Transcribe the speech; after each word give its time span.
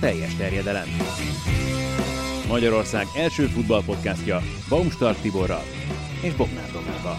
teljes 0.00 0.36
terjedelem. 0.36 0.86
Magyarország 2.48 3.06
első 3.16 3.46
futballpodcastja 3.46 4.40
Baumstark 4.68 5.20
Tiborral 5.20 5.62
és 6.22 6.34
Bognár 6.34 6.70
Domával. 6.72 7.18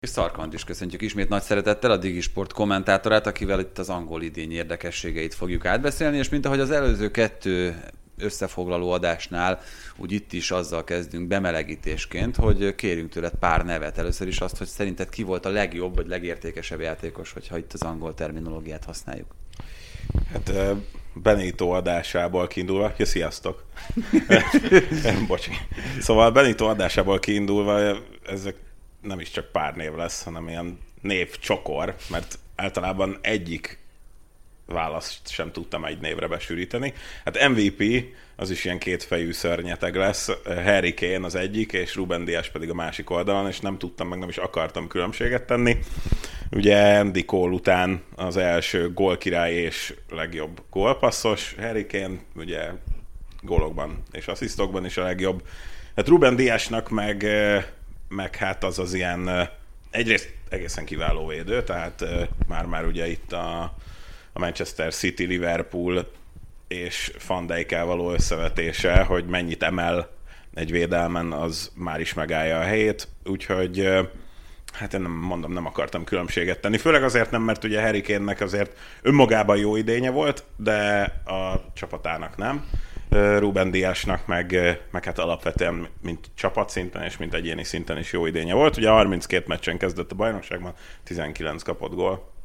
És 0.00 0.08
Szarkant 0.08 0.54
is 0.54 0.64
köszöntjük 0.64 1.02
ismét 1.02 1.28
nagy 1.28 1.42
szeretettel, 1.42 1.90
a 1.90 1.96
Digisport 1.96 2.52
kommentátorát, 2.52 3.26
akivel 3.26 3.60
itt 3.60 3.78
az 3.78 3.88
angol 3.88 4.22
idény 4.22 4.52
érdekességeit 4.52 5.34
fogjuk 5.34 5.64
átbeszélni, 5.64 6.16
és 6.16 6.28
mint 6.28 6.46
ahogy 6.46 6.60
az 6.60 6.70
előző 6.70 7.10
kettő 7.10 7.82
összefoglaló 8.18 8.90
adásnál, 8.90 9.60
úgy 9.96 10.12
itt 10.12 10.32
is 10.32 10.50
azzal 10.50 10.84
kezdünk 10.84 11.28
bemelegítésként, 11.28 12.36
hogy 12.36 12.74
kérünk 12.74 13.10
tőled 13.10 13.34
pár 13.40 13.64
nevet. 13.64 13.98
Először 13.98 14.26
is 14.26 14.40
azt, 14.40 14.58
hogy 14.58 14.66
szerinted 14.66 15.08
ki 15.08 15.22
volt 15.22 15.46
a 15.46 15.50
legjobb 15.50 15.94
vagy 15.94 16.06
legértékesebb 16.06 16.80
játékos, 16.80 17.32
hogyha 17.32 17.58
itt 17.58 17.72
az 17.72 17.82
angol 17.82 18.14
terminológiát 18.14 18.84
használjuk. 18.84 19.34
Hát 20.32 20.52
Benito 21.14 21.68
adásából 21.68 22.46
kiindulva, 22.46 22.92
ja, 22.96 23.06
sziasztok! 23.06 23.64
Bocsi. 25.26 25.50
Szóval 26.00 26.30
Benito 26.30 26.66
adásából 26.66 27.18
kiindulva 27.18 27.96
ezek 28.26 28.54
nem 29.02 29.20
is 29.20 29.30
csak 29.30 29.52
pár 29.52 29.74
név 29.74 29.94
lesz, 29.94 30.22
hanem 30.22 30.48
ilyen 30.48 30.78
név 31.02 31.38
csokor, 31.38 31.94
mert 32.10 32.38
általában 32.56 33.18
egyik 33.20 33.78
választ 34.68 35.28
sem 35.28 35.52
tudtam 35.52 35.84
egy 35.84 35.98
névre 35.98 36.26
besűríteni. 36.26 36.92
Hát 37.24 37.48
MVP 37.48 38.04
az 38.36 38.50
is 38.50 38.64
ilyen 38.64 38.78
kétfejű 38.78 39.32
szörnyeteg 39.32 39.96
lesz. 39.96 40.30
Harry 40.44 40.94
Kane 40.94 41.26
az 41.26 41.34
egyik, 41.34 41.72
és 41.72 41.94
Ruben 41.94 42.24
Dias 42.24 42.48
pedig 42.48 42.70
a 42.70 42.74
másik 42.74 43.10
oldalon, 43.10 43.48
és 43.48 43.60
nem 43.60 43.78
tudtam, 43.78 44.08
meg 44.08 44.18
nem 44.18 44.28
is 44.28 44.36
akartam 44.36 44.88
különbséget 44.88 45.42
tenni. 45.42 45.76
Ugye 46.50 46.98
Andy 46.98 47.24
Cole 47.24 47.52
után 47.52 48.02
az 48.16 48.36
első 48.36 48.92
gólkirály 48.92 49.54
és 49.54 49.94
legjobb 50.10 50.62
gólpasszos, 50.70 51.54
Harry 51.60 51.86
Kane 51.86 52.18
ugye 52.34 52.70
gólokban 53.42 54.02
és 54.12 54.26
asszisztokban 54.26 54.84
is 54.84 54.96
a 54.96 55.02
legjobb. 55.02 55.42
Hát 55.96 56.08
Ruben 56.08 56.36
Diasnak 56.36 56.88
meg, 56.88 57.26
meg 58.08 58.36
hát 58.36 58.64
az 58.64 58.78
az 58.78 58.94
ilyen 58.94 59.50
egyrészt 59.90 60.34
egészen 60.48 60.84
kiváló 60.84 61.26
védő, 61.26 61.62
tehát 61.62 62.04
már-már 62.48 62.84
ugye 62.84 63.08
itt 63.08 63.32
a 63.32 63.76
a 64.38 64.40
Manchester 64.40 64.92
City, 64.92 65.24
Liverpool 65.24 66.10
és 66.68 67.12
Van 67.26 67.46
dijk 67.46 67.70
való 67.70 68.12
összevetése, 68.12 69.02
hogy 69.02 69.26
mennyit 69.26 69.62
emel 69.62 70.10
egy 70.54 70.70
védelmen, 70.70 71.32
az 71.32 71.72
már 71.74 72.00
is 72.00 72.14
megállja 72.14 72.58
a 72.58 72.62
helyét, 72.62 73.08
úgyhogy 73.24 73.88
hát 74.72 74.94
én 74.94 75.00
nem 75.00 75.10
mondom, 75.10 75.52
nem 75.52 75.66
akartam 75.66 76.04
különbséget 76.04 76.60
tenni. 76.60 76.78
Főleg 76.78 77.02
azért 77.02 77.30
nem, 77.30 77.42
mert 77.42 77.64
ugye 77.64 77.82
Harry 77.82 78.00
Kane-nek 78.00 78.40
azért 78.40 78.76
önmagában 79.02 79.56
jó 79.56 79.76
idénye 79.76 80.10
volt, 80.10 80.44
de 80.56 81.02
a 81.24 81.64
csapatának 81.74 82.36
nem. 82.36 82.66
Ruben 83.38 83.70
Diasnak 83.70 84.26
meg, 84.26 84.78
meg 84.90 85.04
hát 85.04 85.18
alapvetően 85.18 85.88
mint 86.02 86.26
csapatszinten 86.34 87.02
és 87.02 87.16
mint 87.16 87.34
egyéni 87.34 87.64
szinten 87.64 87.98
is 87.98 88.12
jó 88.12 88.26
idénye 88.26 88.54
volt. 88.54 88.76
Ugye 88.76 88.88
32 88.88 89.44
meccsen 89.48 89.78
kezdett 89.78 90.12
a 90.12 90.14
bajnokságban, 90.14 90.74
19 91.04 91.62
kapott 91.62 91.94
gól. 91.94 92.36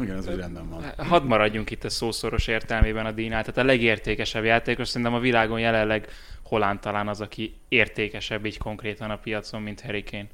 Igen, 0.00 0.16
ez 0.16 0.28
úgy 0.28 0.36
rendben 0.36 0.68
van. 0.68 1.06
Hadd 1.06 1.22
maradjunk 1.22 1.70
itt 1.70 1.84
a 1.84 1.90
szószoros 1.90 2.46
értelmében 2.46 3.06
a 3.06 3.12
díjnál. 3.12 3.40
Tehát 3.40 3.58
a 3.58 3.64
legértékesebb 3.64 4.44
játékos 4.44 4.88
szerintem 4.88 5.14
a 5.14 5.20
világon 5.20 5.60
jelenleg 5.60 6.08
Holán 6.42 6.80
talán 6.80 7.08
az, 7.08 7.20
aki 7.20 7.54
értékesebb 7.68 8.44
így 8.46 8.58
konkrétan 8.58 9.10
a 9.10 9.16
piacon, 9.16 9.62
mint 9.62 9.80
Harry 9.80 10.04
Kane. 10.10 10.26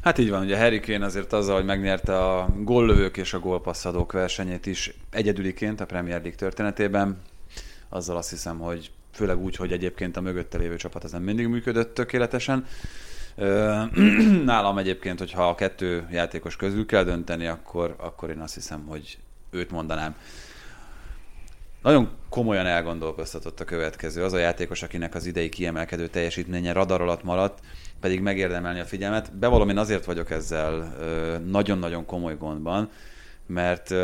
Hát 0.00 0.18
így 0.18 0.30
van, 0.30 0.42
ugye 0.42 0.58
Harry 0.58 0.80
Kane 0.80 1.04
azért 1.04 1.32
azzal, 1.32 1.54
hogy 1.54 1.64
megnyerte 1.64 2.18
a 2.18 2.48
góllövők 2.56 3.16
és 3.16 3.32
a 3.32 3.38
gólpasszadók 3.38 4.12
versenyét 4.12 4.66
is 4.66 4.94
egyedüliként 5.10 5.80
a 5.80 5.86
Premier 5.86 6.20
League 6.20 6.38
történetében, 6.38 7.22
azzal 7.88 8.16
azt 8.16 8.30
hiszem, 8.30 8.58
hogy 8.58 8.90
főleg 9.12 9.38
úgy, 9.38 9.56
hogy 9.56 9.72
egyébként 9.72 10.16
a 10.16 10.20
mögötte 10.20 10.58
lévő 10.58 10.76
csapat 10.76 11.04
az 11.04 11.12
nem 11.12 11.22
mindig 11.22 11.46
működött 11.46 11.94
tökéletesen, 11.94 12.66
Nálam 14.44 14.78
egyébként, 14.78 15.18
hogyha 15.18 15.48
a 15.48 15.54
kettő 15.54 16.08
játékos 16.10 16.56
közül 16.56 16.86
kell 16.86 17.04
dönteni, 17.04 17.46
akkor, 17.46 17.94
akkor 17.98 18.30
én 18.30 18.40
azt 18.40 18.54
hiszem, 18.54 18.84
hogy 18.86 19.18
őt 19.50 19.70
mondanám. 19.70 20.16
Nagyon 21.82 22.08
komolyan 22.28 22.66
elgondolkoztatott 22.66 23.60
a 23.60 23.64
következő. 23.64 24.24
Az 24.24 24.32
a 24.32 24.38
játékos, 24.38 24.82
akinek 24.82 25.14
az 25.14 25.26
idei 25.26 25.48
kiemelkedő 25.48 26.08
teljesítménye 26.08 26.72
radar 26.72 27.00
alatt 27.00 27.22
maradt, 27.22 27.58
pedig 28.00 28.20
megérdemelni 28.20 28.80
a 28.80 28.84
figyelmet. 28.84 29.36
Bevalom, 29.36 29.68
én 29.68 29.78
azért 29.78 30.04
vagyok 30.04 30.30
ezzel 30.30 30.96
nagyon-nagyon 31.46 32.06
komoly 32.06 32.36
gondban, 32.36 32.90
mert 33.46 33.94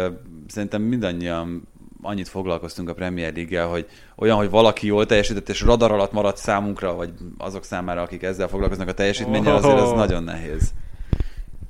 szerintem 0.47 0.83
mindannyian 0.83 1.69
annyit 2.03 2.29
foglalkoztunk 2.29 2.89
a 2.89 2.95
Premier 2.95 3.33
League-gel, 3.33 3.67
hogy 3.67 3.87
olyan, 4.17 4.37
hogy 4.37 4.51
valaki 4.51 4.87
jól 4.87 5.07
teljesített, 5.07 5.49
és 5.49 5.61
radar 5.61 5.93
alatt 5.93 6.13
maradt 6.13 6.37
számunkra, 6.37 6.95
vagy 6.95 7.13
azok 7.39 7.65
számára, 7.65 8.03
akik 8.03 8.23
ezzel 8.23 8.49
foglalkoznak 8.49 8.89
a 8.89 8.95
teljesítménnyel, 8.95 9.57
azért 9.57 9.79
ez 9.79 9.91
nagyon 9.91 10.23
nehéz. 10.23 10.73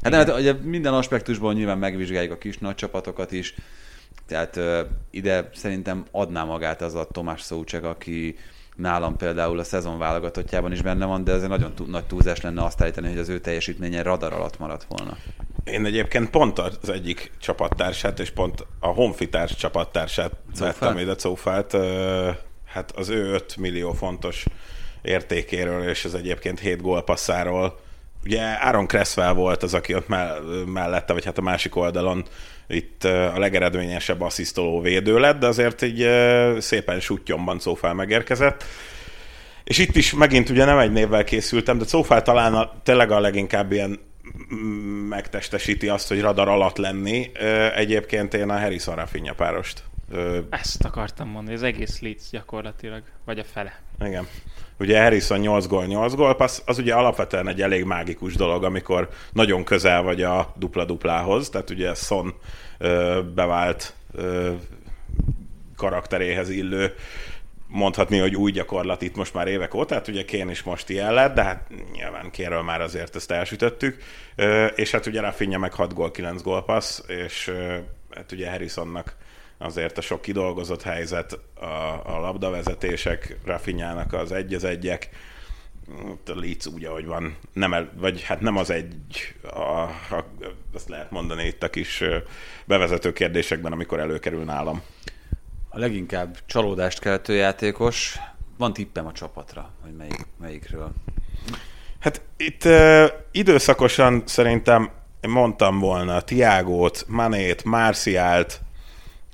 Hát 0.03 0.13
nem, 0.13 0.27
hát, 0.27 0.39
ugye 0.39 0.53
minden 0.53 0.95
aspektusból 0.95 1.53
nyilván 1.53 1.79
megvizsgáljuk 1.79 2.33
a 2.33 2.39
kis 2.39 2.59
nagy 2.59 2.75
csapatokat 2.75 3.33
is, 3.33 3.55
tehát 4.27 4.57
uh, 4.57 4.79
ide 5.11 5.51
szerintem 5.55 6.05
adná 6.11 6.45
magát 6.45 6.83
az 6.83 6.95
a 6.95 7.05
Tomás 7.05 7.43
Szócseg, 7.43 7.85
aki 7.85 8.37
nálam 8.77 9.17
például 9.17 9.59
a 9.59 9.65
szezon 9.65 9.99
válogatottjában 9.99 10.73
is 10.73 10.83
benne 10.83 11.05
van, 11.05 11.25
de 11.25 11.33
ez 11.33 11.43
egy 11.43 11.49
nagyon 11.49 11.75
túl, 11.75 11.87
nagy 11.87 12.05
túlzás 12.05 12.41
lenne 12.41 12.65
azt 12.65 12.83
állítani, 12.83 13.09
hogy 13.09 13.19
az 13.19 13.29
ő 13.29 13.39
teljesítménye 13.41 14.03
radar 14.03 14.33
alatt 14.33 14.59
maradt 14.59 14.87
volna. 14.89 15.17
Én 15.65 15.85
egyébként 15.85 16.31
pont 16.31 16.59
az 16.59 16.89
egyik 16.89 17.33
csapattársát, 17.39 18.19
és 18.19 18.31
pont 18.31 18.67
a 18.81 18.87
Honfitárs 18.87 19.55
csapattársát 19.55 20.33
vettem 20.59 20.99
ide, 20.99 21.15
Cófát. 21.15 21.77
Hát 22.65 22.91
az 22.91 23.09
ő 23.09 23.33
5 23.33 23.57
millió 23.57 23.93
fontos 23.93 24.45
értékéről, 25.03 25.89
és 25.89 26.05
az 26.05 26.15
egyébként 26.15 26.61
7 26.61 26.83
gólpasszáról. 26.83 27.81
Ugye 28.25 28.43
Aaron 28.43 28.87
Cresswell 28.87 29.33
volt 29.33 29.63
az, 29.63 29.75
aki 29.75 29.95
ott 29.95 30.09
mellette, 30.67 31.13
vagy 31.13 31.25
hát 31.25 31.39
a 31.39 31.43
másik 31.43 31.77
oldalon 31.77 32.25
itt 32.67 33.05
a 33.05 33.39
legeredményesebb 33.39 34.21
asszisztoló 34.21 34.81
védő 34.81 35.19
lett, 35.19 35.39
de 35.39 35.47
azért 35.47 35.83
így 35.83 36.09
szépen 36.59 37.01
sutyomban 37.01 37.59
Cófál 37.59 37.95
megérkezett. 37.95 38.65
És 39.65 39.79
itt 39.79 39.97
is 39.97 40.15
megint 40.15 40.49
ugye 40.49 40.65
nem 40.65 40.79
egy 40.79 40.93
névvel 40.93 41.25
készültem, 41.25 41.79
de 41.79 41.85
Cófál 41.85 42.23
talán 42.23 42.55
a, 42.55 42.73
tényleg 42.83 43.11
a 43.11 43.21
leginkább 43.21 43.73
ilyen 43.73 44.01
megtestesíti 45.09 45.89
azt, 45.89 46.09
hogy 46.09 46.21
radar 46.21 46.49
alatt 46.49 46.77
lenni. 46.77 47.31
Egyébként 47.75 48.35
én 48.35 48.51
a 48.51 48.59
Harrison 48.59 48.95
Rafinha 48.95 49.35
párost. 49.35 49.83
Ezt 50.51 50.85
akartam 50.85 51.29
mondani, 51.29 51.57
az 51.57 51.63
egész 51.63 52.01
Leeds 52.01 52.31
gyakorlatilag, 52.31 53.03
vagy 53.25 53.39
a 53.39 53.45
fele. 53.45 53.81
Igen. 54.05 54.27
Ugye 54.79 55.03
Harrison 55.03 55.39
8 55.39 55.67
gól, 55.67 55.85
8 55.87 56.15
gól, 56.15 56.31
az, 56.31 56.63
az 56.67 56.79
ugye 56.79 56.95
alapvetően 56.95 57.49
egy 57.49 57.63
elég 57.63 57.85
mágikus 57.85 58.35
dolog, 58.35 58.65
amikor 58.65 59.09
nagyon 59.33 59.65
közel 59.65 60.03
vagy 60.03 60.23
a 60.23 60.53
dupla-duplához, 60.57 61.49
tehát 61.49 61.71
ugye 61.71 61.95
Son 61.95 62.35
ö, 62.79 63.21
bevált 63.35 63.95
ö, 64.13 64.53
karakteréhez 65.77 66.49
illő 66.49 66.95
mondhatni, 67.67 68.19
hogy 68.19 68.37
új 68.37 68.51
gyakorlat 68.51 69.03
itt 69.03 69.17
most 69.17 69.35
már 69.35 69.47
évek 69.47 69.75
óta, 69.75 69.87
tehát 69.87 70.09
ugye 70.09 70.25
Kén 70.25 70.51
is 70.51 70.63
most 70.63 70.89
ilyen 70.89 71.13
lett, 71.13 71.35
de 71.35 71.43
hát 71.43 71.71
nyilván 71.93 72.31
Kénről 72.31 72.63
már 72.63 72.81
azért 72.81 73.17
ezt 73.17 73.31
elsütöttük, 73.31 74.03
és 74.75 74.91
hát 74.91 75.07
ugye 75.07 75.21
Rafinha 75.21 75.59
meg 75.59 75.73
6 75.73 75.95
gól, 75.95 76.11
9 76.11 76.43
gólpassz, 76.43 77.03
és 77.07 77.53
hát 78.11 78.33
ugye 78.33 78.51
Harrisonnak 78.51 79.17
azért 79.61 79.99
a 79.99 80.01
sok 80.01 80.23
kidolgozott 80.23 80.83
helyzet, 80.83 81.39
a, 81.55 81.65
a 82.15 82.19
labdavezetések, 82.21 83.37
Rafinhának 83.45 84.13
az 84.13 84.33
egy 84.33 84.55
az 84.55 84.65
egyek, 84.65 85.09
a 86.27 86.33
Leeds 86.35 86.67
úgy, 86.67 86.85
ahogy 86.85 87.07
van, 87.07 87.37
nem 87.53 87.75
el, 87.75 87.91
vagy 87.97 88.23
hát 88.23 88.41
nem 88.41 88.57
az 88.57 88.71
egy, 88.71 88.95
a, 89.43 89.81
a, 90.15 90.27
azt 90.75 90.89
lehet 90.89 91.11
mondani 91.11 91.47
itt 91.47 91.63
a 91.63 91.71
kis 91.71 92.05
bevezető 92.65 93.13
kérdésekben, 93.13 93.73
amikor 93.73 94.01
előkerül 94.01 94.45
nálam 94.45 94.83
a 95.73 95.79
leginkább 95.79 96.39
csalódást 96.47 96.99
keltő 96.99 97.35
játékos. 97.35 98.19
Van 98.59 98.73
tippem 98.73 99.07
a 99.07 99.13
csapatra, 99.13 99.71
hogy 99.83 99.93
melyik, 99.97 100.27
melyikről. 100.41 100.93
Hát 101.99 102.23
itt 102.37 102.65
uh, 102.65 103.05
időszakosan 103.31 104.23
szerintem 104.27 104.91
mondtam 105.29 105.79
volna 105.79 106.21
Tiágót, 106.21 107.05
Manét, 107.09 107.65
Marciált, 107.65 108.61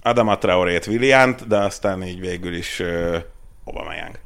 Adama 0.06 0.38
Traorét, 0.38 0.86
Williant, 0.86 1.46
de 1.46 1.56
aztán 1.56 2.02
így 2.02 2.20
végül 2.20 2.54
is 2.54 2.80
uh, 2.80 3.16
Aubameyang. 3.64 4.18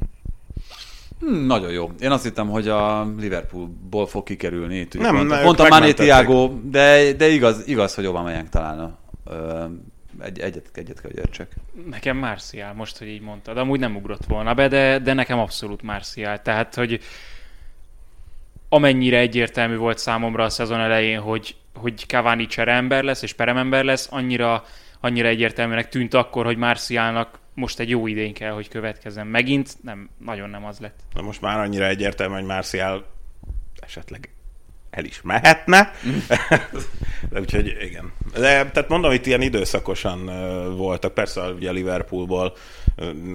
Hmm, 1.20 1.46
nagyon 1.46 1.70
jó. 1.70 1.90
Én 2.00 2.10
azt 2.10 2.22
hittem, 2.22 2.48
hogy 2.48 2.68
a 2.68 3.04
Liverpoolból 3.18 4.06
fog 4.06 4.24
kikerülni. 4.24 4.86
Pont, 4.86 5.28
nem, 5.28 5.42
pont 5.42 5.58
a 5.58 5.68
Mané 5.68 5.92
Tiago, 5.92 6.52
de, 6.62 7.12
de 7.12 7.28
igaz, 7.28 7.68
igaz, 7.68 7.94
hogy 7.94 8.04
Aubameyang 8.04 8.48
talán 8.48 8.78
a, 8.78 8.98
egy, 10.20 10.38
egyet, 10.38 10.70
egyet 10.72 11.00
kell, 11.00 11.10
hogy 11.10 11.20
értsek. 11.20 11.52
Nekem 11.90 12.16
Marcial, 12.16 12.72
most, 12.74 12.98
hogy 12.98 13.08
így 13.08 13.22
mondtad. 13.22 13.56
Amúgy 13.56 13.80
nem 13.80 13.96
ugrott 13.96 14.24
volna 14.28 14.54
be, 14.54 14.68
de, 14.68 14.98
de 14.98 15.12
nekem 15.12 15.38
abszolút 15.38 15.82
Marcial. 15.82 16.42
Tehát, 16.42 16.74
hogy 16.74 17.00
amennyire 18.68 19.18
egyértelmű 19.18 19.76
volt 19.76 19.98
számomra 19.98 20.44
a 20.44 20.50
szezon 20.50 20.80
elején, 20.80 21.20
hogy 21.20 21.54
hogy 21.74 22.04
Cavani 22.06 22.46
csereember 22.46 23.04
lesz, 23.04 23.22
és 23.22 23.32
peremember 23.32 23.84
lesz, 23.84 24.08
annyira, 24.10 24.64
annyira 25.00 25.28
egyértelműnek 25.28 25.88
tűnt 25.88 26.14
akkor, 26.14 26.44
hogy 26.44 26.56
Marcialnak 26.56 27.38
most 27.54 27.78
egy 27.78 27.88
jó 27.88 28.06
idén 28.06 28.34
kell, 28.34 28.52
hogy 28.52 28.68
következzen. 28.68 29.26
Megint 29.26 29.76
nem, 29.82 30.10
nagyon 30.18 30.50
nem 30.50 30.64
az 30.64 30.78
lett. 30.78 31.00
Na 31.14 31.22
most 31.22 31.40
már 31.40 31.58
annyira 31.58 31.86
egyértelmű, 31.86 32.34
hogy 32.34 32.44
Marcial 32.44 33.06
esetleg 33.80 34.30
el 34.90 35.04
is 35.04 35.20
mehetne. 35.22 35.92
De 37.30 37.40
úgyhogy 37.40 37.76
igen. 37.82 38.12
De, 38.32 38.40
tehát 38.40 38.88
mondom, 38.88 39.12
itt 39.12 39.26
ilyen 39.26 39.42
időszakosan 39.42 40.24
voltak. 40.76 41.14
Persze 41.14 41.40
ugye 41.40 41.68
a 41.68 41.72
Liverpoolból 41.72 42.56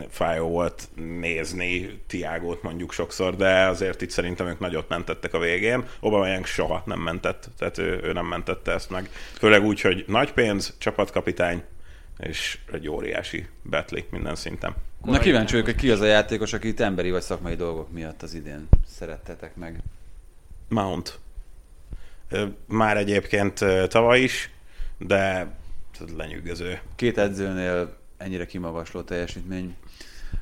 fájó 0.09 0.47
volt 0.47 0.87
nézni 1.19 1.99
Tiágót 2.07 2.63
mondjuk 2.63 2.91
sokszor, 2.91 3.35
de 3.35 3.65
azért 3.65 4.01
itt 4.01 4.09
szerintem 4.09 4.47
ők 4.47 4.59
nagyot 4.59 4.89
mentettek 4.89 5.33
a 5.33 5.39
végén. 5.39 5.85
Aubameyang 5.99 6.45
soha 6.45 6.83
nem 6.85 6.99
mentett, 6.99 7.49
tehát 7.57 7.77
ő, 7.77 7.99
ő 8.03 8.11
nem 8.11 8.25
mentette 8.25 8.71
ezt 8.71 8.89
meg. 8.89 9.09
Főleg 9.33 9.63
úgy, 9.63 9.81
hogy 9.81 10.03
nagy 10.07 10.33
pénz, 10.33 10.75
csapatkapitány, 10.77 11.63
és 12.19 12.57
egy 12.71 12.89
óriási 12.89 13.47
betli 13.61 14.05
minden 14.09 14.35
szinten. 14.35 14.75
Na 15.03 15.19
kíváncsi 15.19 15.51
vagyok, 15.51 15.65
hogy 15.65 15.75
ki 15.75 15.91
az 15.91 15.99
a 15.99 16.05
játékos, 16.05 16.53
akit 16.53 16.79
emberi 16.79 17.11
vagy 17.11 17.21
szakmai 17.21 17.55
dolgok 17.55 17.91
miatt 17.91 18.21
az 18.21 18.33
idén 18.33 18.69
szerettetek 18.87 19.55
meg. 19.55 19.79
Mount. 20.67 21.19
Már 22.67 22.97
egyébként 22.97 23.65
tavaly 23.87 24.19
is, 24.19 24.49
de 24.97 25.53
lenyűgöző. 26.17 26.79
Két 26.95 27.17
edzőnél 27.17 27.97
ennyire 28.17 28.45
kimagasló 28.45 29.01
teljesítmény. 29.01 29.75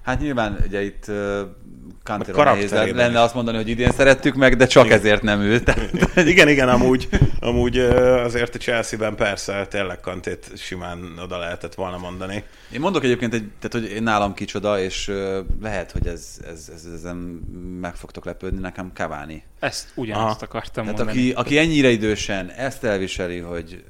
Hát 0.04 0.20
nyilván 0.20 0.58
ugye 0.68 0.84
itt 0.84 1.06
uh, 1.08 1.40
nehéz 2.36 2.72
lenne 2.72 3.22
azt 3.22 3.34
mondani, 3.34 3.58
hogy 3.58 3.68
idén 3.68 3.92
szerettük 3.92 4.36
meg, 4.36 4.56
de 4.56 4.66
csak 4.66 4.86
igen. 4.86 4.98
ezért 4.98 5.22
nem 5.22 5.42
ő. 5.42 5.62
igen, 6.26 6.50
igen, 6.50 6.70
amúgy, 6.70 7.10
amúgy 7.40 7.78
azért 7.78 8.56
a 8.56 8.58
Chelsea-ben 8.58 9.16
persze 9.16 9.66
tényleg 9.70 10.00
Kantét 10.00 10.52
simán 10.56 11.14
oda 11.24 11.38
lehetett 11.38 11.74
volna 11.74 11.98
mondani. 11.98 12.44
Én 12.72 12.80
mondok 12.80 13.04
egyébként, 13.04 13.34
egy, 13.34 13.50
tehát, 13.60 13.88
hogy 13.88 13.96
én 13.96 14.04
nálam 14.04 14.34
kicsoda, 14.34 14.80
és 14.80 15.12
lehet, 15.62 15.92
hogy 15.92 16.08
ez, 16.08 16.38
ez, 16.48 16.70
ez, 16.74 16.88
ezen 16.94 17.16
meg 17.82 17.96
fogtok 17.96 18.26
lepődni, 18.26 18.60
nekem 18.60 18.92
Cavani. 18.94 19.44
Ezt 19.60 19.88
ugyanazt 19.96 20.42
Aha. 20.42 20.46
akartam 20.46 20.84
tehát 20.84 20.98
mondani. 20.98 21.20
Aki, 21.20 21.32
aki 21.32 21.58
ennyire 21.58 21.90
idősen 21.90 22.50
ezt 22.50 22.84
elviseli, 22.84 23.40
hogy 23.40 23.84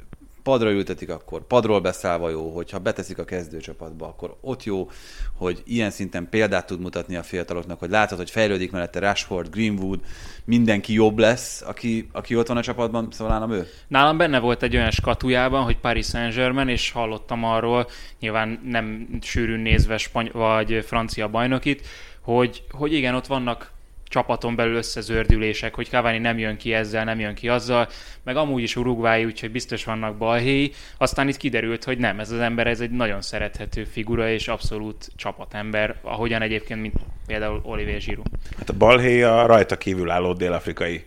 padra 0.43 0.71
ültetik, 0.71 1.09
akkor 1.09 1.47
padról 1.47 1.81
beszállva 1.81 2.29
jó, 2.29 2.49
hogyha 2.49 2.79
beteszik 2.79 3.17
a 3.17 3.23
kezdőcsapatba, 3.23 4.05
akkor 4.05 4.37
ott 4.41 4.63
jó, 4.63 4.89
hogy 5.37 5.61
ilyen 5.65 5.89
szinten 5.89 6.29
példát 6.29 6.65
tud 6.65 6.79
mutatni 6.79 7.15
a 7.15 7.23
fiataloknak, 7.23 7.79
hogy 7.79 7.89
látod, 7.89 8.17
hogy 8.17 8.29
fejlődik 8.29 8.71
mellette 8.71 8.99
Rashford, 8.99 9.49
Greenwood, 9.49 9.99
mindenki 10.45 10.93
jobb 10.93 11.17
lesz, 11.17 11.61
aki, 11.61 12.09
aki 12.11 12.35
ott 12.35 12.47
van 12.47 12.57
a 12.57 12.61
csapatban, 12.61 13.07
szóval 13.11 13.33
nálam 13.33 13.51
ő. 13.51 13.67
Nálam 13.87 14.17
benne 14.17 14.39
volt 14.39 14.63
egy 14.63 14.75
olyan 14.75 14.91
skatujában, 14.91 15.63
hogy 15.63 15.77
Paris 15.77 16.05
Saint-Germain, 16.05 16.67
és 16.67 16.91
hallottam 16.91 17.43
arról, 17.43 17.87
nyilván 18.19 18.59
nem 18.65 19.07
sűrűn 19.21 19.59
nézve 19.59 19.97
spany- 19.97 20.31
vagy 20.31 20.83
francia 20.85 21.27
bajnokit, 21.27 21.87
hogy, 22.21 22.63
hogy 22.71 22.93
igen, 22.93 23.15
ott 23.15 23.27
vannak 23.27 23.72
csapaton 24.13 24.55
belül 24.55 24.75
összezördülések, 24.75 25.75
hogy 25.75 25.89
Cavani 25.89 26.17
nem 26.17 26.37
jön 26.37 26.57
ki 26.57 26.73
ezzel, 26.73 27.03
nem 27.03 27.19
jön 27.19 27.33
ki 27.33 27.49
azzal, 27.49 27.87
meg 28.23 28.35
amúgy 28.35 28.61
is 28.61 28.75
Uruguay, 28.75 29.25
úgyhogy 29.25 29.51
biztos 29.51 29.83
vannak 29.83 30.17
balhéi. 30.17 30.71
Aztán 30.97 31.27
itt 31.27 31.37
kiderült, 31.37 31.83
hogy 31.83 31.97
nem, 31.97 32.19
ez 32.19 32.31
az 32.31 32.39
ember 32.39 32.67
ez 32.67 32.79
egy 32.79 32.91
nagyon 32.91 33.21
szerethető 33.21 33.83
figura, 33.83 34.29
és 34.29 34.47
abszolút 34.47 35.11
csapatember, 35.15 35.95
ahogyan 36.01 36.41
egyébként, 36.41 36.81
mint 36.81 36.93
például 37.27 37.61
Olivier 37.63 37.99
Giroud. 37.99 38.27
Hát 38.57 38.69
a 38.69 38.73
balhéi 38.73 39.21
a 39.21 39.45
rajta 39.45 39.77
kívül 39.77 40.09
álló 40.09 40.33
dél-afrikai, 40.33 41.03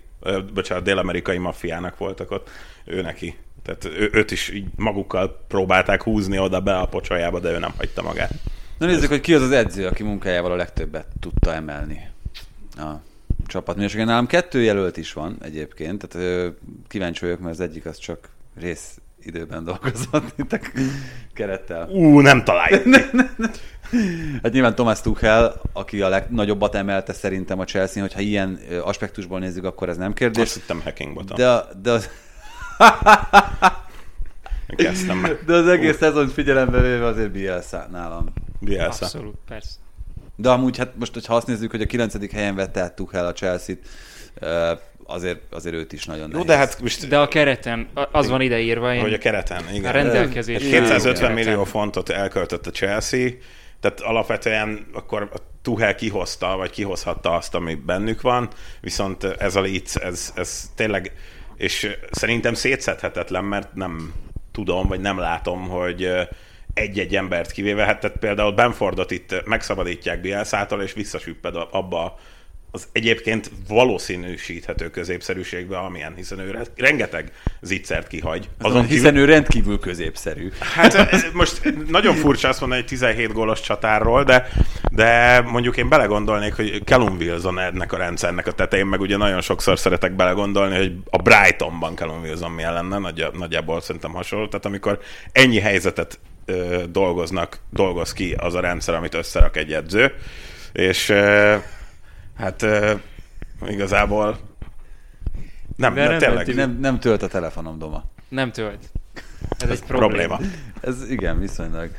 bocsánat, 0.55 0.85
dél-amerikai 0.85 1.39
maffiának 1.39 1.99
voltak 1.99 2.31
ott, 2.31 2.51
ő 2.85 3.03
neki. 3.03 3.37
Tehát 3.63 3.85
ő, 3.85 4.11
őt 4.13 4.31
is 4.31 4.49
így 4.49 4.67
magukkal 4.77 5.45
próbálták 5.49 6.03
húzni 6.03 6.39
oda 6.39 6.61
be 6.61 6.79
a 6.79 6.87
pocsajába, 6.87 7.41
de 7.41 7.51
ő 7.51 7.59
nem 7.59 7.73
hagyta 7.77 8.03
magát. 8.03 8.33
Na 8.79 8.87
nézzük, 8.87 9.09
hogy 9.09 9.21
ki 9.21 9.35
az 9.35 9.43
az 9.43 9.51
edző, 9.51 9.87
aki 9.87 10.03
munkájával 10.03 10.53
a 10.53 10.57
legtöbbet 10.57 11.07
tudta 11.21 11.55
emelni 11.55 12.15
a 12.77 13.03
csapat 13.47 13.77
minőségen. 13.77 14.07
Nálam 14.07 14.27
kettő 14.27 14.63
jelölt 14.63 14.97
is 14.97 15.13
van 15.13 15.37
egyébként, 15.43 16.09
tehát 16.09 16.53
kíváncsi 16.89 17.25
vagyok, 17.25 17.41
mert 17.41 17.55
az 17.55 17.61
egyik 17.61 17.87
az 17.87 17.99
csak 17.99 18.29
rész 18.55 18.99
időben 19.23 19.65
dolgozott 19.65 20.33
itt 20.39 20.53
a 20.53 20.59
kerettel. 21.33 21.89
Ú, 21.89 22.21
nem 22.21 22.45
találjuk. 22.45 22.85
hát 24.43 24.53
nyilván 24.53 24.75
Thomas 24.75 25.01
Tuchel, 25.01 25.61
aki 25.73 26.01
a 26.01 26.09
legnagyobbat 26.09 26.75
emelte 26.75 27.13
szerintem 27.13 27.59
a 27.59 27.65
Chelsea, 27.65 28.03
hogyha 28.03 28.21
ilyen 28.21 28.59
aspektusból 28.83 29.39
nézzük, 29.39 29.65
akkor 29.65 29.89
ez 29.89 29.97
nem 29.97 30.13
kérdés. 30.13 30.43
Azt 30.43 30.55
hittem 30.55 30.81
hacking 30.83 31.15
bottom. 31.15 31.37
De, 31.37 31.61
de 31.83 31.91
az... 31.91 32.09
Kezdtem 34.67 35.39
De 35.47 35.55
az 35.55 35.69
egész 35.69 35.97
szezon 35.97 36.29
figyelembe 36.29 36.81
véve 36.81 37.07
azért 37.07 37.31
Bielsa 37.31 37.87
nálam. 37.91 38.33
Bielsa. 38.61 39.05
Abszolút, 39.05 39.37
persze. 39.47 39.86
De 40.37 40.51
amúgy, 40.51 40.79
hát 40.79 40.93
most, 40.99 41.13
hogyha 41.13 41.35
azt 41.35 41.47
nézzük, 41.47 41.71
hogy 41.71 41.83
a 41.83 41.87
9. 41.87 42.33
helyen 42.33 42.55
vette 42.55 42.81
át 42.81 42.93
Tuchel 42.93 43.27
a 43.27 43.33
Chelsea-t, 43.33 43.79
azért, 45.07 45.41
azért 45.51 45.75
őt 45.75 45.93
is 45.93 46.05
nagyon 46.05 46.29
nehéz. 46.29 46.37
Jó, 46.37 46.45
de 46.45 46.57
hát 46.57 46.81
most... 46.81 47.09
De 47.09 47.19
a 47.19 47.29
kereten, 47.29 47.89
az 48.13 48.29
van 48.29 48.41
ideírva. 48.41 48.95
Én... 48.95 49.01
Hogy 49.01 49.13
a 49.13 49.19
kereten, 49.19 49.65
igen. 49.73 49.91
A 49.91 49.93
rendelkezés. 49.93 50.63
250 50.63 51.33
millió 51.33 51.65
fontot 51.65 52.09
elköltött 52.09 52.67
a 52.67 52.71
Chelsea, 52.71 53.31
tehát 53.81 54.01
alapvetően 54.01 54.87
akkor 54.93 55.31
a 55.33 55.37
Tuchel 55.63 55.95
kihozta, 55.95 56.57
vagy 56.57 56.71
kihozhatta 56.71 57.35
azt, 57.35 57.55
ami 57.55 57.75
bennük 57.75 58.21
van, 58.21 58.49
viszont 58.81 59.25
ez 59.25 59.57
a 59.57 59.61
Leeds, 59.61 59.97
ez, 59.97 60.33
ez 60.37 60.71
tényleg, 60.75 61.13
és 61.57 61.97
szerintem 62.11 62.55
szétszedhetetlen, 62.55 63.45
mert 63.45 63.75
nem 63.75 64.13
tudom, 64.53 64.89
vagy 64.89 65.01
nem 65.01 65.19
látom, 65.19 65.69
hogy 65.69 66.09
egy-egy 66.77 67.17
embert 67.17 67.51
kivéve, 67.51 67.85
hát 67.85 68.01
tehát 68.01 68.17
például 68.17 68.53
Benfordot 68.53 69.11
itt 69.11 69.43
megszabadítják 69.45 70.21
Bielszától, 70.21 70.83
és 70.83 70.93
visszasüpped 70.93 71.55
abba 71.71 72.19
az 72.71 72.89
egyébként 72.93 73.51
valószínűsíthető 73.69 74.91
középszerűségbe, 74.91 75.79
amilyen, 75.79 76.15
hiszen 76.15 76.39
ő 76.39 76.59
rengeteg 76.77 77.33
zicsert 77.61 78.07
kihagy. 78.07 78.49
Azon 78.61 78.87
hiszen 78.87 79.13
kívül... 79.13 79.29
ő 79.29 79.33
rendkívül 79.33 79.79
középszerű. 79.79 80.51
Hát 80.75 80.95
ez 80.95 81.25
most 81.33 81.75
nagyon 81.89 82.15
furcsa 82.15 82.49
azt 82.49 82.61
mondani, 82.61 82.81
hogy 82.81 82.91
17 82.91 83.33
gólos 83.33 83.61
csatárról, 83.61 84.25
de, 84.25 84.49
de 84.93 85.41
mondjuk 85.41 85.77
én 85.77 85.89
belegondolnék, 85.89 86.55
hogy 86.55 86.83
Callum 86.85 87.17
Wilson 87.17 87.59
ennek 87.59 87.93
a 87.93 87.97
rendszernek 87.97 88.47
a 88.47 88.53
tetején, 88.53 88.87
meg 88.87 89.01
ugye 89.01 89.17
nagyon 89.17 89.41
sokszor 89.41 89.79
szeretek 89.79 90.13
belegondolni, 90.13 90.77
hogy 90.77 90.93
a 91.11 91.23
Brightonban 91.23 91.95
Callum 91.95 92.21
Wilson 92.21 92.51
milyen 92.51 92.73
lenne, 92.73 92.99
nagy, 92.99 93.27
nagyjából 93.33 93.81
szerintem 93.81 94.13
hasonló. 94.13 94.47
Tehát 94.47 94.67
amikor 94.67 94.99
ennyi 95.33 95.61
helyzetet 95.61 96.19
ö, 96.47 96.83
dolgoznak, 96.91 97.59
dolgoz 97.71 98.13
ki 98.13 98.35
az 98.39 98.55
a 98.55 98.61
rendszer, 98.61 98.95
amit 98.95 99.15
összerak 99.15 99.57
egy 99.57 99.73
edző, 99.73 100.13
és 100.73 101.09
ö, 101.09 101.57
hát 102.37 102.63
ö, 102.63 102.93
igazából 103.67 104.39
nem, 105.77 105.95
De 105.95 106.09
nem, 106.09 106.19
tényleg. 106.19 106.55
Nem, 106.55 106.79
nem 106.81 107.01
tölt 107.01 107.23
a 107.23 107.29
telefonom 107.29 107.79
doma. 107.79 108.05
Nem 108.29 108.53
tölt. 108.53 108.91
Ez, 109.59 109.69
Ez 109.69 109.71
egy 109.71 109.87
probléma. 109.87 110.37
probléma. 110.37 110.53
Ez 110.81 111.11
igen, 111.11 111.39
viszonylag. 111.39 111.91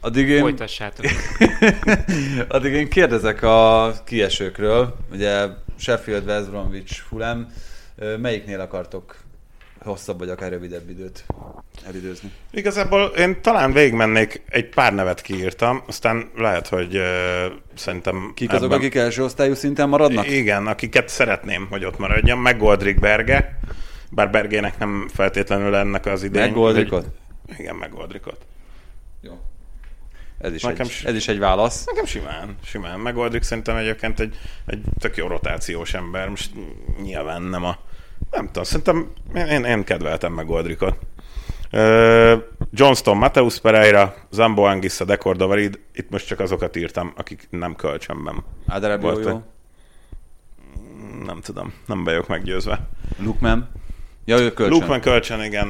Addig 0.00 0.28
én... 0.28 0.40
Folytassátok. 0.40 1.04
Addig 2.48 2.72
én 2.72 2.88
kérdezek 2.88 3.42
a 3.42 3.92
kiesőkről. 4.04 4.96
Ugye 5.12 5.46
Sheffield, 5.78 6.26
West 6.26 6.50
Bromwich, 6.50 7.00
Fulham. 7.08 7.46
Melyiknél 8.18 8.60
akartok 8.60 9.16
hosszabb 9.84 10.18
vagy 10.18 10.28
akár 10.28 10.50
rövidebb 10.50 10.90
időt 10.90 11.24
elidőzni. 11.86 12.30
Igazából 12.50 13.02
én 13.02 13.42
talán 13.42 13.72
végigmennék, 13.72 14.42
egy 14.48 14.68
pár 14.68 14.94
nevet 14.94 15.20
kiírtam, 15.20 15.82
aztán 15.86 16.30
lehet, 16.36 16.68
hogy 16.68 16.96
uh, 16.96 17.04
szerintem... 17.74 18.32
Kik 18.34 18.50
azok, 18.50 18.64
ebben... 18.64 18.78
akik 18.78 18.94
első 18.94 19.24
osztályú 19.24 19.54
szinten 19.54 19.88
maradnak? 19.88 20.30
Igen, 20.30 20.66
akiket 20.66 21.08
szeretném, 21.08 21.66
hogy 21.70 21.84
ott 21.84 21.98
maradjam, 21.98 22.40
meg 22.40 22.58
Goldrick 22.58 23.00
Berge, 23.00 23.58
bár 24.10 24.30
Bergének 24.30 24.78
nem 24.78 25.08
feltétlenül 25.14 25.74
ennek 25.74 26.06
az 26.06 26.22
idén. 26.22 26.42
Meg 26.42 26.52
Goldrickot? 26.52 27.06
Igen, 27.58 27.74
meg 27.74 27.90
Goldrickot. 27.90 28.46
Jó. 29.20 29.40
Ez 30.38 30.52
is, 30.54 30.62
Nekem 30.62 30.86
egy, 30.86 31.06
ez 31.06 31.14
is 31.14 31.28
egy 31.28 31.38
válasz. 31.38 31.84
Nekem 31.84 32.04
simán, 32.04 32.56
simán. 32.64 33.00
Meg 33.00 33.14
Goldrick 33.14 33.44
szerintem 33.44 33.76
egyébként 33.76 34.20
egy, 34.20 34.38
egy 34.66 34.80
tök 34.98 35.16
jó 35.16 35.26
rotációs 35.26 35.94
ember. 35.94 36.28
Most 36.28 36.50
nyilván 37.02 37.42
nem 37.42 37.64
a 37.64 37.78
nem 38.30 38.46
tudom, 38.46 38.62
szerintem 38.62 39.12
én, 39.34 39.64
én 39.64 39.84
kedveltem 39.84 40.32
meg 40.32 40.46
Goldrickot. 40.46 40.98
Uh, 41.72 42.42
Johnston, 42.70 43.16
Mateus 43.16 43.60
Pereira, 43.60 44.14
Zambo 44.30 44.62
Anguissa, 44.62 45.04
Decor 45.04 45.36
Davarid, 45.36 45.78
itt 45.94 46.10
most 46.10 46.26
csak 46.26 46.40
azokat 46.40 46.76
írtam, 46.76 47.12
akik 47.16 47.46
nem 47.50 47.74
kölcsönben 47.74 48.44
voltak. 49.00 49.42
Nem 51.24 51.40
tudom, 51.40 51.72
nem 51.86 52.04
vagyok 52.04 52.28
meggyőzve. 52.28 52.88
Lukman? 53.18 53.68
Ja, 54.24 54.38
ő 54.38 54.52
kölcsön. 54.52 54.78
Lukman 54.78 55.00
kölcsön, 55.00 55.42
igen, 55.42 55.68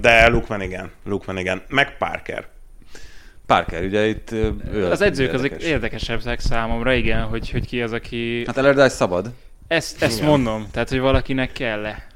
de 0.00 0.28
Lukman 0.28 0.60
igen. 0.60 0.90
Lukman 1.04 1.38
igen. 1.38 1.62
Meg 1.68 1.96
Parker. 1.96 2.48
Parker, 3.46 3.84
ugye 3.84 4.06
itt 4.06 4.32
ő 4.32 4.88
Az 4.90 5.00
edzők 5.00 5.32
érdekes. 5.32 5.56
azok 5.56 5.68
érdekesebbek 5.68 6.40
számomra, 6.40 6.92
igen, 6.92 7.22
hogy, 7.22 7.50
hogy 7.50 7.66
ki 7.66 7.82
az, 7.82 7.92
aki... 7.92 8.44
Hát 8.46 8.56
Allardyce 8.56 8.88
szabad. 8.88 9.32
Ezt, 9.74 10.02
ezt 10.02 10.22
mondom, 10.22 10.66
tehát 10.72 10.88
hogy 10.88 10.98
valakinek 10.98 11.52
kell 11.52 11.86
-e. 11.86 12.06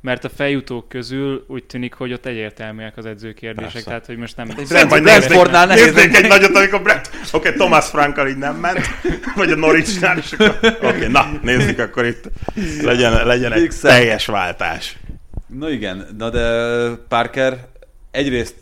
mert 0.00 0.24
a 0.24 0.28
feljutók 0.28 0.88
közül 0.88 1.44
úgy 1.48 1.64
tűnik, 1.64 1.94
hogy 1.94 2.12
ott 2.12 2.26
egyértelműek 2.26 2.96
az 2.96 3.06
edzőkérdések, 3.06 3.72
Persze. 3.72 3.88
tehát 3.88 4.06
hogy 4.06 4.16
most 4.16 4.36
nem... 4.36 4.46
Brent- 4.46 4.90
Vagy 4.90 5.02
Brentfordnál 5.02 5.66
nehéz 5.66 5.94
néznék 5.94 6.16
egy 6.16 6.28
nagyot, 6.28 6.56
amikor 6.56 6.82
Brent... 6.82 7.10
Oké, 7.32 7.48
okay, 7.48 7.52
Thomas 7.52 7.88
Frankkal 7.88 8.28
így 8.28 8.36
nem 8.36 8.56
ment, 8.56 8.80
vagy 9.36 9.50
a 9.50 9.56
Norwichnál, 9.56 10.18
és 10.18 10.32
akkor... 10.32 10.58
Oké, 10.62 10.86
okay, 10.86 11.06
na, 11.06 11.38
nézzük, 11.42 11.78
akkor 11.78 12.04
itt 12.04 12.30
legyen, 12.82 13.26
legyen 13.26 13.52
egy 13.52 13.74
teljes 13.82 14.26
váltás. 14.26 14.96
No 15.46 15.68
igen, 15.68 16.06
na 16.18 16.30
de 16.30 16.88
Parker 17.08 17.66
egyrészt 18.10 18.54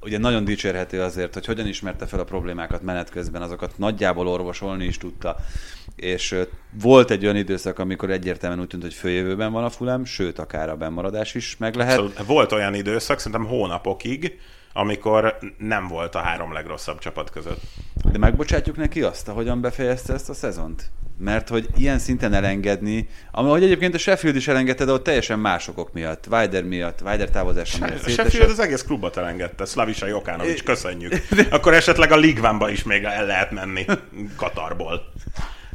ugye 0.00 0.18
nagyon 0.18 0.44
dicsérhető 0.44 1.02
azért, 1.02 1.34
hogy 1.34 1.46
hogyan 1.46 1.66
ismerte 1.66 2.06
fel 2.06 2.20
a 2.20 2.24
problémákat 2.24 2.82
menet 2.82 3.10
közben, 3.10 3.42
azokat 3.42 3.78
nagyjából 3.78 4.28
orvosolni 4.28 4.84
is 4.84 4.98
tudta. 4.98 5.36
És 5.96 6.36
volt 6.82 7.10
egy 7.10 7.24
olyan 7.24 7.36
időszak, 7.36 7.78
amikor 7.78 8.10
egyértelműen 8.10 8.60
úgy 8.60 8.68
tűnt, 8.68 8.82
hogy 8.82 8.94
följövőben 8.94 9.52
van 9.52 9.64
a 9.64 9.70
Fulham, 9.70 10.04
sőt, 10.04 10.38
akár 10.38 10.68
a 10.68 10.76
bennmaradás 10.76 11.34
is 11.34 11.56
meg 11.56 11.74
lehet. 11.74 11.96
Szóval 11.96 12.24
volt 12.26 12.52
olyan 12.52 12.74
időszak, 12.74 13.18
szerintem 13.18 13.46
hónapokig, 13.46 14.38
amikor 14.78 15.38
nem 15.58 15.88
volt 15.88 16.14
a 16.14 16.18
három 16.18 16.52
legrosszabb 16.52 16.98
csapat 16.98 17.30
között. 17.30 17.60
De 18.12 18.18
megbocsátjuk 18.18 18.76
neki 18.76 19.02
azt, 19.02 19.28
ahogyan 19.28 19.60
befejezte 19.60 20.12
ezt 20.12 20.28
a 20.28 20.34
szezont? 20.34 20.90
Mert 21.18 21.48
hogy 21.48 21.66
ilyen 21.76 21.98
szinten 21.98 22.32
elengedni, 22.32 23.08
ahogy 23.30 23.62
egyébként 23.62 23.94
a 23.94 23.98
Sheffield 23.98 24.36
is 24.36 24.48
elengedte, 24.48 24.84
de 24.84 24.92
ott 24.92 25.04
teljesen 25.04 25.38
más 25.38 25.68
okok 25.68 25.92
miatt, 25.92 26.26
Weider 26.30 26.64
miatt, 26.64 27.00
Weider 27.02 27.30
távozása 27.30 27.84
miatt. 27.84 28.04
A. 28.04 28.08
Sheffield 28.08 28.50
az 28.50 28.58
egész 28.58 28.82
klubot 28.82 29.16
elengedte, 29.16 29.64
Slavisa 29.64 30.06
Jokanovics, 30.06 30.62
köszönjük. 30.62 31.12
Akkor 31.50 31.74
esetleg 31.74 32.12
a 32.12 32.16
Ligvánba 32.16 32.70
is 32.70 32.82
még 32.82 33.04
el 33.04 33.26
lehet 33.26 33.50
menni 33.50 33.84
Katarból. 34.36 35.12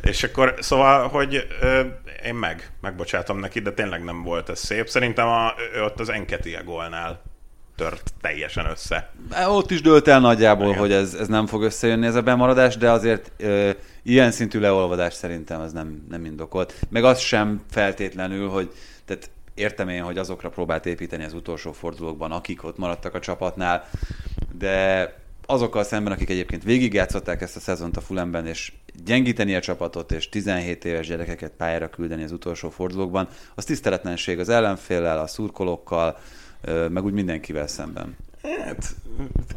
És 0.02 0.24
akkor, 0.24 0.56
szóval, 0.60 1.08
hogy 1.08 1.48
ö, 1.62 1.82
én 2.26 2.36
meg, 2.36 2.72
megbocsátom 2.82 3.40
neki, 3.40 3.60
de 3.60 3.72
tényleg 3.72 4.04
nem 4.04 4.24
volt 4.24 4.50
ez 4.50 4.60
szép. 4.60 4.90
Szerintem 4.90 5.28
a, 5.28 5.54
ott 5.86 6.00
az 6.00 6.10
Enketia 6.10 6.64
gólnál 6.64 7.33
tört 7.76 8.14
teljesen 8.22 8.66
össze. 8.66 9.12
Ott 9.48 9.72
is 9.72 9.82
dőlt 9.82 10.08
el 10.08 10.20
nagyjából, 10.20 10.68
Igen. 10.68 10.80
hogy 10.80 10.92
ez, 10.92 11.14
ez 11.14 11.28
nem 11.28 11.46
fog 11.46 11.64
összejönni 11.64 12.06
ez 12.06 12.16
a 12.16 12.22
bemaradás, 12.22 12.78
de 12.78 12.92
azért 12.92 13.32
ö, 13.38 13.70
ilyen 14.04 14.32
szintű 14.32 14.60
leolvadás 14.60 15.14
szerintem 15.14 15.62
az 15.62 15.72
nem, 15.72 16.06
nem 16.10 16.26
indokolt. 16.26 16.74
Meg 16.90 17.04
az 17.04 17.20
sem 17.20 17.64
feltétlenül, 17.70 18.50
hogy 18.50 18.72
tehát 19.06 19.30
értem 19.54 19.90
én, 19.90 20.04
hogy 20.04 20.18
azokra 20.18 20.50
próbált 20.50 20.86
építeni 20.86 21.24
az 21.24 21.34
utolsó 21.34 21.72
fordulókban, 21.72 22.32
akik 22.32 22.64
ott 22.64 22.78
maradtak 22.78 23.14
a 23.14 23.20
csapatnál, 23.20 23.90
de 24.58 25.08
azokkal 25.46 25.84
szemben, 25.84 26.14
akik 26.14 26.30
egyébként 26.30 26.64
végigjátszották 26.64 27.42
ezt 27.42 27.56
a 27.56 27.60
szezont 27.60 27.98
a 27.98 28.02
Fulemben, 28.02 28.48
és 28.48 28.72
gyengíteni 29.06 29.56
a 29.56 29.60
csapatot, 29.60 30.12
és 30.12 30.30
17 30.30 30.86
éves 30.86 31.08
gyerekeket 31.08 31.52
pályára 31.52 31.90
küldeni 31.90 32.24
az 32.24 32.32
utolsó 32.32 32.70
fordulókban, 32.70 33.28
az 33.56 33.66
tiszteletlenség 33.66 34.40
az 34.40 34.50
ellenféllel, 34.50 35.20
a 35.20 35.28
szurkolókkal, 35.28 36.18
meg 36.90 37.04
úgy 37.04 37.14
mindenkivel 37.14 37.68
szemben. 37.68 38.18
Hát, 38.42 38.96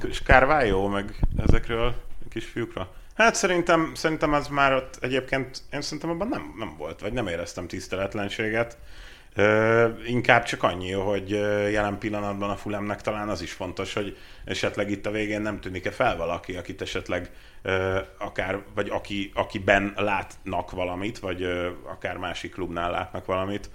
és 0.09 0.21
Carvalho, 0.21 0.89
meg 0.89 1.15
ezekről 1.47 1.87
a 1.87 2.29
kisfiúkra. 2.29 2.91
Hát 3.15 3.35
szerintem, 3.35 3.91
szerintem 3.95 4.33
az 4.33 4.49
már 4.49 4.75
ott 4.75 4.97
egyébként, 5.01 5.63
én 5.73 5.81
szerintem 5.81 6.11
abban 6.11 6.29
nem, 6.29 6.55
nem 6.59 6.75
volt, 6.79 7.01
vagy 7.01 7.13
nem 7.13 7.27
éreztem 7.27 7.67
tiszteletlenséget. 7.67 8.79
Ö, 9.35 9.89
inkább 10.07 10.43
csak 10.43 10.63
annyi, 10.63 10.93
hogy 10.93 11.31
jelen 11.71 11.99
pillanatban 11.99 12.51
a 12.51 12.57
Fulemnek 12.57 13.01
talán 13.01 13.29
az 13.29 13.43
is 13.43 13.53
fontos, 13.53 13.93
hogy 13.93 14.17
esetleg 14.45 14.91
itt 14.91 15.07
a 15.07 15.11
végén 15.11 15.41
nem 15.41 15.61
tűnik-e 15.61 15.91
fel 15.91 16.17
valaki, 16.17 16.57
akit 16.57 16.83
esetleg 16.83 17.31
ö, 17.63 17.99
akár, 18.19 18.63
vagy 18.75 18.89
aki, 18.89 19.31
akiben 19.35 19.93
látnak 19.97 20.71
valamit, 20.71 21.19
vagy 21.19 21.43
ö, 21.43 21.71
akár 21.85 22.17
másik 22.17 22.53
klubnál 22.53 22.91
látnak 22.91 23.27
valamit. 23.27 23.71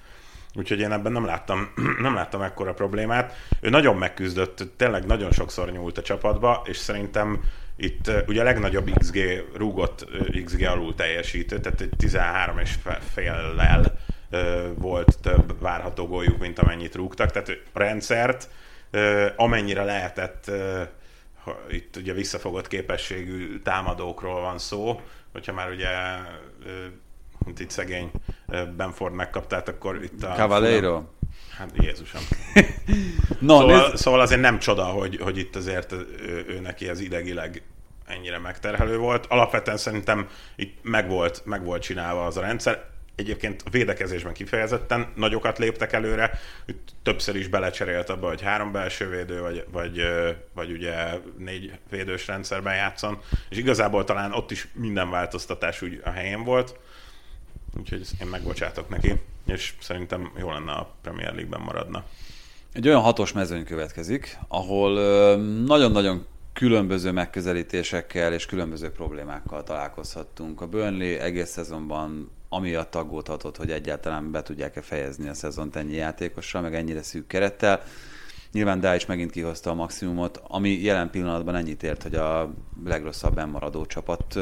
Úgyhogy 0.55 0.79
én 0.79 0.91
ebben 0.91 1.11
nem 1.11 1.25
láttam, 1.25 1.73
nem 2.01 2.13
láttam 2.13 2.41
ekkora 2.41 2.73
problémát. 2.73 3.33
Ő 3.59 3.69
nagyon 3.69 3.95
megküzdött, 3.95 4.63
tényleg 4.77 5.05
nagyon 5.05 5.31
sokszor 5.31 5.71
nyúlt 5.71 5.97
a 5.97 6.01
csapatba, 6.01 6.61
és 6.65 6.77
szerintem 6.77 7.39
itt 7.75 8.11
ugye 8.27 8.41
a 8.41 8.43
legnagyobb 8.43 8.89
XG 8.99 9.45
rúgott 9.55 10.05
XG 10.45 10.61
alul 10.63 10.95
teljesítő, 10.95 11.59
tehát 11.59 11.81
egy 11.81 11.93
13 11.97 12.57
és 12.57 12.75
féllel 13.13 13.99
volt 14.75 15.17
több 15.21 15.61
várható 15.61 16.07
góljuk, 16.07 16.39
mint 16.39 16.59
amennyit 16.59 16.95
rúgtak. 16.95 17.31
Tehát 17.31 17.49
a 17.73 17.79
rendszert 17.79 18.49
amennyire 19.35 19.83
lehetett 19.83 20.51
itt 21.69 21.95
ugye 21.95 22.13
visszafogott 22.13 22.67
képességű 22.67 23.59
támadókról 23.59 24.41
van 24.41 24.57
szó, 24.57 25.01
hogyha 25.31 25.53
már 25.53 25.69
ugye 25.69 25.89
mint 27.45 27.59
itt 27.59 27.69
szegény 27.69 28.11
Benford 28.77 29.13
megkaptát, 29.13 29.67
akkor 29.67 30.03
itt 30.03 30.23
a... 30.23 30.33
Cavaleiro? 30.35 31.03
Hát 31.57 31.71
Jézusom. 31.73 32.21
No, 33.39 33.59
Szóval, 33.59 33.81
nézd, 33.81 33.95
szóval 33.95 34.19
azért 34.19 34.41
nem 34.41 34.59
csoda, 34.59 34.83
hogy, 34.83 35.19
hogy 35.21 35.37
itt 35.37 35.55
azért 35.55 35.91
ő, 35.91 36.45
ő 36.47 36.59
neki 36.59 36.89
ez 36.89 36.99
idegileg 36.99 37.63
ennyire 38.07 38.39
megterhelő 38.39 38.97
volt. 38.97 39.25
Alapvetően 39.25 39.77
szerintem 39.77 40.27
itt 40.55 40.77
meg 40.81 41.09
volt, 41.09 41.41
meg 41.45 41.63
volt 41.63 41.81
csinálva 41.81 42.25
az 42.25 42.37
a 42.37 42.41
rendszer. 42.41 42.89
Egyébként 43.15 43.63
a 43.65 43.69
védekezésben 43.69 44.33
kifejezetten 44.33 45.07
nagyokat 45.15 45.57
léptek 45.57 45.93
előre, 45.93 46.39
itt 46.65 46.89
többször 47.03 47.35
is 47.35 47.47
belecserélt 47.47 48.09
abba, 48.09 48.27
hogy 48.27 48.41
három 48.41 48.71
belső 48.71 49.09
védő, 49.09 49.41
vagy, 49.41 49.65
vagy, 49.71 50.01
vagy 50.53 50.71
ugye 50.71 50.93
négy 51.37 51.71
védős 51.89 52.27
rendszerben 52.27 52.75
játszon, 52.75 53.19
és 53.49 53.57
igazából 53.57 54.03
talán 54.03 54.33
ott 54.33 54.51
is 54.51 54.67
minden 54.73 55.09
változtatás 55.09 55.81
úgy 55.81 56.01
a 56.03 56.09
helyén 56.09 56.43
volt, 56.43 56.79
úgyhogy 57.77 58.07
én 58.21 58.27
megbocsátok 58.27 58.89
neki, 58.89 59.13
és 59.45 59.73
szerintem 59.79 60.31
jó 60.37 60.51
lenne 60.51 60.71
a 60.71 60.93
Premier 61.01 61.33
League-ben 61.33 61.61
maradna. 61.61 62.03
Egy 62.73 62.87
olyan 62.87 63.01
hatos 63.01 63.31
mezőny 63.31 63.65
következik, 63.65 64.37
ahol 64.47 64.93
nagyon-nagyon 65.65 66.25
különböző 66.53 67.11
megközelítésekkel 67.11 68.33
és 68.33 68.45
különböző 68.45 68.91
problémákkal 68.91 69.63
találkozhattunk. 69.63 70.61
A 70.61 70.67
Burnley 70.67 71.19
egész 71.19 71.49
szezonban 71.49 72.31
amiatt 72.49 72.95
aggódhatott, 72.95 73.57
hogy 73.57 73.71
egyáltalán 73.71 74.31
be 74.31 74.41
tudják-e 74.41 74.81
fejezni 74.81 75.27
a 75.27 75.33
szezont 75.33 75.75
ennyi 75.75 75.95
játékossal, 75.95 76.61
meg 76.61 76.75
ennyire 76.75 77.01
szűk 77.01 77.27
kerettel. 77.27 77.83
Nyilván 78.51 78.79
Dács 78.79 79.07
megint 79.07 79.31
kihozta 79.31 79.69
a 79.69 79.73
maximumot, 79.73 80.41
ami 80.47 80.69
jelen 80.69 81.09
pillanatban 81.09 81.55
ennyit 81.55 81.83
ért, 81.83 82.03
hogy 82.03 82.15
a 82.15 82.53
legrosszabb 82.85 83.33
bennmaradó 83.33 83.85
csapat 83.85 84.39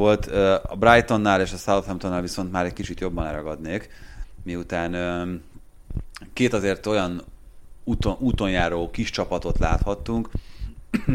volt. 0.00 0.26
A 0.62 0.76
Brightonnál 0.78 1.40
és 1.40 1.52
a 1.52 1.56
Southamptonnál 1.56 2.20
viszont 2.20 2.52
már 2.52 2.64
egy 2.64 2.72
kicsit 2.72 3.00
jobban 3.00 3.24
leragadnék, 3.24 3.88
miután 4.42 5.42
két 6.32 6.52
azért 6.52 6.86
olyan 6.86 7.22
úton, 7.84 8.16
úton 8.18 8.50
járó 8.50 8.90
kis 8.90 9.10
csapatot 9.10 9.58
láthattunk, 9.58 10.30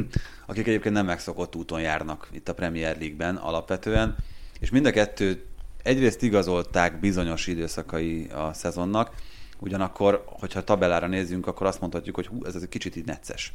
akik 0.47 0.67
egyébként 0.67 0.95
nem 0.95 1.05
megszokott 1.05 1.55
úton 1.55 1.81
járnak 1.81 2.27
itt 2.31 2.49
a 2.49 2.53
Premier 2.53 2.97
League-ben 2.97 3.35
alapvetően, 3.35 4.15
és 4.59 4.69
mind 4.69 4.85
a 4.85 4.91
kettő 4.91 5.45
egyrészt 5.83 6.21
igazolták 6.21 6.99
bizonyos 6.99 7.47
időszakai 7.47 8.27
a 8.27 8.53
szezonnak, 8.53 9.11
ugyanakkor, 9.59 10.23
hogyha 10.25 10.63
tabellára 10.63 11.07
nézzünk, 11.07 11.47
akkor 11.47 11.67
azt 11.67 11.79
mondhatjuk, 11.79 12.15
hogy 12.15 12.27
hú, 12.27 12.45
ez 12.45 12.55
egy 12.55 12.69
kicsit 12.69 12.95
így 12.95 13.05
necces. 13.05 13.53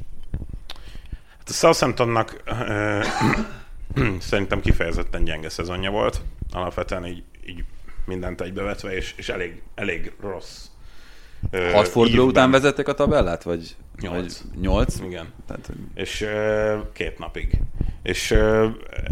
Hát 1.37 1.49
a 1.49 1.53
Southamptonnak 1.53 2.43
szerintem 4.19 4.61
kifejezetten 4.61 5.23
gyenge 5.23 5.49
szezonja 5.49 5.91
volt. 5.91 6.21
Alapvetően 6.51 7.05
így, 7.05 7.23
így 7.45 7.63
mindent 8.05 8.41
egybevetve, 8.41 8.95
és, 8.95 9.13
és 9.17 9.29
elég, 9.29 9.61
elég 9.75 10.11
rossz. 10.21 10.65
Hat 11.73 11.87
forduló 11.87 12.25
után 12.25 12.51
vezettek 12.51 12.87
a 12.87 12.93
tabellát, 12.93 13.43
vagy 13.43 13.75
Nyolc. 14.01 14.41
Vagy 14.41 14.59
nyolc? 14.61 14.99
Igen. 14.99 15.33
Tehát, 15.47 15.71
És 15.93 16.21
ö, 16.21 16.77
két 16.93 17.19
napig. 17.19 17.59
És 18.03 18.31
ö, 18.31 18.67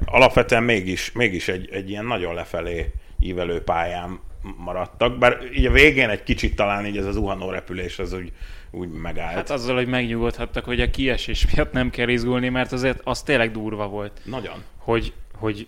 alapvetően 0.06 0.64
mégis, 0.64 1.12
mégis 1.12 1.48
egy, 1.48 1.70
egy 1.72 1.90
ilyen 1.90 2.06
nagyon 2.06 2.34
lefelé 2.34 2.92
ívelő 3.20 3.62
pályán 3.62 4.20
maradtak, 4.58 5.18
bár 5.18 5.40
így 5.56 5.66
a 5.66 5.72
végén 5.72 6.10
egy 6.10 6.24
kicsit 6.24 6.56
talán 6.56 6.86
így 6.86 6.98
ez 6.98 7.06
az 7.06 7.14
zuhanó 7.14 7.50
repülés 7.50 8.00
az 8.00 8.14
úgy, 8.14 8.32
úgy 8.72 8.90
megállt. 8.90 9.34
Hát 9.34 9.50
azzal, 9.50 9.76
hogy 9.76 9.88
megnyugodhattak, 9.88 10.66
hogy 10.66 10.82
a 10.82 10.90
kiesés 10.90 11.54
miatt 11.54 11.72
nem 11.72 11.90
kell 11.90 12.08
izgulni, 12.08 12.50
mert 12.50 12.72
azért 12.72 13.02
az 13.04 13.24
tényleg 13.24 13.52
durva 13.52 13.88
volt, 13.88 14.22
Nagyon. 14.24 14.64
hogy, 14.78 15.14
hogy 15.36 15.68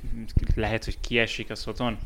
lehet, 0.55 0.85
hogy 0.85 0.99
kiesik 0.99 1.49
a 1.49 1.55
szoton. 1.55 1.97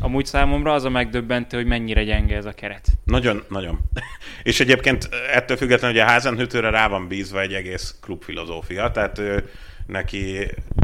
Amúgy 0.00 0.26
számomra 0.26 0.72
az 0.72 0.84
a 0.84 0.90
megdöbbentő, 0.90 1.56
hogy 1.56 1.66
mennyire 1.66 2.04
gyenge 2.04 2.36
ez 2.36 2.44
a 2.44 2.52
keret. 2.52 2.86
Nagyon, 3.04 3.44
nagyon. 3.48 3.78
És 4.42 4.60
egyébként 4.60 5.08
ettől 5.32 5.56
függetlenül, 5.56 5.96
hogy 5.96 6.06
a 6.06 6.10
Házenhütőre 6.10 6.70
rá 6.70 6.88
van 6.88 7.08
bízva 7.08 7.40
egy 7.40 7.52
egész 7.52 7.96
klubfilozófia, 8.00 8.90
tehát 8.90 9.18
ő, 9.18 9.50
neki 9.86 10.38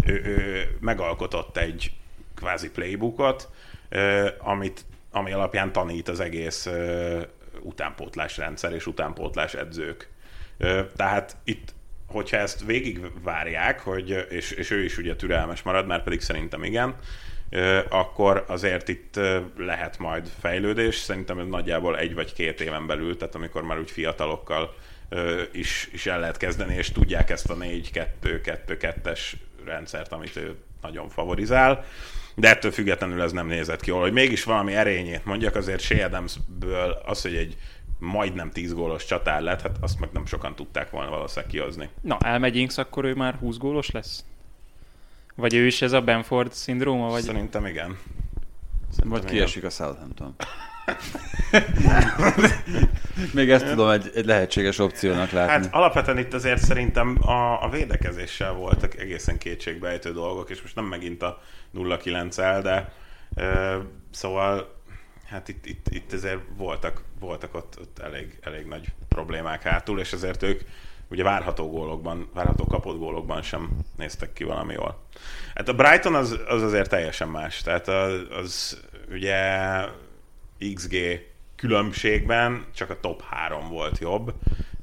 ő, 0.06 0.12
ő 0.24 0.68
megalkotott 0.80 1.56
egy 1.56 1.92
kvázi 2.34 2.70
playbookot, 2.70 3.48
ö, 3.88 4.28
amit, 4.38 4.84
ami 5.10 5.32
alapján 5.32 5.72
tanít 5.72 6.08
az 6.08 6.20
egész 6.20 6.66
ö, 6.66 7.20
utánpótlás 7.60 8.36
rendszer 8.36 8.72
és 8.72 8.86
utánpótlás 8.86 9.54
edzők. 9.54 10.08
Tehát 10.96 11.36
itt 11.44 11.74
hogyha 12.06 12.36
ezt 12.36 12.64
végigvárják, 12.64 13.80
hogy, 13.80 14.26
és, 14.30 14.50
és 14.50 14.70
ő 14.70 14.84
is 14.84 14.98
ugye 14.98 15.16
türelmes 15.16 15.62
marad, 15.62 15.86
már 15.86 16.02
pedig 16.02 16.20
szerintem 16.20 16.64
igen, 16.64 16.96
akkor 17.88 18.44
azért 18.48 18.88
itt 18.88 19.20
lehet 19.56 19.98
majd 19.98 20.28
fejlődés. 20.40 20.96
Szerintem 20.96 21.38
ez 21.38 21.46
nagyjából 21.46 21.98
egy 21.98 22.14
vagy 22.14 22.32
két 22.32 22.60
éven 22.60 22.86
belül, 22.86 23.16
tehát 23.16 23.34
amikor 23.34 23.62
már 23.62 23.78
úgy 23.78 23.90
fiatalokkal 23.90 24.74
is, 25.52 25.88
is 25.92 26.06
el 26.06 26.20
lehet 26.20 26.36
kezdeni, 26.36 26.74
és 26.74 26.92
tudják 26.92 27.30
ezt 27.30 27.50
a 27.50 27.56
4-2-2-2-es 27.56 29.20
rendszert, 29.64 30.12
amit 30.12 30.36
ő 30.36 30.56
nagyon 30.82 31.08
favorizál. 31.08 31.84
De 32.40 32.48
ettől 32.48 32.70
függetlenül 32.70 33.22
ez 33.22 33.32
nem 33.32 33.46
nézett 33.46 33.80
ki, 33.80 33.90
hogy 33.90 34.12
mégis 34.12 34.44
valami 34.44 34.74
erényét 34.74 35.24
mondjak, 35.24 35.54
azért 35.54 35.80
Shea 35.80 36.04
Adamsből 36.04 37.02
az, 37.04 37.22
hogy 37.22 37.34
egy 37.34 37.56
majdnem 37.98 38.50
10 38.50 38.74
gólos 38.74 39.04
csatár 39.04 39.40
lett, 39.42 39.60
hát 39.60 39.76
azt 39.80 40.00
meg 40.00 40.08
nem 40.12 40.26
sokan 40.26 40.54
tudták 40.54 40.90
volna 40.90 41.10
valószínűleg 41.10 41.50
kihozni. 41.50 41.88
Na, 42.00 42.18
elmegy 42.18 42.56
Inks, 42.56 42.78
akkor 42.78 43.04
ő 43.04 43.14
már 43.14 43.34
20 43.34 43.56
gólos 43.56 43.90
lesz? 43.90 44.24
Vagy 45.34 45.54
ő 45.54 45.66
is 45.66 45.82
ez 45.82 45.92
a 45.92 46.00
Benford 46.00 46.52
szindróma? 46.52 47.08
Vagy... 47.08 47.22
Szerintem 47.22 47.66
igen. 47.66 47.98
Szerintem 48.90 49.20
vagy 49.20 49.30
kiesik 49.30 49.64
a 49.64 49.70
Southampton. 49.70 50.34
Még 53.34 53.50
ezt 53.50 53.66
tudom 53.66 53.88
egy, 53.88 54.10
egy 54.14 54.24
lehetséges 54.24 54.78
opciónak 54.78 55.30
látni. 55.30 55.52
Hát 55.52 55.74
alapvetően 55.74 56.18
itt 56.18 56.34
azért 56.34 56.62
szerintem 56.62 57.18
a, 57.20 57.62
a 57.64 57.68
védekezéssel 57.68 58.52
voltak 58.52 58.98
egészen 58.98 59.38
kétségbejtő 59.38 60.12
dolgok, 60.12 60.50
és 60.50 60.62
most 60.62 60.74
nem 60.74 60.84
megint 60.84 61.22
a 61.22 61.42
0-9-el, 61.74 62.60
de 62.62 62.92
ö, 63.34 63.76
szóval 64.10 64.78
hát 65.26 65.48
itt, 65.48 65.66
itt, 65.66 65.86
itt 65.90 66.12
azért 66.12 66.40
voltak, 66.56 67.02
voltak 67.20 67.54
ott, 67.54 67.78
ott 67.80 67.98
elég, 67.98 68.38
elég 68.40 68.66
nagy 68.66 68.86
problémák 69.08 69.62
hátul, 69.62 70.00
és 70.00 70.12
ezért 70.12 70.42
ők 70.42 70.60
ugye 71.10 71.22
várható 71.22 71.70
gólokban, 71.70 72.30
várható 72.34 72.64
kapott 72.64 72.98
gólokban 72.98 73.42
sem 73.42 73.68
néztek 73.96 74.32
ki 74.32 74.44
valami 74.44 74.72
jól. 74.72 75.02
Hát 75.54 75.68
a 75.68 75.74
Brighton 75.74 76.14
az, 76.14 76.38
az 76.48 76.62
azért 76.62 76.88
teljesen 76.88 77.28
más, 77.28 77.62
tehát 77.62 77.88
az, 77.88 78.12
az 78.30 78.80
ugye 79.10 79.36
XG 80.74 80.96
különbségben 81.56 82.64
csak 82.74 82.90
a 82.90 83.00
top 83.00 83.22
3 83.22 83.68
volt 83.68 83.98
jobb, 83.98 84.32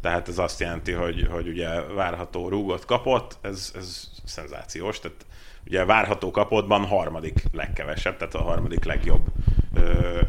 tehát 0.02 0.28
ez 0.28 0.38
azt 0.38 0.60
jelenti, 0.60 0.92
hogy, 0.92 1.28
hogy 1.30 1.48
ugye 1.48 1.82
várható 1.82 2.50
rúgot 2.50 2.86
kapott, 2.86 3.38
ez, 3.42 3.72
ez 3.76 4.10
szenzációs, 4.26 5.00
tehát 5.00 5.26
ugye 5.66 5.86
várható 5.86 6.32
kapottban 6.32 6.86
harmadik 6.86 7.44
legkevesebb, 7.52 8.18
tehát 8.18 8.36
a 8.36 8.42
harmadik 8.42 8.84
legjobb. 8.84 9.26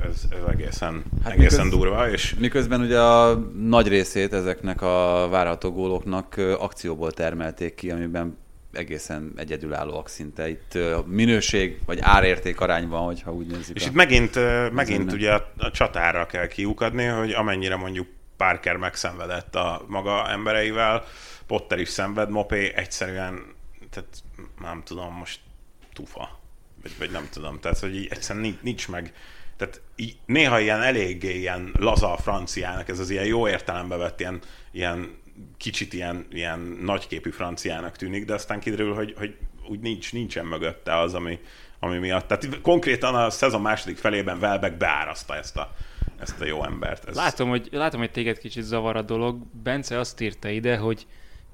Ez, 0.09 0.25
ez 0.31 0.43
egészen, 0.49 1.05
hát 1.25 1.33
egészen 1.33 1.64
miköz, 1.64 1.78
durva. 1.78 2.11
És... 2.11 2.35
Miközben 2.38 2.81
ugye 2.81 3.00
a 3.00 3.35
nagy 3.62 3.88
részét 3.88 4.33
ezeknek 4.33 4.83
a 4.83 5.28
várható 5.31 5.73
góloknak 5.73 6.37
akcióból 6.59 7.12
termelték 7.12 7.75
ki, 7.75 7.90
amiben 7.90 8.38
egészen 8.78 9.32
egyedülállóak 9.37 10.08
szinte. 10.08 10.49
Itt 10.49 10.78
minőség 11.06 11.80
vagy 11.87 11.99
árérték 12.00 12.61
arányban, 12.61 13.04
hogyha 13.04 13.32
úgy 13.32 13.47
nézzük. 13.47 13.76
És 13.76 13.85
a, 13.85 13.87
itt 13.87 13.94
megint, 13.94 14.35
megint 14.73 15.12
ugye 15.12 15.32
a, 15.32 15.52
a 15.58 15.70
csatára 15.70 16.26
kell 16.26 16.47
kiukadni, 16.47 17.04
hogy 17.04 17.32
amennyire 17.32 17.76
mondjuk 17.76 18.06
Parker 18.37 18.76
megszenvedett 18.76 19.54
a 19.54 19.85
maga 19.87 20.30
embereivel, 20.30 21.04
Potter 21.47 21.78
is 21.78 21.88
szenved, 21.88 22.30
Mopé 22.30 22.73
egyszerűen, 22.75 23.42
tehát 23.90 24.08
nem 24.61 24.82
tudom, 24.85 25.14
most 25.14 25.40
tufa. 25.92 26.38
Vagy, 26.82 26.92
vagy 26.99 27.11
nem 27.11 27.28
tudom, 27.32 27.61
tehát 27.61 27.78
hogy 27.78 27.97
így 27.97 28.06
egyszerűen 28.11 28.44
nincs, 28.44 28.61
nincs 28.61 28.88
meg 28.88 29.12
tehát 29.58 29.80
így, 29.97 30.16
néha 30.26 30.61
ilyen 30.61 30.82
eléggé 30.82 31.38
ilyen 31.38 31.75
laza 31.78 32.12
a 32.12 32.16
franciának, 32.16 32.88
ez 32.88 32.99
az 32.99 33.11
ilyen 33.11 33.25
jó 33.25 33.49
értelembe 33.49 33.97
vett 33.97 34.20
ilyen, 34.20 34.40
ilyen 34.70 35.18
kicsit 35.57 35.92
ilyen, 35.92 36.26
ilyen 36.30 36.59
nagyképű 36.80 37.30
franciának 37.30 37.97
tűnik, 37.97 38.25
de 38.25 38.35
aztán 38.35 38.61
kiderül, 38.61 38.95
hogy, 38.95 39.14
hogy 39.16 39.37
úgy 39.68 39.80
nincs, 39.80 40.12
nincsen 40.12 40.47
mögötte 40.47 40.99
az, 40.99 41.14
ami, 41.14 41.38
ami 41.78 41.99
miatt. 41.99 42.26
Tehát 42.26 42.61
konkrétan 42.61 43.14
a 43.14 43.30
szezon 43.30 43.61
második 43.61 43.97
felében 43.97 44.39
Welbeck 44.39 44.76
beáraszta 44.76 45.36
ezt 45.36 45.56
a, 45.56 45.75
ezt 46.21 46.41
a 46.41 46.45
jó 46.45 46.65
embert. 46.65 47.08
Ez... 47.08 47.17
Látom, 47.17 47.49
hogy, 47.49 47.69
látom, 47.73 48.00
hogy 48.00 48.10
téged 48.10 48.39
kicsit 48.39 48.62
zavar 48.62 48.97
a 48.97 49.02
dolog. 49.02 49.43
Bence 49.62 49.99
azt 49.99 50.21
írta 50.21 50.49
ide, 50.49 50.76
hogy 50.76 51.06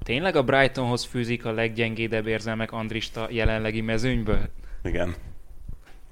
tényleg 0.03 0.35
a 0.35 0.43
Brightonhoz 0.43 1.05
fűzik 1.05 1.45
a 1.45 1.51
leggyengédebb 1.51 2.27
érzelmek 2.27 2.71
Andrista 2.71 3.27
jelenlegi 3.29 3.81
mezőnyből? 3.81 4.49
Igen. 4.83 5.15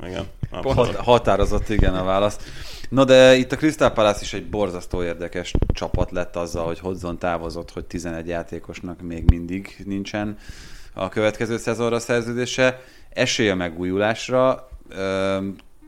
Igen. 0.06 0.26
Hat, 0.52 0.96
határozott 0.96 1.70
igen 1.70 1.96
a 1.96 2.04
válasz. 2.04 2.38
Na 2.90 3.04
de 3.04 3.36
itt 3.36 3.52
a 3.52 3.56
Crystal 3.56 3.92
Palace 3.92 4.22
is 4.22 4.34
egy 4.34 4.50
borzasztó 4.50 5.04
érdekes 5.04 5.54
csapat 5.68 6.12
lett 6.12 6.36
azzal, 6.36 6.66
hogy 6.66 6.80
hozzon 6.80 7.18
távozott, 7.20 7.72
hogy 7.72 7.86
11 7.86 8.28
játékosnak 8.28 9.02
még 9.02 9.24
mindig 9.30 9.76
nincsen 9.86 10.38
a 10.94 11.10
következő 11.10 11.58
szezonra 11.58 12.00
szerződése. 12.00 12.82
Esély 13.10 13.50
a 13.50 13.56
megújulásra, 13.56 14.70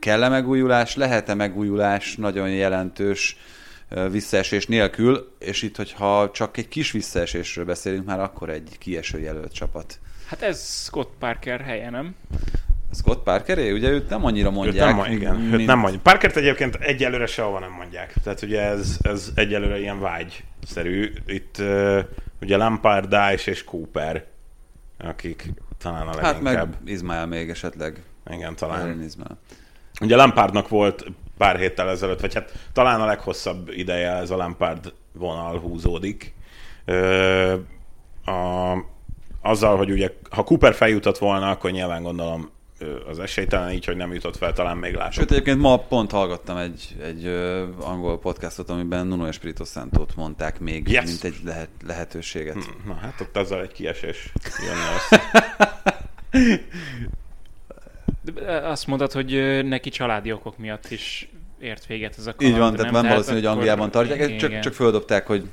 kell-e 0.00 0.28
megújulás, 0.28 0.96
lehet-e 0.96 1.34
megújulás 1.34 2.16
nagyon 2.16 2.50
jelentős 2.50 3.36
visszaesés 4.10 4.66
nélkül, 4.66 5.34
és 5.38 5.62
itt, 5.62 5.76
hogyha 5.76 6.30
csak 6.30 6.56
egy 6.56 6.68
kis 6.68 6.90
visszaesésről 6.90 7.64
beszélünk, 7.64 8.04
már 8.04 8.20
akkor 8.20 8.50
egy 8.50 8.76
kieső 8.78 9.20
jelölt 9.20 9.52
csapat. 9.52 9.98
Hát 10.26 10.42
ez 10.42 10.82
Scott 10.84 11.12
Parker 11.18 11.60
helye, 11.60 11.90
nem? 11.90 12.14
Scott 12.92 13.22
Parkeré? 13.22 13.72
Ugye 13.72 13.90
őt 13.90 14.08
nem 14.08 14.24
annyira 14.24 14.50
mondják. 14.50 14.88
Őt 14.88 14.96
nem, 14.96 15.12
igen, 15.12 15.36
mint... 15.36 15.60
őt 15.60 15.66
nem 15.66 15.78
mondják. 15.78 16.02
Parkert 16.02 16.36
egyébként 16.36 16.74
egyelőre 16.74 17.26
sehova 17.26 17.58
nem 17.58 17.72
mondják. 17.72 18.14
Tehát 18.22 18.42
ugye 18.42 18.60
ez, 18.60 18.98
ez 19.02 19.30
egyelőre 19.34 19.78
ilyen 19.78 20.00
vágyszerű. 20.00 21.12
Itt 21.26 21.56
uh, 21.58 21.98
ugye 22.40 22.56
Lampard, 22.56 23.04
Dice 23.04 23.50
és 23.50 23.64
Cooper, 23.64 24.24
akik 24.98 25.50
talán 25.78 26.06
a 26.06 26.14
leginkább... 26.14 26.32
Hát 26.32 26.42
meg 26.42 26.68
Izmael 26.84 27.26
még 27.26 27.50
esetleg. 27.50 28.02
Igen, 28.30 28.56
talán. 28.56 29.02
Izmael. 29.02 29.38
Ugye 30.00 30.16
Lampardnak 30.16 30.68
volt 30.68 31.04
pár 31.38 31.56
héttel 31.56 31.90
ezelőtt, 31.90 32.20
vagy 32.20 32.34
hát 32.34 32.52
talán 32.72 33.00
a 33.00 33.06
leghosszabb 33.06 33.70
ideje 33.70 34.10
ez 34.10 34.30
a 34.30 34.36
Lampard 34.36 34.92
vonal 35.12 35.58
húzódik. 35.58 36.34
Ö, 36.84 37.52
a, 38.24 38.72
azzal, 39.42 39.76
hogy 39.76 39.90
ugye 39.90 40.10
ha 40.30 40.42
Cooper 40.42 40.74
feljutott 40.74 41.18
volna, 41.18 41.50
akkor 41.50 41.70
nyilván 41.70 42.02
gondolom 42.02 42.50
az 43.06 43.18
esélytelen 43.18 43.72
így, 43.72 43.84
hogy 43.84 43.96
nem 43.96 44.12
jutott 44.12 44.36
fel, 44.36 44.52
talán 44.52 44.76
még 44.76 44.94
látom. 44.94 45.10
Sőt, 45.10 45.30
egyébként 45.30 45.60
ma 45.60 45.76
pont 45.76 46.10
hallgattam 46.10 46.56
egy, 46.56 46.96
egy 47.02 47.26
angol 47.80 48.18
podcastot, 48.18 48.70
amiben 48.70 49.06
Nuno 49.06 49.26
Espirito 49.26 49.64
Santot 49.64 50.16
mondták 50.16 50.60
még, 50.60 50.88
yes. 50.88 51.04
mint 51.04 51.24
egy 51.24 51.36
lehet, 51.44 51.68
lehetőséget. 51.86 52.54
Hm, 52.54 52.88
na 52.88 52.94
hát 52.94 53.20
ott 53.20 53.36
azzal 53.36 53.62
egy 53.62 53.72
kiesés 53.72 54.32
De 58.22 58.56
azt 58.56 58.86
mondod, 58.86 59.12
hogy 59.12 59.60
neki 59.64 59.90
családi 59.90 60.32
okok 60.32 60.58
miatt 60.58 60.90
is 60.90 61.28
ért 61.60 61.86
véget 61.86 62.14
ez 62.18 62.26
a 62.26 62.34
kaland, 62.34 62.54
Így 62.54 62.60
van, 62.60 62.76
tehát 62.76 62.92
van 62.92 63.06
valószínű, 63.06 63.36
hogy 63.36 63.46
Angliában 63.46 63.90
tartják, 63.90 64.36
csak, 64.36 64.60
csak 64.60 64.72
földobták, 64.72 65.26
hogy... 65.26 65.48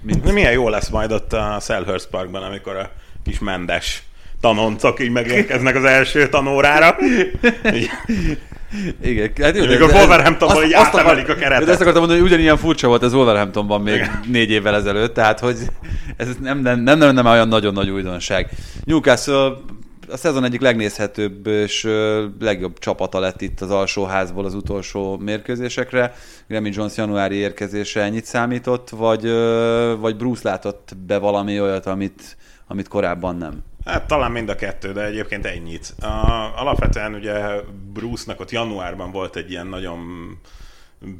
Mint... 0.00 0.32
Milyen 0.32 0.52
jó 0.52 0.68
lesz 0.68 0.88
majd 0.88 1.12
ott 1.12 1.32
a 1.32 1.58
Selhurst 1.60 2.08
Parkban, 2.08 2.42
amikor 2.42 2.76
a 2.76 2.90
kis 3.24 3.38
Mendes 3.38 4.02
tanoncok 4.44 5.00
így 5.00 5.10
megérkeznek 5.10 5.76
az 5.76 5.84
első 5.84 6.28
tanórára. 6.28 6.96
Igen, 9.02 9.30
hát 9.40 9.56
jó, 9.56 9.64
Amikor 9.64 9.90
Wolverhamptonban 9.90 10.64
így 10.64 10.72
átemelik 10.72 11.28
a 11.28 11.34
keretet. 11.34 11.64
De 11.64 11.70
ezt 11.70 11.80
akartam 11.80 12.00
mondani, 12.00 12.20
hogy 12.20 12.28
ugyanilyen 12.28 12.56
furcsa 12.56 12.88
volt 12.88 13.02
ez 13.02 13.14
Wolverhamptonban 13.14 13.80
még 13.80 13.94
Igen. 13.94 14.20
négy 14.28 14.50
évvel 14.50 14.74
ezelőtt, 14.74 15.14
tehát 15.14 15.40
hogy 15.40 15.56
ez 16.16 16.28
nem, 16.40 16.58
nem, 16.58 16.80
nem, 16.80 16.98
nem, 16.98 17.14
nem 17.14 17.26
olyan 17.26 17.48
nagyon 17.48 17.72
nagy 17.72 17.90
újdonság. 17.90 18.48
Newcastle 18.84 19.52
a 20.08 20.16
szezon 20.16 20.44
egyik 20.44 20.60
legnézhetőbb 20.60 21.46
és 21.46 21.88
legjobb 22.40 22.78
csapata 22.78 23.18
lett 23.18 23.40
itt 23.40 23.60
az 23.60 23.70
alsóházból 23.70 24.44
az 24.44 24.54
utolsó 24.54 25.16
mérkőzésekre. 25.16 26.14
Grammy 26.48 26.70
Jones 26.72 26.96
januári 26.96 27.34
érkezése 27.34 28.02
ennyit 28.02 28.24
számított, 28.24 28.90
vagy, 28.90 29.30
vagy 30.00 30.16
Bruce 30.16 30.48
látott 30.48 30.96
be 31.06 31.18
valami 31.18 31.60
olyat, 31.60 31.86
amit, 31.86 32.36
amit 32.66 32.88
korábban 32.88 33.36
nem? 33.36 33.62
Hát 33.84 34.06
talán 34.06 34.32
mind 34.32 34.48
a 34.48 34.54
kettő, 34.54 34.92
de 34.92 35.04
egyébként 35.04 35.46
ennyit. 35.46 35.94
Uh, 36.02 36.60
alapvetően 36.60 37.14
ugye 37.14 37.60
Bruce-nak 37.92 38.40
ott 38.40 38.50
januárban 38.50 39.10
volt 39.10 39.36
egy 39.36 39.50
ilyen 39.50 39.66
nagyon 39.66 40.00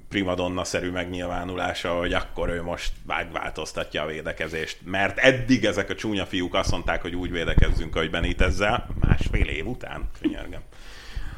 primadonna-szerű 0.09 0.91
megnyilvánulása, 0.91 1.93
hogy 1.93 2.13
akkor 2.13 2.49
ő 2.49 2.63
most 2.63 2.93
megváltoztatja 3.07 4.03
a 4.03 4.07
védekezést. 4.07 4.79
Mert 4.85 5.19
eddig 5.19 5.65
ezek 5.65 5.91
a 5.91 5.95
csúnya 5.95 6.27
fiúk 6.27 6.55
azt 6.55 6.71
mondták, 6.71 7.03
hogy 7.03 7.15
úgy 7.15 7.31
védekezzünk, 7.31 7.97
ahogy 7.97 8.11
Benitezzel, 8.11 8.87
másfél 9.01 9.47
év 9.47 9.67
után, 9.67 10.11
könyörgem. 10.21 10.61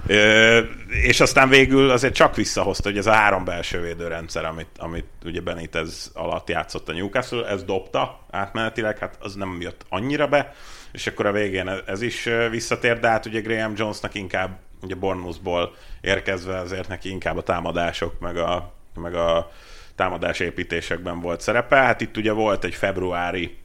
Ö, 0.07 0.59
és 0.89 1.21
aztán 1.21 1.49
végül 1.49 1.91
azért 1.91 2.15
csak 2.15 2.37
visszahozta, 2.37 2.89
hogy 2.89 2.99
ez 2.99 3.07
a 3.07 3.13
három 3.13 3.45
belső 3.45 3.81
védőrendszer, 3.81 4.45
amit, 4.45 4.79
amit 4.79 5.07
ugye 5.25 5.41
Benitez 5.41 6.11
alatt 6.15 6.49
játszott 6.49 6.89
a 6.89 6.93
Newcastle, 6.93 7.49
ez 7.49 7.65
dobta 7.65 8.27
átmenetileg, 8.31 8.99
hát 8.99 9.17
az 9.21 9.35
nem 9.35 9.59
jött 9.61 9.85
annyira 9.89 10.27
be, 10.27 10.55
és 10.93 11.07
akkor 11.07 11.27
a 11.27 11.33
végén 11.33 11.69
ez 11.87 12.03
is 12.03 12.29
visszatér, 12.51 13.01
de 13.01 13.09
hát 13.09 13.27
ugye 13.27 13.41
Graham 13.41 13.73
Jonesnak 13.77 14.15
inkább 14.15 14.59
ugye 14.83 14.95
Bournemouthból 14.95 15.75
érkezve 16.01 16.59
azért 16.59 16.89
neki 16.89 17.09
inkább 17.09 17.37
a 17.37 17.43
támadások, 17.43 18.21
meg 18.21 18.37
a, 18.37 18.73
meg 18.95 19.15
a 19.15 19.53
támadás 19.95 20.41
építésekben 20.41 21.21
volt 21.21 21.41
szerepe. 21.41 21.77
Hát 21.77 22.01
itt 22.01 22.17
ugye 22.17 22.33
volt 22.33 22.65
egy 22.65 22.75
februári 22.75 23.57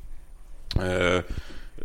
ö, 0.80 1.18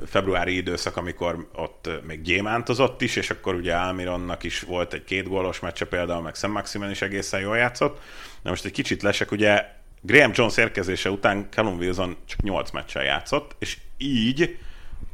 februári 0.06 0.56
időszak, 0.56 0.96
amikor 0.96 1.48
ott 1.54 1.90
még 2.06 2.22
gyémántozott 2.22 3.02
is, 3.02 3.16
és 3.16 3.30
akkor 3.30 3.54
ugye 3.54 3.74
Almironnak 3.74 4.42
is 4.42 4.60
volt 4.60 4.92
egy 4.92 5.04
két 5.04 5.28
gólos 5.28 5.60
meccse 5.60 5.84
például, 5.84 6.22
meg 6.22 6.34
Sam 6.34 6.50
Maximen 6.50 6.90
is 6.90 7.02
egészen 7.02 7.40
jól 7.40 7.56
játszott. 7.56 8.00
Na 8.42 8.50
most 8.50 8.64
egy 8.64 8.72
kicsit 8.72 9.02
lesek, 9.02 9.30
ugye 9.30 9.64
Graham 10.00 10.30
Jones 10.34 10.56
érkezése 10.56 11.10
után 11.10 11.48
Callum 11.50 11.78
Wilson 11.78 12.16
csak 12.24 12.42
8 12.42 12.70
meccsen 12.70 13.04
játszott, 13.04 13.56
és 13.58 13.78
így 13.98 14.58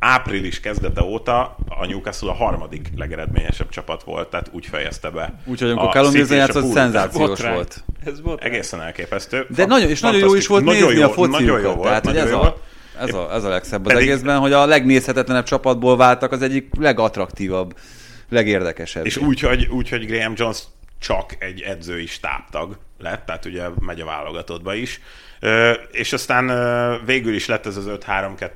április 0.04 0.60
kezdete 0.60 1.02
óta 1.02 1.56
a 1.68 1.86
Newcastle 1.86 2.30
a 2.30 2.34
harmadik 2.34 2.88
legeredményesebb 2.96 3.68
csapat 3.68 4.02
volt, 4.02 4.28
tehát 4.30 4.48
úgy 4.52 4.66
fejezte 4.66 5.10
be. 5.10 5.34
Úgyhogy 5.44 5.70
amikor 5.70 5.92
Callum 5.92 6.12
Wilson 6.14 6.36
játszott, 6.36 6.72
szenzációs 6.72 7.28
Botrány. 7.28 7.54
volt. 7.54 7.84
Ez 8.04 8.20
volt. 8.22 8.42
Egészen 8.42 8.80
elképesztő. 8.80 9.46
De 9.54 9.66
nagyon, 9.66 9.88
és 9.88 10.00
nagyon 10.00 10.20
jó 10.20 10.34
is 10.34 10.46
volt 10.46 10.64
Nagyon 10.64 10.82
nézni 10.82 10.98
jó- 11.00 11.06
a 11.06 11.12
fociukat. 11.12 11.40
Nagyon 11.40 11.60
jó 11.60 11.72
volt, 11.72 11.82
Tehát, 11.88 12.04
hogy 12.04 12.14
nagyon 12.14 12.28
ez 12.28 12.34
jó 12.34 12.40
a, 12.40 12.56
ez, 13.00 13.14
a, 13.14 13.34
ez 13.34 13.44
a 13.44 13.48
legszebb 13.48 13.86
az 13.86 13.92
Pedig- 13.92 14.08
egészben, 14.08 14.38
hogy 14.38 14.52
a 14.52 14.66
legnézhetetlenebb 14.66 15.44
csapatból 15.44 15.96
váltak 15.96 16.32
az 16.32 16.42
egyik 16.42 16.68
legattraktívabb, 16.78 17.74
legérdekesebb. 18.28 19.06
És 19.06 19.16
úgy, 19.16 19.40
hogy, 19.40 19.66
úgy, 19.66 19.88
hogy 19.88 20.06
Graham 20.06 20.32
Jones 20.36 20.58
csak 20.98 21.36
egy 21.38 21.60
edzői 21.60 22.06
stábtag 22.06 22.78
lett, 22.98 23.26
tehát 23.26 23.44
ugye 23.44 23.62
megy 23.80 24.00
a 24.00 24.04
válogatottba 24.04 24.74
is. 24.74 25.00
Ö, 25.40 25.72
És 25.90 26.12
aztán 26.12 26.48
ö, 26.48 26.94
végül 27.04 27.34
is 27.34 27.46
lett 27.46 27.66
ez 27.66 27.76
az 27.76 27.86
5-3-2, 27.88 28.50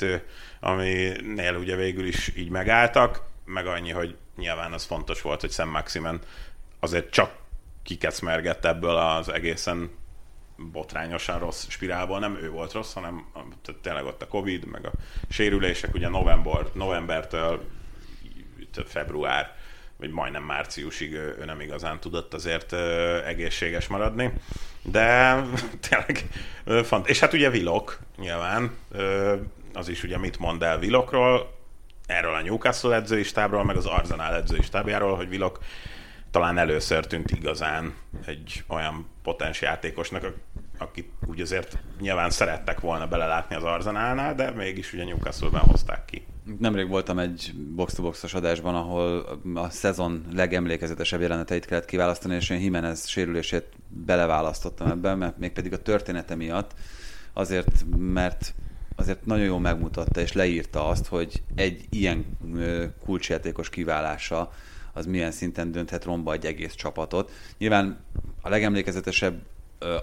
3-5-2, 0.00 0.20
aminél 0.66 1.54
ugye 1.54 1.76
végül 1.76 2.06
is 2.06 2.32
így 2.36 2.48
megálltak, 2.48 3.22
meg 3.44 3.66
annyi, 3.66 3.90
hogy 3.90 4.16
nyilván 4.36 4.72
az 4.72 4.84
fontos 4.84 5.22
volt, 5.22 5.40
hogy 5.40 5.50
Sam 5.50 5.68
Maximen 5.68 6.20
azért 6.80 7.10
csak 7.10 7.36
kikecmergett 7.82 8.64
ebből 8.64 8.96
az 8.96 9.28
egészen 9.28 9.90
botrányosan 10.56 11.38
rossz 11.38 11.68
spirálból. 11.68 12.18
Nem 12.18 12.38
ő 12.42 12.50
volt 12.50 12.72
rossz, 12.72 12.92
hanem 12.92 13.26
tehát 13.32 13.80
tényleg 13.80 14.04
ott 14.04 14.22
a 14.22 14.28
Covid, 14.28 14.64
meg 14.64 14.86
a 14.86 14.90
sérülések, 15.28 15.94
ugye 15.94 16.08
november, 16.08 16.66
novembertől 16.72 17.64
február, 18.86 19.56
vagy 19.96 20.10
majdnem 20.10 20.42
márciusig 20.42 21.12
ő, 21.12 21.42
nem 21.44 21.60
igazán 21.60 22.00
tudott 22.00 22.34
azért 22.34 22.72
egészséges 23.24 23.86
maradni. 23.86 24.32
De 24.82 25.36
tényleg 25.88 26.28
fant. 26.84 27.08
És 27.08 27.20
hát 27.20 27.32
ugye 27.32 27.50
Vilok 27.50 27.98
nyilván, 28.16 28.70
az 29.76 29.88
is 29.88 30.02
ugye 30.02 30.18
mit 30.18 30.38
mond 30.38 30.62
el 30.62 30.78
Vilokról, 30.78 31.54
erről 32.06 32.34
a 32.34 32.42
Newcastle 32.42 32.94
edzői 32.94 33.22
stábról, 33.22 33.64
meg 33.64 33.76
az 33.76 33.86
Arsenal 33.86 34.34
edzői 34.34 34.62
stábjáról, 34.62 35.16
hogy 35.16 35.28
Vilok 35.28 35.58
talán 36.30 36.58
először 36.58 37.06
tűnt 37.06 37.30
igazán 37.30 37.94
egy 38.26 38.64
olyan 38.66 39.06
potens 39.22 39.60
játékosnak, 39.60 40.22
ak- 40.22 40.38
akit 40.78 41.10
úgy 41.26 41.40
azért 41.40 41.78
nyilván 42.00 42.30
szerettek 42.30 42.80
volna 42.80 43.06
belelátni 43.06 43.56
az 43.56 43.62
Arsenalnál, 43.62 44.34
de 44.34 44.50
mégis 44.50 44.92
ugye 44.92 45.04
Newcastle-ben 45.04 45.60
hozták 45.60 46.04
ki. 46.04 46.26
Nemrég 46.58 46.88
voltam 46.88 47.18
egy 47.18 47.52
box-to-boxos 47.74 48.34
adásban, 48.34 48.74
ahol 48.74 49.40
a 49.54 49.70
szezon 49.70 50.24
legemlékezetesebb 50.32 51.20
jeleneteit 51.20 51.64
kellett 51.64 51.84
kiválasztani, 51.84 52.34
és 52.34 52.50
én 52.50 52.60
Jimenez 52.60 53.08
sérülését 53.08 53.64
beleválasztottam 53.88 54.90
ebben, 54.90 55.18
mert 55.18 55.38
mégpedig 55.38 55.72
a 55.72 55.82
története 55.82 56.34
miatt, 56.34 56.74
azért, 57.32 57.84
mert 57.96 58.54
azért 58.96 59.26
nagyon 59.26 59.44
jól 59.44 59.60
megmutatta 59.60 60.20
és 60.20 60.32
leírta 60.32 60.88
azt, 60.88 61.06
hogy 61.06 61.42
egy 61.54 61.84
ilyen 61.90 62.38
kulcsjátékos 63.04 63.68
kiválása 63.68 64.52
az 64.92 65.06
milyen 65.06 65.30
szinten 65.30 65.72
dönthet 65.72 66.04
romba 66.04 66.32
egy 66.32 66.46
egész 66.46 66.74
csapatot. 66.74 67.30
Nyilván 67.58 67.98
a 68.40 68.48
legemlékezetesebb 68.48 69.42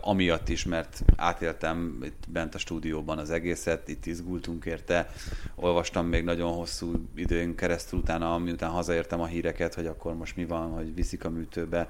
amiatt 0.02 0.50
is, 0.50 0.66
mert 0.66 1.04
átéltem 1.16 2.00
itt 2.04 2.24
bent 2.28 2.56
a 2.56 2.58
stúdióban 2.58 3.18
az 3.18 3.30
egészet, 3.30 3.88
itt 3.88 4.06
izgultunk 4.06 4.66
érte, 4.66 5.12
olvastam 5.56 6.08
még 6.08 6.24
nagyon 6.24 6.54
hosszú 6.54 7.10
időn 7.16 7.56
keresztül 7.56 8.00
utána, 8.00 8.38
miután 8.38 8.70
hazaértem 8.70 9.22
a 9.22 9.26
híreket, 9.26 9.74
hogy 9.74 9.86
akkor 9.86 10.16
most 10.16 10.36
mi 10.36 10.46
van, 10.46 10.70
hogy 10.70 10.96
viszik 10.96 11.26
a 11.26 11.30
műtőbe, 11.30 11.90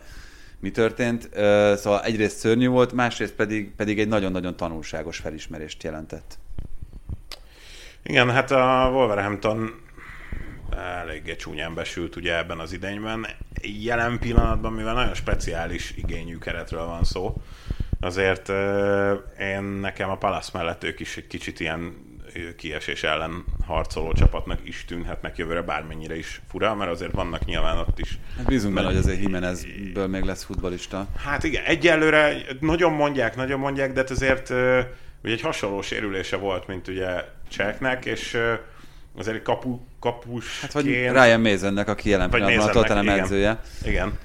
mi 0.59 0.71
történt. 0.71 1.29
Szóval 1.77 2.01
egyrészt 2.01 2.37
szörnyű 2.37 2.67
volt, 2.67 2.91
másrészt 2.91 3.33
pedig, 3.33 3.71
pedig 3.75 3.99
egy 3.99 4.07
nagyon-nagyon 4.07 4.55
tanulságos 4.55 5.17
felismerést 5.17 5.83
jelentett. 5.83 6.37
Igen, 8.03 8.31
hát 8.31 8.51
a 8.51 8.89
Wolverhampton 8.93 9.81
eléggé 11.01 11.35
csúnyán 11.35 11.73
besült 11.73 12.15
ugye 12.15 12.37
ebben 12.37 12.59
az 12.59 12.73
idényben. 12.73 13.27
Jelen 13.61 14.19
pillanatban, 14.19 14.73
mivel 14.73 14.93
nagyon 14.93 15.13
speciális 15.13 15.93
igényű 15.97 16.37
keretről 16.37 16.85
van 16.85 17.03
szó, 17.03 17.41
azért 17.99 18.49
én 19.39 19.63
nekem 19.63 20.09
a 20.09 20.17
Palace 20.17 20.49
mellett 20.53 20.83
ők 20.83 20.99
is 20.99 21.17
egy 21.17 21.27
kicsit 21.27 21.59
ilyen 21.59 22.11
kiesés 22.57 23.03
ellen 23.03 23.43
harcoló 23.65 24.13
csapatnak 24.13 24.59
is 24.63 24.85
tűnhetnek 24.85 25.37
jövőre, 25.37 25.61
bármennyire 25.61 26.17
is 26.17 26.41
fura, 26.49 26.75
mert 26.75 26.91
azért 26.91 27.11
vannak 27.11 27.45
nyilván 27.45 27.77
ott 27.77 27.99
is 27.99 28.17
Hát 28.37 28.45
bízunk 28.45 28.73
benne, 28.73 28.87
hogy 28.87 28.95
azért 28.95 29.21
Jimenezből 29.21 30.07
még 30.07 30.23
lesz 30.23 30.43
futbalista. 30.43 31.07
Hát 31.15 31.43
igen, 31.43 31.63
egyelőre 31.63 32.35
nagyon 32.59 32.93
mondják, 32.93 33.35
nagyon 33.35 33.59
mondják, 33.59 33.93
de 33.93 33.99
hát 33.99 34.09
azért 34.09 34.53
ugye 35.23 35.33
egy 35.33 35.41
hasonló 35.41 35.81
sérülése 35.81 36.35
volt, 36.35 36.67
mint 36.67 36.87
ugye 36.87 37.25
Cseknek, 37.49 38.05
és 38.05 38.37
azért 39.17 39.41
kapu, 39.41 39.79
kapus. 39.99 40.61
Hát 40.61 40.71
vagy 40.71 40.85
Ryan 40.85 41.41
Masonnek, 41.41 41.87
aki 41.87 42.09
jelen 42.09 42.29
pillanatban 42.29 42.67
a 42.67 42.71
Tottenham 42.71 43.05
igen. 43.05 43.19
edzője. 43.19 43.61
Igen. 43.83 44.17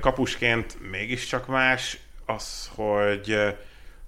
Kapusként 0.00 0.76
mégiscsak 0.90 1.46
más 1.46 1.98
az, 2.26 2.70
hogy 2.74 3.36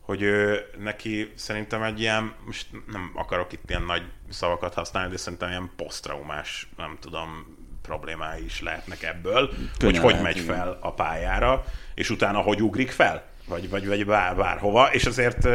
hogy 0.03 0.23
ő, 0.23 0.67
neki 0.79 1.33
szerintem 1.35 1.83
egy 1.83 2.01
ilyen, 2.01 2.33
most 2.47 2.67
nem 2.93 3.13
akarok 3.15 3.53
itt 3.53 3.63
ilyen 3.69 3.83
nagy 3.83 4.03
szavakat 4.31 4.75
használni, 4.75 5.11
de 5.11 5.17
szerintem 5.17 5.49
ilyen 5.49 5.71
posztraumás, 5.77 6.69
nem 6.77 6.97
tudom, 7.01 7.57
problémái 7.83 8.45
is 8.45 8.61
lehetnek 8.61 9.03
ebből, 9.03 9.51
hogy 9.79 9.99
hogy 9.99 10.11
lehet, 10.11 10.23
megy 10.23 10.37
igen. 10.37 10.57
fel 10.57 10.79
a 10.81 10.93
pályára, 10.93 11.65
és 11.95 12.11
utána 12.11 12.39
hogy 12.39 12.63
ugrik 12.63 12.91
fel, 12.91 13.25
vagy, 13.47 13.69
vagy, 13.69 13.87
vagy 13.87 14.07
bár, 14.07 14.37
bárhova, 14.37 14.93
és 14.93 15.05
azért 15.05 15.49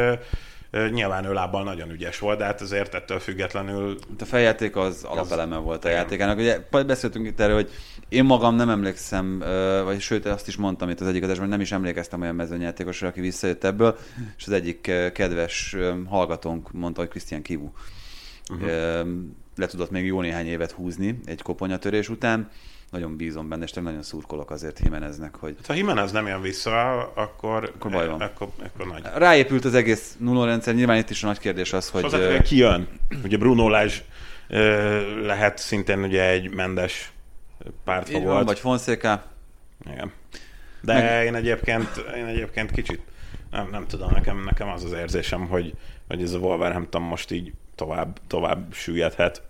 nyilván 0.70 1.24
ő 1.24 1.32
lábbal 1.32 1.64
nagyon 1.64 1.90
ügyes 1.90 2.18
volt, 2.18 2.38
de 2.38 2.44
hát 2.44 2.60
azért 2.60 2.94
ettől 2.94 3.18
függetlenül 3.18 3.98
Hát 4.10 4.22
a 4.22 4.24
feljáték 4.24 4.76
az 4.76 5.04
alapeleme 5.04 5.56
volt 5.56 5.84
a 5.84 5.88
játékának. 5.88 6.38
Ugye 6.38 6.58
beszéltünk 6.70 7.26
itt 7.26 7.40
erről, 7.40 7.54
hogy 7.54 7.70
én 8.08 8.24
magam 8.24 8.54
nem 8.54 8.68
emlékszem, 8.68 9.38
vagy 9.84 10.00
sőt 10.00 10.26
azt 10.26 10.48
is 10.48 10.56
mondtam 10.56 10.88
itt 10.88 11.00
az 11.00 11.06
egyik 11.06 11.22
adásban, 11.22 11.42
hogy 11.42 11.52
nem 11.52 11.60
is 11.60 11.72
emlékeztem 11.72 12.20
olyan 12.20 12.34
mezőnyjátékosra, 12.34 13.08
aki 13.08 13.20
visszajött 13.20 13.64
ebből, 13.64 13.98
és 14.36 14.46
az 14.46 14.52
egyik 14.52 14.80
kedves 15.12 15.76
hallgatónk 16.08 16.72
mondta, 16.72 17.00
hogy 17.00 17.10
Christian 17.10 17.42
Kivu 17.42 17.70
uh-huh. 18.50 18.70
le 19.56 19.66
tudott 19.66 19.90
még 19.90 20.04
jó 20.04 20.20
néhány 20.20 20.46
évet 20.46 20.70
húzni 20.70 21.20
egy 21.24 21.42
koponyatörés 21.42 22.08
után. 22.08 22.50
Nagyon 22.90 23.16
bízom 23.16 23.48
benne, 23.48 23.64
és 23.64 23.72
nagyon 23.72 24.02
szurkolok 24.02 24.50
azért 24.50 24.78
Jimeneznek, 24.78 25.34
hogy 25.34 25.56
ha 25.66 25.74
Jimenez 25.74 26.12
nem 26.12 26.26
jön 26.26 26.40
vissza, 26.40 26.98
akkor, 27.14 27.72
Akkor 27.74 27.90
baj 27.90 28.08
van. 28.08 28.20
Akkor, 28.20 28.48
akkor 28.64 28.86
nagy. 28.86 29.02
ráépült 29.14 29.64
az 29.64 29.74
egész 29.74 30.16
nulló 30.18 30.44
rendszer. 30.44 30.74
Nyilván 30.74 30.98
itt 30.98 31.10
is 31.10 31.22
a 31.22 31.26
nagy 31.26 31.38
kérdés 31.38 31.72
az, 31.72 31.88
hogy... 31.90 32.02
Hogy, 32.02 32.14
ö, 32.14 32.26
Hozzá, 32.26 32.42
ki 32.42 32.56
jön? 32.56 32.88
Ugye 33.24 33.36
Bruno 33.36 33.68
Lázs 33.68 34.00
lehet 35.22 35.58
szintén 35.58 36.02
ugye 36.02 36.28
egy 36.28 36.54
mendes 36.54 37.12
pártfa 37.84 38.18
így 38.18 38.24
van, 38.24 38.44
vagy 38.44 38.58
Fonseca, 38.58 39.24
Igen. 39.92 40.12
De 40.80 40.92
Meg- 40.94 41.26
én 41.26 41.34
egyébként, 41.34 42.04
én 42.16 42.24
egyébként 42.24 42.70
kicsit 42.70 43.00
nem, 43.50 43.68
nem 43.70 43.86
tudom, 43.86 44.10
nekem, 44.12 44.44
nekem 44.44 44.68
az 44.68 44.84
az 44.84 44.92
érzésem, 44.92 45.46
hogy, 45.46 45.74
hogy 46.08 46.22
ez 46.22 46.32
a 46.32 46.38
Wolverhampton 46.38 47.02
most 47.02 47.30
így 47.30 47.52
tovább, 47.74 48.18
tovább 48.26 48.72
süllyedhet. 48.72 49.42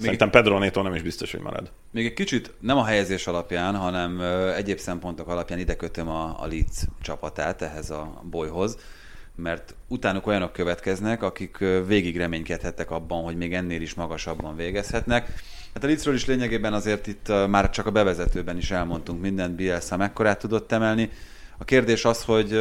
Szerintem 0.00 0.30
Pedro 0.30 0.58
Neto 0.58 0.82
nem 0.82 0.94
is 0.94 1.02
biztos, 1.02 1.30
hogy 1.30 1.40
marad. 1.40 1.70
Még 1.90 2.06
egy 2.06 2.14
kicsit 2.14 2.52
nem 2.60 2.76
a 2.76 2.84
helyezés 2.84 3.26
alapján, 3.26 3.76
hanem 3.76 4.20
egyéb 4.56 4.78
szempontok 4.78 5.28
alapján 5.28 5.58
ide 5.58 5.76
kötöm 5.76 6.08
a, 6.08 6.42
a 6.42 6.46
Leeds 6.46 6.84
csapatát 7.02 7.62
ehhez 7.62 7.90
a 7.90 8.22
bolyhoz, 8.30 8.78
mert 9.36 9.74
utánuk 9.88 10.26
olyanok 10.26 10.52
következnek, 10.52 11.22
akik 11.22 11.58
végig 11.86 12.16
reménykedhettek 12.16 12.90
abban, 12.90 13.24
hogy 13.24 13.36
még 13.36 13.54
ennél 13.54 13.80
is 13.80 13.94
magasabban 13.94 14.56
végezhetnek. 14.56 15.32
Hát 15.74 15.84
a 15.84 15.86
Leedsről 15.86 16.14
is 16.14 16.26
lényegében 16.26 16.72
azért 16.72 17.06
itt 17.06 17.32
már 17.48 17.70
csak 17.70 17.86
a 17.86 17.90
bevezetőben 17.90 18.56
is 18.56 18.70
elmondtunk 18.70 19.20
mindent, 19.20 19.54
Bielsa 19.54 19.96
mekkorát 19.96 20.38
tudott 20.38 20.72
emelni. 20.72 21.10
A 21.58 21.64
kérdés 21.64 22.04
az, 22.04 22.24
hogy 22.24 22.52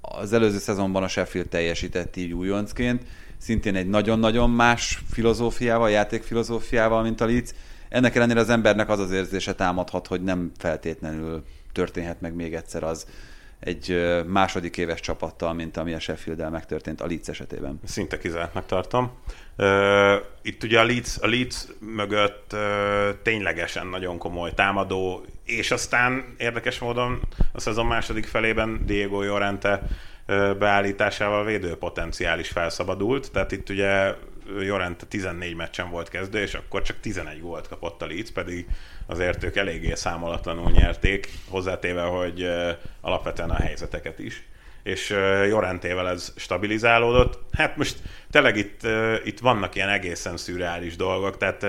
az 0.00 0.32
előző 0.32 0.58
szezonban 0.58 1.02
a 1.02 1.08
Sheffield 1.08 1.48
teljesített 1.48 2.16
így 2.16 2.32
újoncként, 2.32 3.02
szintén 3.38 3.76
egy 3.76 3.88
nagyon-nagyon 3.88 4.50
más 4.50 5.02
filozófiával, 5.10 5.90
játékfilozófiával, 5.90 7.02
mint 7.02 7.20
a 7.20 7.26
Leeds. 7.26 7.50
Ennek 7.88 8.16
ellenére 8.16 8.40
az 8.40 8.48
embernek 8.48 8.88
az 8.88 8.98
az 8.98 9.10
érzése 9.10 9.54
támadhat, 9.54 10.06
hogy 10.06 10.22
nem 10.22 10.52
feltétlenül 10.58 11.44
történhet 11.72 12.20
meg 12.20 12.34
még 12.34 12.54
egyszer 12.54 12.82
az 12.82 13.06
egy 13.60 14.14
második 14.26 14.76
éves 14.76 15.00
csapattal, 15.00 15.52
mint 15.52 15.76
ami 15.76 15.94
a 15.94 16.00
sheffield 16.00 16.50
megtörtént 16.50 17.00
a 17.00 17.06
Leeds 17.06 17.28
esetében. 17.28 17.80
Szinte 17.84 18.18
kizártnak 18.18 18.66
tartom. 18.66 19.10
Itt 20.42 20.62
ugye 20.62 20.80
a 20.80 20.84
Leeds, 20.84 21.16
a 21.20 21.26
Leeds 21.26 21.66
mögött 21.78 22.56
ténylegesen 23.22 23.86
nagyon 23.86 24.18
komoly 24.18 24.54
támadó, 24.54 25.24
és 25.44 25.70
aztán 25.70 26.34
érdekes 26.38 26.78
módon 26.78 27.20
a 27.52 27.60
szezon 27.60 27.86
második 27.86 28.26
felében 28.26 28.82
Diego 28.86 29.22
Llorente 29.22 29.82
beállításával 30.58 31.44
védőpotenciál 31.44 32.38
is 32.38 32.48
felszabadult, 32.48 33.30
tehát 33.32 33.52
itt 33.52 33.68
ugye 33.68 34.14
Jorente 34.60 35.06
14 35.06 35.54
meccsen 35.54 35.90
volt 35.90 36.08
kezdő, 36.08 36.40
és 36.40 36.54
akkor 36.54 36.82
csak 36.82 37.00
11 37.00 37.40
gólt 37.40 37.68
kapott 37.68 38.02
a 38.02 38.06
Leeds, 38.06 38.30
pedig 38.30 38.66
azért 39.06 39.44
ők 39.44 39.56
eléggé 39.56 39.94
számolatlanul 39.94 40.70
nyerték, 40.70 41.28
hozzátéve, 41.48 42.02
hogy 42.02 42.48
alapvetően 43.00 43.50
a 43.50 43.54
helyzeteket 43.54 44.18
is 44.18 44.46
és 44.82 45.10
Jorentével 45.48 46.08
ez 46.08 46.32
stabilizálódott. 46.36 47.38
Hát 47.52 47.76
most 47.76 47.96
tényleg 48.30 48.56
itt, 48.56 48.80
itt 49.24 49.38
vannak 49.38 49.74
ilyen 49.74 49.88
egészen 49.88 50.36
szürreális 50.36 50.96
dolgok, 50.96 51.36
tehát 51.36 51.66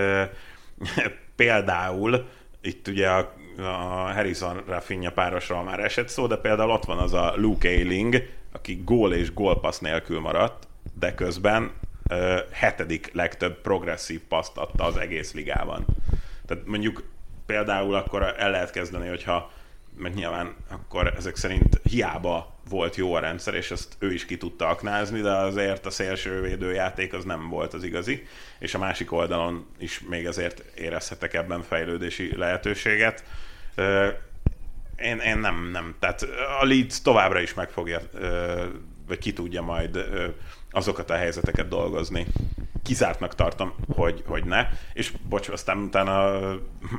például 1.36 2.28
itt 2.62 2.88
ugye 2.88 3.10
a, 3.10 3.34
a 3.58 4.12
Harrison 4.13 4.63
Rafinha 4.67 5.12
párosról 5.12 5.63
már 5.63 5.80
esett 5.80 6.10
szó, 6.10 6.28
de 6.28 6.36
például 6.36 6.72
ott 6.72 6.86
van 6.86 6.98
az 6.98 7.13
a 7.13 7.34
Luke 7.36 7.69
Ayling, 7.69 8.28
aki 8.60 8.82
gól 8.86 9.13
és 9.13 9.34
gólpassz 9.34 9.80
nélkül 9.80 10.19
maradt, 10.19 10.67
de 11.00 11.15
közben 11.15 11.72
ö, 12.10 12.39
hetedik 12.52 13.13
legtöbb 13.13 13.62
progresszív 13.62 14.22
paszt 14.28 14.58
adta 14.58 14.84
az 14.84 14.98
egész 14.98 15.34
ligában. 15.34 15.86
Tehát 16.45 16.65
mondjuk 16.65 17.04
például 17.45 17.95
akkor 17.95 18.36
el 18.38 18.52
lehet 18.52 18.72
kezdeni, 18.72 19.08
hogyha 19.08 19.52
mert 19.98 20.15
nyilván 20.15 20.56
akkor 20.69 21.13
ezek 21.17 21.36
szerint 21.36 21.80
hiába 21.84 22.56
volt 22.69 22.95
jó 22.95 23.13
a 23.13 23.19
rendszer, 23.19 23.54
és 23.54 23.72
ezt 23.72 23.95
ő 24.00 24.13
is 24.13 24.26
ki 24.26 24.38
tudta 24.38 24.67
aknázni, 24.67 25.22
de 25.22 25.32
azért 25.32 25.86
a 25.86 25.89
szélső 25.89 26.41
védőjáték 26.41 27.13
az 27.13 27.24
nem 27.24 27.50
volt 27.50 27.74
az 27.74 27.84
igazi, 27.84 28.28
és 28.60 28.74
a 28.74 28.78
másik 28.78 29.12
oldalon 29.12 29.67
is 29.78 30.02
még 30.10 30.28
azért 30.28 30.63
érezhetek 30.76 31.34
ebben 31.34 31.62
fejlődési 31.62 32.38
lehetőséget. 32.38 33.24
Én, 35.02 35.18
én 35.18 35.38
nem, 35.38 35.70
nem. 35.72 35.96
Tehát 36.00 36.22
a 36.62 36.66
Leeds 36.66 37.02
továbbra 37.02 37.40
is 37.40 37.54
meg 37.54 37.70
fogja, 37.70 38.00
vagy 39.08 39.18
ki 39.18 39.34
tudja 39.34 39.62
majd 39.62 40.10
azokat 40.72 41.10
a 41.10 41.16
helyzeteket 41.16 41.68
dolgozni. 41.68 42.26
Kizártnak 42.84 43.36
tartom, 43.36 43.74
hogy, 43.96 44.24
hogy 44.28 44.46
ne. 44.46 44.68
És 44.94 45.14
bocs, 45.30 45.48
aztán 45.48 45.78
utána 45.78 46.40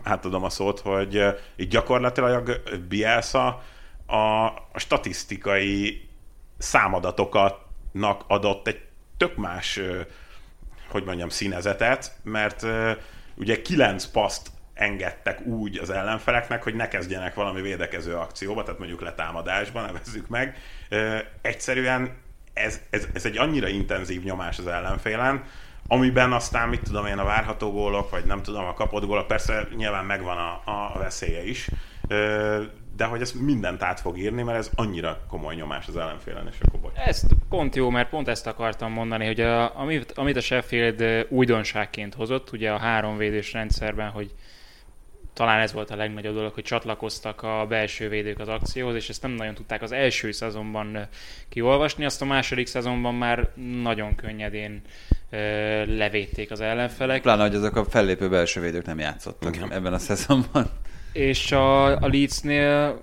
átadom 0.02 0.44
a 0.44 0.50
szót, 0.50 0.80
hogy 0.80 1.24
így 1.56 1.68
gyakorlatilag 1.68 2.62
Bielsa 2.88 3.62
a, 4.06 4.16
a 4.72 4.78
statisztikai 4.78 6.08
számadatoknak 6.58 8.24
adott 8.26 8.66
egy 8.66 8.80
tök 9.16 9.36
más, 9.36 9.80
hogy 10.88 11.04
mondjam, 11.04 11.28
színezetet, 11.28 12.12
mert 12.22 12.66
ugye 13.36 13.62
kilenc 13.62 14.04
paszt 14.04 14.50
engedtek 14.80 15.40
úgy 15.46 15.78
az 15.78 15.90
ellenfeleknek, 15.90 16.62
hogy 16.62 16.74
ne 16.74 16.88
kezdjenek 16.88 17.34
valami 17.34 17.60
védekező 17.60 18.14
akcióba, 18.14 18.62
tehát 18.62 18.78
mondjuk 18.78 19.00
letámadásba, 19.00 19.80
nevezzük 19.80 20.28
meg. 20.28 20.56
Egyszerűen 21.40 22.16
ez, 22.52 22.80
ez, 22.90 23.06
ez 23.12 23.24
egy 23.24 23.38
annyira 23.38 23.68
intenzív 23.68 24.22
nyomás 24.22 24.58
az 24.58 24.66
ellenfélen, 24.66 25.44
amiben 25.86 26.32
aztán, 26.32 26.68
mit 26.68 26.82
tudom 26.82 27.06
én, 27.06 27.18
a 27.18 27.24
várható 27.24 27.70
gólok, 27.70 28.10
vagy 28.10 28.24
nem 28.24 28.42
tudom, 28.42 28.64
a 28.64 28.74
kapott 28.74 29.04
gólok, 29.04 29.26
persze 29.26 29.68
nyilván 29.76 30.04
megvan 30.04 30.36
a, 30.38 30.62
a 30.64 30.98
veszélye 30.98 31.46
is, 31.46 31.68
de 32.96 33.04
hogy 33.04 33.20
ez 33.20 33.32
mindent 33.32 33.82
át 33.82 34.00
fog 34.00 34.18
írni, 34.18 34.42
mert 34.42 34.58
ez 34.58 34.70
annyira 34.74 35.20
komoly 35.28 35.54
nyomás 35.54 35.86
az 35.88 35.96
ellenfélen, 35.96 36.48
és 36.50 36.56
akkor 36.60 36.80
bocs. 36.80 36.96
Ez 36.96 37.22
pont 37.48 37.76
jó, 37.76 37.90
mert 37.90 38.08
pont 38.08 38.28
ezt 38.28 38.46
akartam 38.46 38.92
mondani, 38.92 39.26
hogy 39.26 39.40
a, 39.40 39.78
amit, 39.78 40.12
amit 40.12 40.36
a 40.36 40.40
Sheffield 40.40 41.26
újdonságként 41.28 42.14
hozott, 42.14 42.52
ugye 42.52 42.70
a 42.70 42.78
három 42.78 43.16
védős 43.16 43.52
rendszerben, 43.52 44.10
hogy 44.10 44.34
talán 45.40 45.60
ez 45.60 45.72
volt 45.72 45.90
a 45.90 45.96
legnagyobb 45.96 46.34
dolog, 46.34 46.54
hogy 46.54 46.64
csatlakoztak 46.64 47.42
a 47.42 47.66
belső 47.68 48.08
védők 48.08 48.38
az 48.38 48.48
akcióhoz, 48.48 48.94
és 48.94 49.08
ezt 49.08 49.22
nem 49.22 49.30
nagyon 49.30 49.54
tudták 49.54 49.82
az 49.82 49.92
első 49.92 50.32
szezonban 50.32 51.08
kiolvasni, 51.48 52.04
azt 52.04 52.22
a 52.22 52.24
második 52.24 52.66
szezonban 52.66 53.14
már 53.14 53.48
nagyon 53.82 54.14
könnyedén 54.14 54.82
levédték 55.86 56.50
az 56.50 56.60
ellenfelek. 56.60 57.22
Pláne, 57.22 57.42
hogy 57.42 57.54
azok 57.54 57.76
a 57.76 57.84
fellépő 57.84 58.28
belső 58.28 58.60
védők 58.60 58.86
nem 58.86 58.98
játszottak 58.98 59.56
Igen. 59.56 59.72
ebben 59.72 59.92
a 59.92 59.98
szezonban. 59.98 60.70
És 61.12 61.52
a, 61.52 61.84
a 61.84 62.08
Leedsnél 62.08 63.00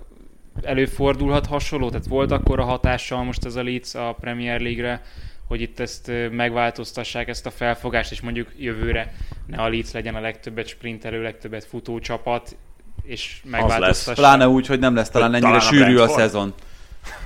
előfordulhat 0.62 1.46
hasonló, 1.46 1.88
tehát 1.88 2.06
volt 2.06 2.30
akkor 2.30 2.60
a 2.60 2.64
hatással 2.64 3.24
most 3.24 3.44
ez 3.44 3.56
a 3.56 3.62
Leeds 3.62 3.94
a 3.94 4.16
Premier 4.20 4.60
League-re, 4.60 5.02
hogy 5.48 5.60
itt 5.60 5.80
ezt 5.80 6.10
megváltoztassák, 6.30 7.28
ezt 7.28 7.46
a 7.46 7.50
felfogást, 7.50 8.12
és 8.12 8.20
mondjuk 8.20 8.48
jövőre 8.56 9.14
ne 9.46 9.62
a 9.62 9.68
Leeds 9.68 9.92
legyen 9.92 10.14
a 10.14 10.20
legtöbbet 10.20 10.66
sprintelő, 10.66 11.22
legtöbbet 11.22 11.64
futó 11.64 11.98
csapat, 11.98 12.56
és 13.02 13.40
megváltoztassák. 13.44 14.14
Pláne 14.14 14.48
úgy, 14.48 14.66
hogy 14.66 14.78
nem 14.78 14.94
lesz 14.94 15.10
talán 15.10 15.34
ennyire 15.34 15.58
talán 15.58 15.60
sűrű 15.60 15.96
a, 15.96 16.02
a 16.02 16.08
szezon. 16.08 16.54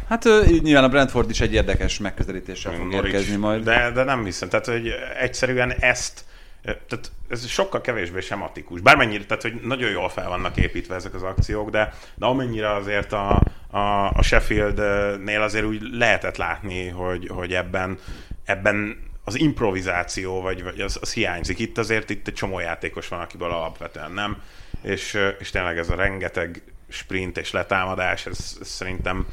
Hát 0.09 0.25
nyilván 0.63 0.85
a 0.85 0.89
Brentford 0.89 1.31
is 1.31 1.41
egy 1.41 1.53
érdekes 1.53 1.99
megközelítéssel 1.99 2.73
fog 2.73 2.93
érkezni 2.93 3.37
majd. 3.37 3.65
De, 3.65 3.91
de 3.91 4.03
nem 4.05 4.25
hiszem, 4.25 4.49
tehát 4.49 4.67
hogy 4.67 4.91
egyszerűen 5.21 5.73
ezt 5.73 6.25
tehát 6.63 7.13
ez 7.29 7.47
sokkal 7.47 7.81
kevésbé 7.81 8.21
sematikus. 8.21 8.81
Bármennyire, 8.81 9.25
tehát 9.25 9.43
hogy 9.43 9.55
nagyon 9.63 9.91
jól 9.91 10.09
fel 10.09 10.29
vannak 10.29 10.57
építve 10.57 10.95
ezek 10.95 11.15
az 11.15 11.23
akciók, 11.23 11.71
de, 11.71 11.93
de 12.15 12.27
amennyire 12.27 12.75
azért 12.75 13.13
a, 13.13 13.43
a, 13.73 14.11
a 14.11 14.23
Sheffield-nél 14.23 15.43
azért 15.43 15.65
úgy 15.65 15.83
lehetett 15.93 16.37
látni, 16.37 16.89
hogy, 16.89 17.29
hogy 17.29 17.55
ebben, 17.55 17.99
ebben 18.45 18.97
az 19.25 19.39
improvizáció, 19.39 20.41
vagy, 20.41 20.63
vagy 20.63 20.81
az, 20.81 20.99
az 21.01 21.13
hiányzik. 21.13 21.59
Itt 21.59 21.79
azért 21.79 22.11
itt 22.11 22.29
egy 22.29 22.35
csomó 22.35 22.59
játékos 22.59 23.09
van, 23.09 23.21
akiből 23.21 23.51
alapvetően 23.51 24.13
nem, 24.13 24.43
és, 24.83 25.19
és 25.39 25.51
tényleg 25.51 25.79
ez 25.79 25.91
a 25.91 25.95
rengeteg 25.95 26.63
sprint 26.89 27.39
és 27.39 27.51
letámadás, 27.51 28.27
ez, 28.27 28.57
ez 28.61 28.69
szerintem 28.69 29.27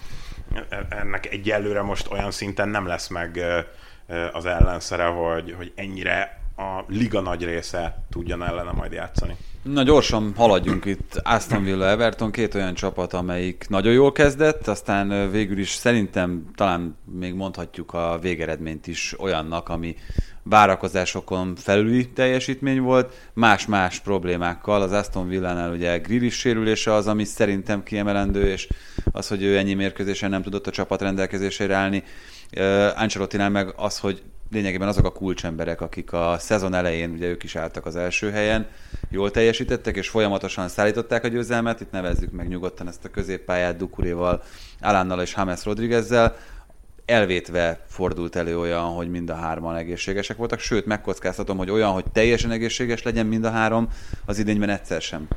ennek 0.89 1.25
egyelőre 1.25 1.81
most 1.81 2.11
olyan 2.11 2.31
szinten 2.31 2.69
nem 2.69 2.87
lesz 2.87 3.07
meg 3.07 3.43
az 4.31 4.45
ellenszere, 4.45 5.05
hogy, 5.05 5.53
hogy 5.57 5.71
ennyire 5.75 6.38
a 6.59 6.85
liga 6.87 7.21
nagy 7.21 7.43
része 7.43 8.03
tudjon 8.09 8.43
ellene 8.43 8.71
majd 8.71 8.91
játszani. 8.91 9.35
Na 9.61 9.83
gyorsan 9.83 10.33
haladjunk 10.35 10.85
itt. 10.85 11.21
Aston 11.23 11.63
Villa 11.63 11.87
Everton, 11.87 12.31
két 12.31 12.55
olyan 12.55 12.73
csapat, 12.73 13.13
amelyik 13.13 13.65
nagyon 13.69 13.93
jól 13.93 14.11
kezdett, 14.11 14.67
aztán 14.67 15.31
végül 15.31 15.57
is 15.57 15.69
szerintem 15.69 16.51
talán 16.55 16.97
még 17.19 17.33
mondhatjuk 17.33 17.93
a 17.93 18.17
végeredményt 18.21 18.87
is 18.87 19.19
olyannak, 19.19 19.69
ami 19.69 19.95
várakozásokon 20.43 21.55
felüli 21.55 22.09
teljesítmény 22.09 22.81
volt, 22.81 23.29
más-más 23.33 23.99
problémákkal. 23.99 24.81
Az 24.81 24.91
Aston 24.91 25.27
Villánál 25.27 25.71
ugye 25.71 25.97
Grillis 25.97 26.37
sérülése 26.37 26.93
az, 26.93 27.07
ami 27.07 27.23
szerintem 27.23 27.83
kiemelendő, 27.83 28.47
és 28.47 28.67
az, 29.11 29.27
hogy 29.27 29.43
ő 29.43 29.57
ennyi 29.57 29.73
mérkőzésen 29.73 30.29
nem 30.29 30.41
tudott 30.41 30.67
a 30.67 30.71
csapat 30.71 31.01
rendelkezésére 31.01 31.75
állni. 31.75 32.03
Uh, 32.57 33.01
ancelotti 33.01 33.37
meg 33.37 33.73
az, 33.75 33.99
hogy 33.99 34.21
lényegében 34.51 34.87
azok 34.87 35.05
a 35.05 35.11
kulcsemberek, 35.11 35.81
akik 35.81 36.13
a 36.13 36.35
szezon 36.39 36.73
elején, 36.73 37.11
ugye 37.11 37.27
ők 37.27 37.43
is 37.43 37.55
álltak 37.55 37.85
az 37.85 37.95
első 37.95 38.31
helyen, 38.31 38.67
jól 39.09 39.31
teljesítettek, 39.31 39.95
és 39.95 40.09
folyamatosan 40.09 40.67
szállították 40.67 41.23
a 41.23 41.27
győzelmet, 41.27 41.81
itt 41.81 41.91
nevezzük 41.91 42.31
meg 42.31 42.47
nyugodtan 42.47 42.87
ezt 42.87 43.05
a 43.05 43.09
középpályát 43.09 43.77
Dukuréval, 43.77 44.43
Alánnal 44.81 45.21
és 45.21 45.33
James 45.37 45.65
Rodriguezzel, 45.65 46.35
elvétve 47.05 47.79
fordult 47.87 48.35
elő 48.35 48.59
olyan, 48.59 48.83
hogy 48.83 49.09
mind 49.09 49.29
a 49.29 49.35
hárman 49.35 49.75
egészségesek 49.75 50.37
voltak, 50.37 50.59
sőt, 50.59 50.85
megkockáztatom, 50.85 51.57
hogy 51.57 51.69
olyan, 51.69 51.91
hogy 51.91 52.05
teljesen 52.11 52.51
egészséges 52.51 53.03
legyen 53.03 53.25
mind 53.25 53.43
a 53.43 53.49
három, 53.49 53.89
az 54.25 54.39
idényben 54.39 54.69
egyszer 54.69 55.01
sem. 55.01 55.27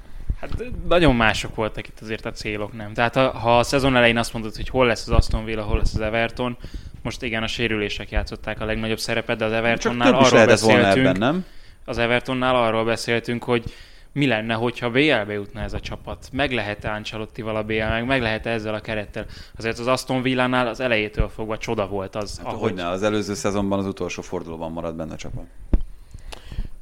Hát 0.40 0.64
nagyon 0.88 1.16
mások 1.16 1.54
voltak 1.54 1.88
itt 1.88 2.00
azért 2.00 2.26
a 2.26 2.32
célok, 2.32 2.72
nem? 2.72 2.94
Tehát 2.94 3.14
ha, 3.14 3.58
a 3.58 3.62
szezon 3.62 3.96
elején 3.96 4.16
azt 4.16 4.32
mondod, 4.32 4.56
hogy 4.56 4.68
hol 4.68 4.86
lesz 4.86 5.08
az 5.08 5.14
Aston 5.14 5.44
Villa, 5.44 5.62
hol 5.62 5.76
lesz 5.76 5.94
az 5.94 6.00
Everton, 6.00 6.56
most 7.02 7.22
igen, 7.22 7.42
a 7.42 7.46
sérülések 7.46 8.10
játszották 8.10 8.60
a 8.60 8.64
legnagyobb 8.64 8.98
szerepet, 8.98 9.38
de 9.38 9.44
az 9.44 9.52
Evertonnál 9.52 10.14
arról 10.14 10.46
beszéltünk, 10.46 11.06
ebben, 11.06 11.16
nem? 11.18 11.44
az 11.84 11.98
Evertonnál 11.98 12.56
arról 12.56 12.84
beszéltünk, 12.84 13.44
hogy 13.44 13.64
mi 14.12 14.26
lenne, 14.26 14.54
hogyha 14.54 14.90
BL-be 14.90 15.32
jutna 15.32 15.60
ez 15.60 15.72
a 15.72 15.80
csapat? 15.80 16.28
Meg 16.32 16.52
lehet-e 16.52 16.92
Ancelottival 16.92 17.56
a 17.56 17.62
BL, 17.62 17.72
meg, 17.72 18.06
meg 18.06 18.20
lehet-e 18.20 18.50
ezzel 18.50 18.74
a 18.74 18.80
kerettel? 18.80 19.26
Azért 19.56 19.78
az 19.78 19.86
Aston 19.86 20.22
Villánál 20.22 20.66
az 20.66 20.80
elejétől 20.80 21.28
fogva 21.28 21.58
csoda 21.58 21.86
volt 21.86 22.16
az, 22.16 22.40
hát, 22.44 22.52
ahogy... 22.52 22.74
ne, 22.74 22.88
az 22.88 23.02
előző 23.02 23.34
szezonban 23.34 23.78
az 23.78 23.86
utolsó 23.86 24.22
fordulóban 24.22 24.72
maradt 24.72 24.96
benne 24.96 25.12
a 25.12 25.16
csapat. 25.16 25.44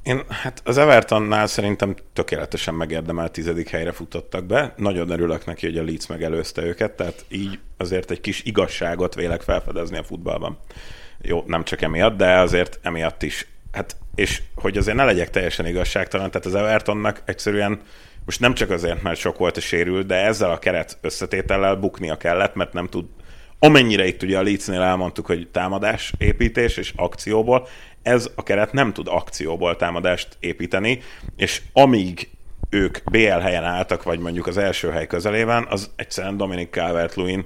Én, 0.03 0.21
hát 0.29 0.61
az 0.65 0.77
Evertonnál 0.77 1.47
szerintem 1.47 1.95
tökéletesen 2.13 2.73
megérdemelt 2.73 3.31
tizedik 3.31 3.69
helyre 3.69 3.91
futottak 3.91 4.45
be. 4.45 4.73
Nagyon 4.77 5.09
örülök 5.09 5.45
neki, 5.45 5.65
hogy 5.65 5.77
a 5.77 5.83
Leeds 5.83 6.07
megelőzte 6.07 6.63
őket, 6.63 6.91
tehát 6.91 7.25
így 7.29 7.59
azért 7.77 8.11
egy 8.11 8.21
kis 8.21 8.43
igazságot 8.43 9.15
vélek 9.15 9.41
felfedezni 9.41 9.97
a 9.97 10.03
futballban. 10.03 10.57
Jó, 11.21 11.43
nem 11.47 11.63
csak 11.63 11.81
emiatt, 11.81 12.17
de 12.17 12.39
azért 12.39 12.79
emiatt 12.81 13.23
is. 13.23 13.47
Hát, 13.71 13.95
és 14.15 14.41
hogy 14.55 14.77
azért 14.77 14.97
ne 14.97 15.03
legyek 15.03 15.29
teljesen 15.29 15.65
igazságtalan, 15.65 16.31
tehát 16.31 16.47
az 16.47 16.55
Evertonnak 16.55 17.21
egyszerűen 17.25 17.81
most 18.25 18.39
nem 18.39 18.53
csak 18.53 18.69
azért, 18.69 19.01
mert 19.01 19.19
sok 19.19 19.37
volt 19.37 19.57
a 19.57 19.61
sérült, 19.61 20.05
de 20.05 20.15
ezzel 20.15 20.51
a 20.51 20.59
keret 20.59 20.97
összetétellel 21.01 21.75
buknia 21.75 22.17
kellett, 22.17 22.55
mert 22.55 22.73
nem 22.73 22.87
tud 22.87 23.05
amennyire 23.63 24.07
itt 24.07 24.23
ugye 24.23 24.37
a 24.37 24.43
Leedsnél 24.43 24.81
elmondtuk, 24.81 25.25
hogy 25.25 25.47
támadás, 25.51 26.13
építés 26.17 26.77
és 26.77 26.93
akcióból, 26.95 27.67
ez 28.03 28.29
a 28.35 28.43
keret 28.43 28.73
nem 28.73 28.93
tud 28.93 29.07
akcióból 29.07 29.75
támadást 29.75 30.37
építeni, 30.39 31.01
és 31.35 31.61
amíg 31.73 32.29
ők 32.69 32.97
BL 33.11 33.39
helyen 33.39 33.63
álltak, 33.63 34.03
vagy 34.03 34.19
mondjuk 34.19 34.47
az 34.47 34.57
első 34.57 34.89
hely 34.89 35.07
közelében, 35.07 35.65
az 35.69 35.89
egyszerűen 35.95 36.37
Dominic 36.37 36.69
Calvert-Lewin 36.71 37.45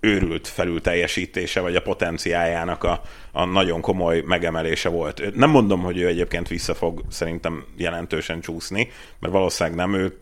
őrült 0.00 0.48
felül 0.48 0.80
teljesítése, 0.80 1.60
vagy 1.60 1.76
a 1.76 1.82
potenciájának 1.82 2.84
a, 2.84 3.02
a 3.32 3.44
nagyon 3.44 3.80
komoly 3.80 4.22
megemelése 4.26 4.88
volt. 4.88 5.34
Nem 5.34 5.50
mondom, 5.50 5.80
hogy 5.80 5.98
ő 5.98 6.06
egyébként 6.06 6.48
vissza 6.48 6.74
fog 6.74 7.02
szerintem 7.08 7.64
jelentősen 7.76 8.40
csúszni, 8.40 8.90
mert 9.18 9.32
valószínűleg 9.32 9.78
nem 9.78 9.94
ő, 9.94 10.18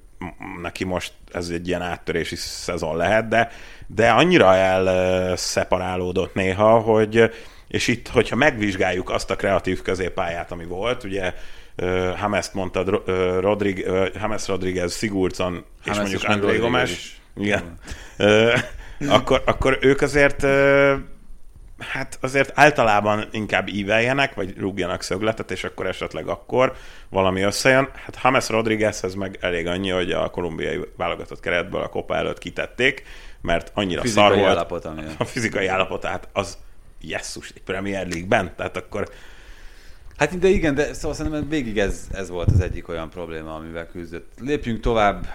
neki 0.62 0.84
most 0.84 1.12
ez 1.32 1.48
egy 1.48 1.68
ilyen 1.68 1.82
áttörési 1.82 2.36
szezon 2.36 2.96
lehet, 2.96 3.28
de, 3.28 3.50
de 3.86 4.10
annyira 4.10 4.54
elszeparálódott 4.54 6.34
néha, 6.34 6.78
hogy 6.78 7.30
és 7.68 7.88
itt, 7.88 8.08
hogyha 8.08 8.36
megvizsgáljuk 8.36 9.10
azt 9.10 9.30
a 9.30 9.36
kreatív 9.36 9.82
középpályát, 9.82 10.52
ami 10.52 10.64
volt, 10.64 11.04
ugye 11.04 11.34
Hames 12.16 12.50
mondtad, 12.52 13.02
Rodrig, 13.40 13.90
Hames 14.18 14.46
Rodriguez, 14.46 14.96
Sigurdsson 14.96 15.64
és 15.84 15.96
mondjuk 15.96 16.24
André 16.24 16.56
Gomes. 16.56 17.20
Igen. 17.36 17.78
akkor, 19.08 19.42
akkor 19.46 19.78
ők 19.80 20.00
azért 20.00 20.46
hát 21.78 22.18
azért 22.20 22.52
általában 22.54 23.28
inkább 23.30 23.68
íveljenek, 23.68 24.34
vagy 24.34 24.58
rúgjanak 24.58 25.02
szögletet, 25.02 25.50
és 25.50 25.64
akkor 25.64 25.86
esetleg 25.86 26.28
akkor 26.28 26.72
valami 27.08 27.40
összejön. 27.40 27.88
Hát 28.04 28.18
James 28.22 28.48
Rodriguezhez 28.48 29.14
meg 29.14 29.38
elég 29.40 29.66
annyi, 29.66 29.90
hogy 29.90 30.12
a 30.12 30.30
kolumbiai 30.30 30.80
válogatott 30.96 31.40
keretből 31.40 31.80
a 31.80 31.88
kopa 31.88 32.16
előtt 32.16 32.38
kitették, 32.38 33.02
mert 33.40 33.70
annyira 33.74 34.00
fizikai 34.00 34.24
szar 34.24 34.36
volt. 34.36 34.50
Állapot, 34.50 34.84
ami... 34.84 35.02
A 35.18 35.24
fizikai 35.24 35.66
állapot, 35.66 36.00
tehát 36.00 36.28
az 36.32 36.58
jesszus, 37.00 37.50
egy 37.50 37.62
Premier 37.62 38.06
League-ben, 38.06 38.54
tehát 38.56 38.76
akkor 38.76 39.10
Hát 40.16 40.38
de 40.38 40.48
igen, 40.48 40.74
de 40.74 40.94
szóval 40.94 41.16
szerintem 41.16 41.48
végig 41.48 41.78
ez, 41.78 42.06
ez 42.12 42.28
volt 42.28 42.50
az 42.50 42.60
egyik 42.60 42.88
olyan 42.88 43.10
probléma, 43.10 43.54
amivel 43.54 43.86
küzdött. 43.86 44.32
Lépjünk 44.40 44.80
tovább, 44.80 45.26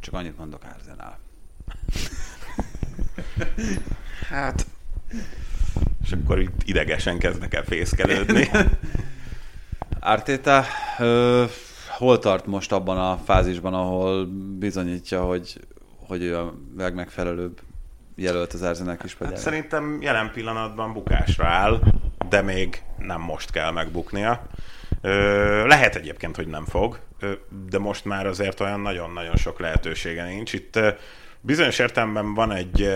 csak 0.00 0.14
annyit 0.14 0.38
mondok 0.38 0.60
Arsenal. 0.74 1.18
hát 4.30 4.66
és 6.10 6.12
akkor 6.12 6.40
itt 6.40 6.62
idegesen 6.64 7.18
kezdnek 7.18 7.54
el 7.54 7.64
fészkelődni. 7.64 8.50
Arteta 10.00 10.64
ö, 10.98 11.44
hol 11.88 12.18
tart 12.18 12.46
most 12.46 12.72
abban 12.72 12.98
a 12.98 13.18
fázisban, 13.24 13.74
ahol 13.74 14.26
bizonyítja, 14.58 15.24
hogy, 15.24 15.60
hogy 16.06 16.22
ő 16.22 16.38
a 16.38 16.54
legmegfelelőbb 16.76 17.60
jelölt 18.20 18.52
az 18.52 18.62
Arsenal 18.62 18.96
Hát 19.18 19.36
szerintem 19.36 19.98
jelen 20.00 20.30
pillanatban 20.32 20.92
bukásra 20.92 21.46
áll, 21.46 21.80
de 22.28 22.42
még 22.42 22.82
nem 22.98 23.20
most 23.20 23.50
kell 23.50 23.70
megbuknia. 23.70 24.46
Lehet 25.66 25.96
egyébként, 25.96 26.36
hogy 26.36 26.46
nem 26.46 26.64
fog, 26.64 26.98
de 27.68 27.78
most 27.78 28.04
már 28.04 28.26
azért 28.26 28.60
olyan 28.60 28.80
nagyon-nagyon 28.80 29.36
sok 29.36 29.60
lehetősége 29.60 30.24
nincs. 30.24 30.52
Itt 30.52 30.78
bizonyos 31.40 31.78
értelemben 31.78 32.34
van 32.34 32.52
egy 32.52 32.92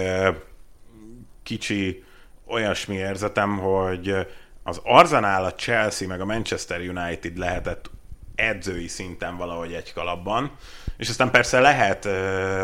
kicsi 1.42 2.04
olyasmi 2.46 2.94
érzetem, 2.94 3.58
hogy 3.58 4.26
az 4.62 4.80
Arsenal, 4.84 5.44
a 5.44 5.54
Chelsea 5.54 6.08
meg 6.08 6.20
a 6.20 6.24
Manchester 6.24 6.80
United 6.80 7.38
lehetett 7.38 7.90
edzői 8.34 8.88
szinten 8.88 9.37
valahogy 9.37 9.72
egy 9.72 9.92
kalapban, 9.92 10.50
és 10.96 11.08
aztán 11.08 11.30
persze 11.30 11.60
lehet 11.60 12.04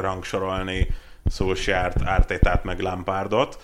rangsorolni 0.01 0.89
Solskjaert, 1.27 2.01
Artetát 2.01 2.65
meg 2.65 2.81
Lampardot, 2.81 3.63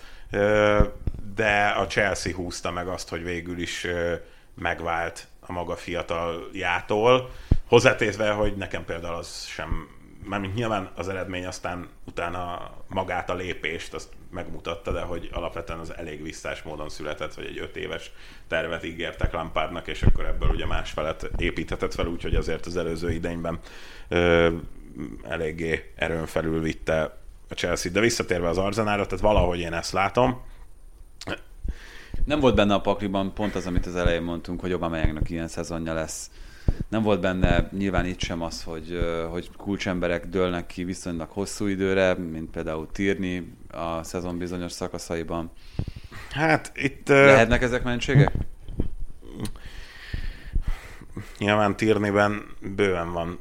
de 1.35 1.73
a 1.77 1.87
Chelsea 1.87 2.35
húzta 2.35 2.71
meg 2.71 2.87
azt, 2.87 3.09
hogy 3.09 3.23
végül 3.23 3.59
is 3.59 3.87
megvált 4.55 5.27
a 5.39 5.51
maga 5.51 5.75
fiataljától, 5.75 7.29
hozzátétve, 7.67 8.31
hogy 8.31 8.55
nekem 8.55 8.85
például 8.85 9.15
az 9.15 9.45
sem 9.45 9.95
mármint 10.27 10.55
nyilván 10.55 10.89
az 10.95 11.09
eredmény 11.09 11.45
aztán 11.45 11.87
utána 12.05 12.71
magát 12.87 13.29
a 13.29 13.35
lépést 13.35 13.93
azt 13.93 14.09
megmutatta, 14.31 14.91
de 14.91 15.01
hogy 15.01 15.29
alapvetően 15.31 15.79
az 15.79 15.93
elég 15.97 16.23
visszás 16.23 16.61
módon 16.61 16.89
született, 16.89 17.33
hogy 17.33 17.45
egy 17.45 17.59
öt 17.59 17.75
éves 17.75 18.11
tervet 18.47 18.83
ígértek 18.83 19.33
Lampardnak, 19.33 19.87
és 19.87 20.01
akkor 20.01 20.25
ebből 20.25 20.49
ugye 20.49 20.65
másfelet 20.65 21.29
építhetett 21.37 21.93
fel, 21.93 22.07
úgyhogy 22.07 22.35
azért 22.35 22.65
az 22.65 22.77
előző 22.77 23.11
idényben 23.11 23.59
ö, 24.07 24.51
eléggé 25.23 25.93
erőn 25.95 26.25
felül 26.25 26.61
vitte 26.61 27.17
a 27.49 27.53
Chelsea. 27.53 27.91
De 27.91 27.99
visszatérve 27.99 28.49
az 28.49 28.57
Arzenára, 28.57 29.05
tehát 29.05 29.23
valahogy 29.23 29.59
én 29.59 29.73
ezt 29.73 29.91
látom. 29.91 30.41
Nem 32.25 32.39
volt 32.39 32.55
benne 32.55 32.73
a 32.73 32.81
pakliban 32.81 33.33
pont 33.33 33.55
az, 33.55 33.65
amit 33.65 33.85
az 33.85 33.95
elején 33.95 34.21
mondtunk, 34.21 34.59
hogy 34.59 34.71
Aubameyangnak 34.71 35.29
ilyen 35.29 35.47
szezonja 35.47 35.93
lesz 35.93 36.29
nem 36.89 37.01
volt 37.01 37.21
benne 37.21 37.69
nyilván 37.77 38.05
itt 38.05 38.19
sem 38.19 38.41
az, 38.41 38.63
hogy, 38.63 38.99
hogy 39.29 39.49
kulcsemberek 39.57 40.25
dőlnek 40.25 40.65
ki 40.65 40.83
viszonylag 40.83 41.29
hosszú 41.29 41.65
időre, 41.65 42.13
mint 42.13 42.49
például 42.49 42.87
Tirni 42.91 43.53
a 43.71 44.03
szezon 44.03 44.37
bizonyos 44.37 44.71
szakaszaiban. 44.71 45.51
Hát 46.31 46.71
itt... 46.75 47.07
Lehetnek 47.07 47.61
ezek 47.61 47.83
mentségek? 47.83 48.31
Nyilván 51.37 51.75
Tirniben 51.75 52.43
bőven 52.75 53.13
van 53.13 53.39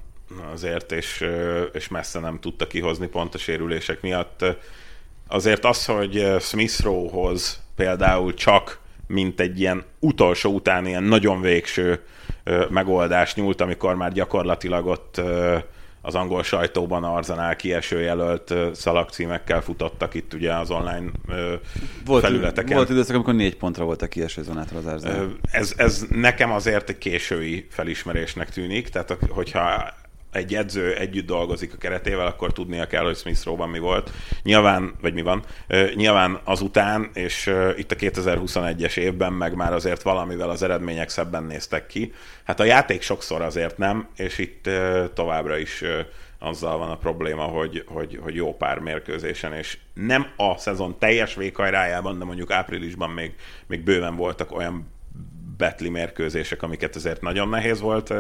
azért, 0.53 0.93
és, 0.93 1.27
és 1.73 1.89
messze 1.89 2.21
nem 2.21 2.41
tudta 2.41 2.67
kihozni 2.67 3.07
pont 3.07 3.35
a 3.35 3.39
sérülések 3.39 4.01
miatt. 4.01 4.45
Azért 5.29 5.65
az, 5.65 5.85
hogy 5.85 6.37
Smith 6.41 6.83
Rowe-hoz 6.83 7.63
például 7.77 8.35
csak 8.35 8.79
mint 9.07 9.41
egy 9.41 9.61
ilyen 9.61 9.85
utolsó 9.99 10.53
után 10.53 10.87
ilyen 10.87 11.03
nagyon 11.03 11.41
végső 11.41 12.01
megoldást 12.69 13.37
nyúlt, 13.37 13.61
amikor 13.61 13.95
már 13.95 14.13
gyakorlatilag 14.13 14.87
ott 14.87 15.21
az 16.07 16.15
angol 16.15 16.43
sajtóban 16.43 17.05
Arzenál 17.05 17.57
kieső 17.57 18.01
jelölt 18.01 18.55
szalagcímekkel 18.73 19.61
futottak 19.61 20.15
itt 20.15 20.35
ugye 20.35 20.55
az 20.55 20.71
online 20.71 21.11
volt, 22.05 22.23
felületeken. 22.23 22.77
Volt 22.77 22.91
időszak, 22.91 23.15
amikor 23.15 23.35
négy 23.35 23.57
pontra 23.57 23.85
volt 23.85 24.03
a 24.03 24.07
kieső 24.07 24.43
zónától 24.43 24.79
az 24.79 24.87
Arzenál. 24.87 25.29
Ez, 25.51 25.73
ez 25.77 26.07
nekem 26.11 26.53
azért 26.53 26.89
egy 26.89 26.99
késői 26.99 27.67
felismerésnek 27.71 28.51
tűnik, 28.51 28.89
tehát 28.89 29.17
hogyha 29.29 29.95
egy 30.37 30.55
edző 30.55 30.95
együtt 30.95 31.27
dolgozik 31.27 31.73
a 31.75 31.79
keretével, 31.79 32.27
akkor 32.27 32.53
tudnia 32.53 32.87
kell, 32.87 33.05
hogy 33.05 33.17
Smith 33.17 33.45
Rowe-ban 33.45 33.69
mi 33.69 33.79
volt. 33.79 34.11
Nyilván, 34.43 34.95
vagy 35.01 35.15
mi 35.15 35.23
van, 35.23 35.43
nyilván 35.95 36.41
azután, 36.45 37.11
és 37.15 37.53
itt 37.77 37.93
a 37.93 37.97
2021-es 37.97 38.97
évben 38.97 39.33
meg 39.33 39.55
már 39.55 39.73
azért 39.73 40.03
valamivel 40.03 40.51
az 40.51 40.63
eredmények 40.63 41.09
szebben 41.09 41.45
néztek 41.45 41.87
ki. 41.87 42.13
Hát 42.45 42.61
a 42.61 42.65
játék 42.65 43.03
sokszor 43.03 43.43
azért 43.43 43.79
nem, 43.79 44.09
és 44.17 44.39
itt 44.39 44.69
továbbra 45.15 45.57
is 45.57 45.83
azzal 46.39 46.79
van 46.79 46.91
a 46.91 46.97
probléma, 46.97 47.43
hogy, 47.43 47.85
hogy, 47.87 48.19
hogy 48.23 48.35
jó 48.35 48.57
pár 48.57 48.79
mérkőzésen, 48.79 49.53
és 49.53 49.79
nem 49.95 50.27
a 50.37 50.59
szezon 50.59 50.99
teljes 50.99 51.35
véghajrájában, 51.35 52.19
de 52.19 52.25
mondjuk 52.25 52.51
áprilisban 52.51 53.11
még, 53.11 53.35
még 53.67 53.81
bőven 53.81 54.17
voltak 54.17 54.57
olyan 54.57 54.95
betli 55.57 55.89
mérkőzések, 55.89 56.63
amiket 56.63 56.97
azért 56.97 57.21
nagyon 57.21 57.49
nehéz 57.49 57.81
volt 57.81 58.15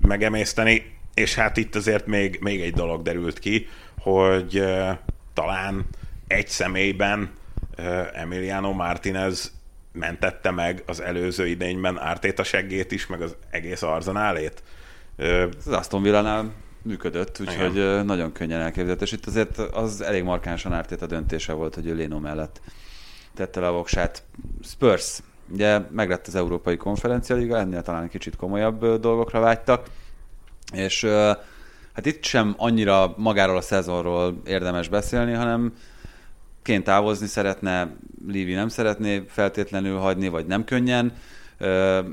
megemészteni, 0.00 0.96
és 1.14 1.34
hát 1.34 1.56
itt 1.56 1.74
azért 1.74 2.06
még, 2.06 2.38
még 2.40 2.60
egy 2.60 2.72
dolog 2.72 3.02
derült 3.02 3.38
ki, 3.38 3.66
hogy 3.98 4.58
uh, 4.58 4.90
talán 5.34 5.86
egy 6.26 6.48
személyben 6.48 7.30
uh, 7.78 8.06
Emiliano 8.12 8.72
Martinez 8.72 9.52
mentette 9.92 10.50
meg 10.50 10.82
az 10.86 11.00
előző 11.00 11.46
idényben 11.46 11.98
Ártéta 11.98 12.44
seggét 12.44 12.92
is, 12.92 13.06
meg 13.06 13.22
az 13.22 13.36
egész 13.50 13.82
arzenálét. 13.82 14.62
Uh, 15.18 15.42
az 15.58 15.72
Aston 15.72 16.02
Villánál 16.02 16.52
működött, 16.82 17.40
úgyhogy 17.40 17.76
igen. 17.76 18.04
nagyon 18.04 18.32
könnyen 18.32 18.60
elképzelhető. 18.60 19.04
És 19.04 19.12
itt 19.12 19.26
azért 19.26 19.58
az 19.58 20.00
elég 20.00 20.22
markánsan 20.22 20.72
Ártéta 20.72 21.06
döntése 21.06 21.52
volt, 21.52 21.74
hogy 21.74 21.86
ő 21.86 21.94
Léno 21.94 22.18
mellett 22.18 22.60
tette 23.34 23.60
le 23.60 23.66
a 23.66 23.72
voksát. 23.72 24.22
Spurs 24.62 25.18
Ugye 25.50 25.80
meglett 25.90 26.26
az 26.26 26.34
Európai 26.34 26.76
Konferencia 26.76 27.36
Liga, 27.36 27.58
ennél 27.58 27.82
talán 27.82 28.08
kicsit 28.08 28.36
komolyabb 28.36 29.00
dolgokra 29.00 29.40
vágytak, 29.40 29.86
és 30.72 31.04
hát 31.92 32.06
itt 32.06 32.24
sem 32.24 32.54
annyira 32.56 33.14
magáról 33.16 33.56
a 33.56 33.60
szezonról 33.60 34.40
érdemes 34.44 34.88
beszélni, 34.88 35.32
hanem 35.32 35.72
ként 36.62 36.84
távozni 36.84 37.26
szeretne, 37.26 37.96
Lívi 38.26 38.54
nem 38.54 38.68
szeretné 38.68 39.24
feltétlenül 39.28 39.98
hagyni, 39.98 40.28
vagy 40.28 40.46
nem 40.46 40.64
könnyen, 40.64 41.12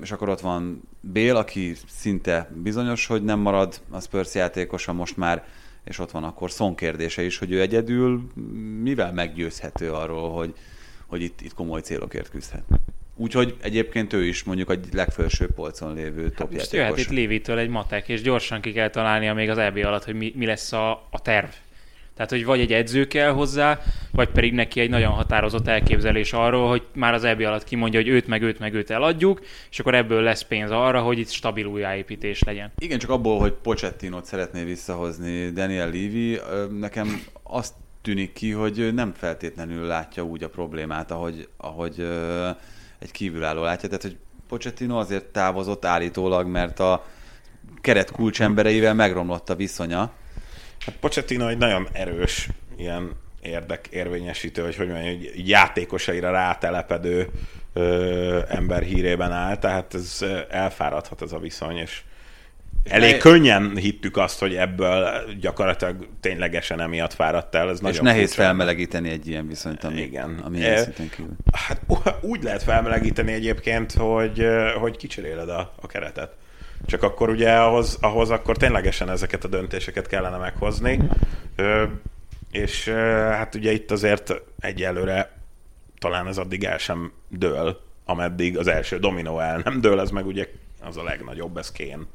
és 0.01 0.11
akkor 0.11 0.29
ott 0.29 0.39
van 0.39 0.81
Bél, 1.11 1.36
aki 1.36 1.75
szinte 1.88 2.49
bizonyos, 2.53 3.05
hogy 3.05 3.23
nem 3.23 3.39
marad 3.39 3.81
a 3.89 4.01
Spurs 4.01 4.36
játékosa 4.36 4.93
most 4.93 5.17
már, 5.17 5.45
és 5.83 5.99
ott 5.99 6.11
van 6.11 6.23
akkor 6.23 6.49
Son 6.49 6.75
kérdése 6.75 7.23
is, 7.23 7.38
hogy 7.38 7.51
ő 7.51 7.61
egyedül 7.61 8.27
mivel 8.81 9.13
meggyőzhető 9.13 9.91
arról, 9.91 10.31
hogy, 10.31 10.53
hogy 11.05 11.21
itt, 11.21 11.41
itt 11.41 11.53
komoly 11.53 11.81
célokért 11.81 12.29
küzdhet. 12.29 12.63
Úgyhogy 13.16 13.55
egyébként 13.61 14.13
ő 14.13 14.26
is 14.26 14.43
mondjuk 14.43 14.72
egy 14.72 14.88
legfelsőbb 14.91 15.51
polcon 15.51 15.93
lévő 15.93 16.30
top 16.30 16.57
hát 16.57 16.72
jöhet 16.72 16.97
itt 16.97 17.09
Lévitől 17.09 17.57
egy 17.57 17.70
matek, 17.70 18.09
és 18.09 18.22
gyorsan 18.22 18.61
ki 18.61 18.72
kell 18.72 18.89
találnia 18.89 19.34
még 19.34 19.49
az 19.49 19.57
EB 19.57 19.78
alatt, 19.78 20.03
hogy 20.03 20.16
mi, 20.16 20.34
mi 20.36 20.45
lesz 20.45 20.72
a, 20.72 20.91
a 20.91 21.22
terv. 21.22 21.49
Tehát, 22.16 22.32
hogy 22.32 22.45
vagy 22.45 22.59
egy 22.59 22.74
edző 22.74 23.07
kell 23.07 23.32
hozzá, 23.32 23.82
vagy 24.11 24.30
pedig 24.30 24.53
neki 24.53 24.80
egy 24.80 24.89
nagyon 24.89 25.11
határozott 25.11 25.68
elképzelés 25.68 26.34
arról, 26.34 26.70
hogy 26.70 26.82
már 26.93 27.13
az 27.13 27.24
EB 27.24 27.39
alatt 27.39 27.63
kimondja, 27.63 27.99
hogy 27.99 28.09
őt 28.09 28.28
meg 28.28 28.41
őt 28.41 28.59
meg 28.59 28.74
őt 28.74 28.89
eladjuk, 28.89 29.41
és 29.72 29.80
akkor 29.80 29.95
ebből 29.95 30.22
lesz 30.22 30.41
pénz 30.41 30.72
arra, 30.72 31.01
hogy 31.01 31.20
itt 31.20 31.30
stabil 31.30 31.66
újjáépítés 31.66 32.43
legyen. 32.43 32.72
Igen, 32.78 32.99
csak 32.99 33.09
abból, 33.09 33.39
hogy 33.39 33.51
Pochettinot 33.51 34.26
szeretné 34.26 34.63
visszahozni 34.63 35.49
Daniel 35.49 35.86
Levy, 35.86 36.39
nekem 36.80 37.24
azt 37.43 37.74
tűnik 38.01 38.34
ki, 38.34 38.51
hogy 38.51 38.93
nem 38.93 39.13
feltétlenül 39.13 39.86
látja 39.86 40.24
úgy 40.24 40.43
a 40.43 40.49
problémát, 40.49 41.11
ahogy, 41.11 41.47
ahogy 41.57 42.07
egy 43.05 43.11
kívülálló 43.11 43.63
látja. 43.63 43.89
Tehát, 43.89 44.03
hogy 44.03 44.17
Pochettino 44.47 44.99
azért 44.99 45.25
távozott 45.25 45.85
állítólag, 45.85 46.47
mert 46.47 46.79
a 46.79 47.05
keret 47.81 48.11
kulcsembereivel 48.11 48.93
megromlott 48.93 49.49
a 49.49 49.55
viszonya. 49.55 50.11
Hát 50.85 50.95
Pochettino 50.99 51.47
egy 51.47 51.57
nagyon 51.57 51.87
erős 51.91 52.49
ilyen 52.77 53.11
érdek 53.41 53.87
érvényesítő, 53.91 54.61
vagy 54.61 54.75
hogy 54.75 54.87
mondjam, 54.87 55.09
egy 55.09 55.47
játékosaira 55.49 56.31
rátelepedő 56.31 57.29
ö, 57.73 58.41
ember 58.47 58.83
hírében 58.83 59.31
áll, 59.31 59.57
tehát 59.57 59.93
ez 59.93 60.25
elfáradhat 60.49 61.21
ez 61.21 61.31
a 61.31 61.39
viszony, 61.39 61.77
és 61.77 62.01
elég 62.89 63.11
ne- 63.11 63.17
könnyen 63.17 63.75
hittük 63.77 64.17
azt, 64.17 64.39
hogy 64.39 64.55
ebből 64.55 65.07
gyakorlatilag 65.39 66.07
ténylegesen 66.19 66.81
emiatt 66.81 67.13
fáradt 67.13 67.55
el. 67.55 67.69
Ez 67.69 67.79
És 67.83 67.99
nehéz 67.99 68.19
furcsa. 68.27 68.41
felmelegíteni 68.41 69.09
egy 69.09 69.27
ilyen 69.27 69.47
viszonyt, 69.47 69.83
ami, 69.83 70.01
Igen. 70.01 70.39
ami 70.43 70.63
E, 70.65 70.77
szinten 70.77 71.09
kívül. 71.09 71.31
Hát 71.53 71.81
ú- 71.88 72.13
úgy 72.21 72.43
lehet 72.43 72.63
felmelegíteni 72.63 73.33
egyébként, 73.33 73.91
hogy, 73.93 74.45
hogy 74.79 74.97
kicseréled 74.97 75.49
a, 75.49 75.73
a 75.81 75.88
keretet. 75.88 76.33
Csak 76.86 77.03
akkor 77.03 77.29
ugye 77.29 77.51
ahhoz, 77.51 77.97
ahhoz 78.01 78.29
akkor 78.29 78.57
ténylegesen 78.57 79.09
ezeket 79.09 79.43
a 79.43 79.47
döntéseket 79.47 80.07
kellene 80.07 80.38
meghozni. 80.38 80.99
Ö, 81.55 81.83
és 82.51 82.88
hát 83.31 83.55
ugye 83.55 83.71
itt 83.71 83.91
azért 83.91 84.33
egyelőre 84.59 85.31
talán 85.99 86.27
ez 86.27 86.38
addig 86.38 86.63
el 86.63 86.77
sem 86.77 87.11
dől, 87.29 87.81
ameddig 88.05 88.57
az 88.57 88.67
első 88.67 88.99
dominó 88.99 89.39
el 89.39 89.61
nem 89.63 89.81
dől, 89.81 89.99
ez 89.99 90.09
meg 90.09 90.25
ugye 90.25 90.47
az 90.81 90.97
a 90.97 91.03
legnagyobb, 91.03 91.57
ez 91.57 91.71
kén. 91.71 92.07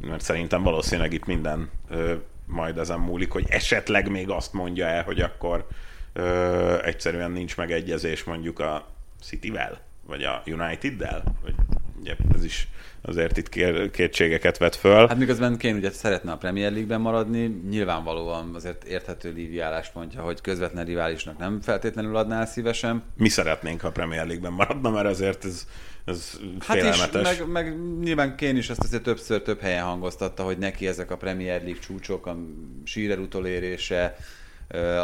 Mert 0.00 0.22
szerintem 0.22 0.62
valószínűleg 0.62 1.12
itt 1.12 1.26
minden 1.26 1.70
ö, 1.90 2.14
majd 2.46 2.78
ezen 2.78 2.98
múlik, 2.98 3.30
hogy 3.30 3.44
esetleg 3.48 4.10
még 4.10 4.30
azt 4.30 4.52
mondja 4.52 4.86
el, 4.86 5.02
hogy 5.02 5.20
akkor 5.20 5.66
ö, 6.12 6.82
egyszerűen 6.82 7.30
nincs 7.30 7.56
megegyezés 7.56 8.24
mondjuk 8.24 8.58
a 8.58 8.86
City-vel, 9.22 9.80
vagy 10.06 10.22
a 10.22 10.42
United-del, 10.46 11.22
vagy 11.42 11.54
ugye 12.00 12.16
ez 12.34 12.44
is 12.44 12.68
azért 13.02 13.36
itt 13.36 13.48
kér, 13.48 13.90
kétségeket 13.90 14.58
vet 14.58 14.76
föl. 14.76 15.08
Hát 15.08 15.18
miközben 15.18 15.58
Kane 15.58 15.74
ugye 15.74 15.90
szeretne 15.90 16.32
a 16.32 16.36
Premier 16.36 16.70
League-ben 16.70 17.00
maradni, 17.00 17.60
nyilvánvalóan 17.68 18.54
azért 18.54 18.84
érthető 18.84 19.32
Lívi 19.32 19.60
álláspontja, 19.60 20.22
hogy 20.22 20.40
közvetlen 20.40 20.84
riválisnak 20.84 21.38
nem 21.38 21.60
feltétlenül 21.60 22.16
adnál 22.16 22.46
szívesen. 22.46 23.02
Mi 23.16 23.28
szeretnénk, 23.28 23.80
ha 23.80 23.88
a 23.88 23.92
Premier 23.92 24.26
League-ben 24.26 24.52
maradna, 24.52 24.90
mert 24.90 25.06
azért 25.06 25.44
ez, 25.44 25.66
ez 26.06 26.32
Hát 26.58 26.76
is, 26.76 26.82
félelmetes. 26.82 27.38
meg, 27.38 27.48
meg 27.48 27.78
nyilván 28.00 28.36
Kane 28.36 28.56
is 28.56 28.70
azt 28.70 28.82
azért 28.82 29.02
többször 29.02 29.42
több 29.42 29.60
helyen 29.60 29.84
hangoztatta, 29.84 30.42
hogy 30.42 30.58
neki 30.58 30.86
ezek 30.86 31.10
a 31.10 31.16
Premier 31.16 31.62
League 31.62 31.80
csúcsok, 31.80 32.26
a 32.26 32.36
Shearer 32.84 33.18
utolérése, 33.18 34.16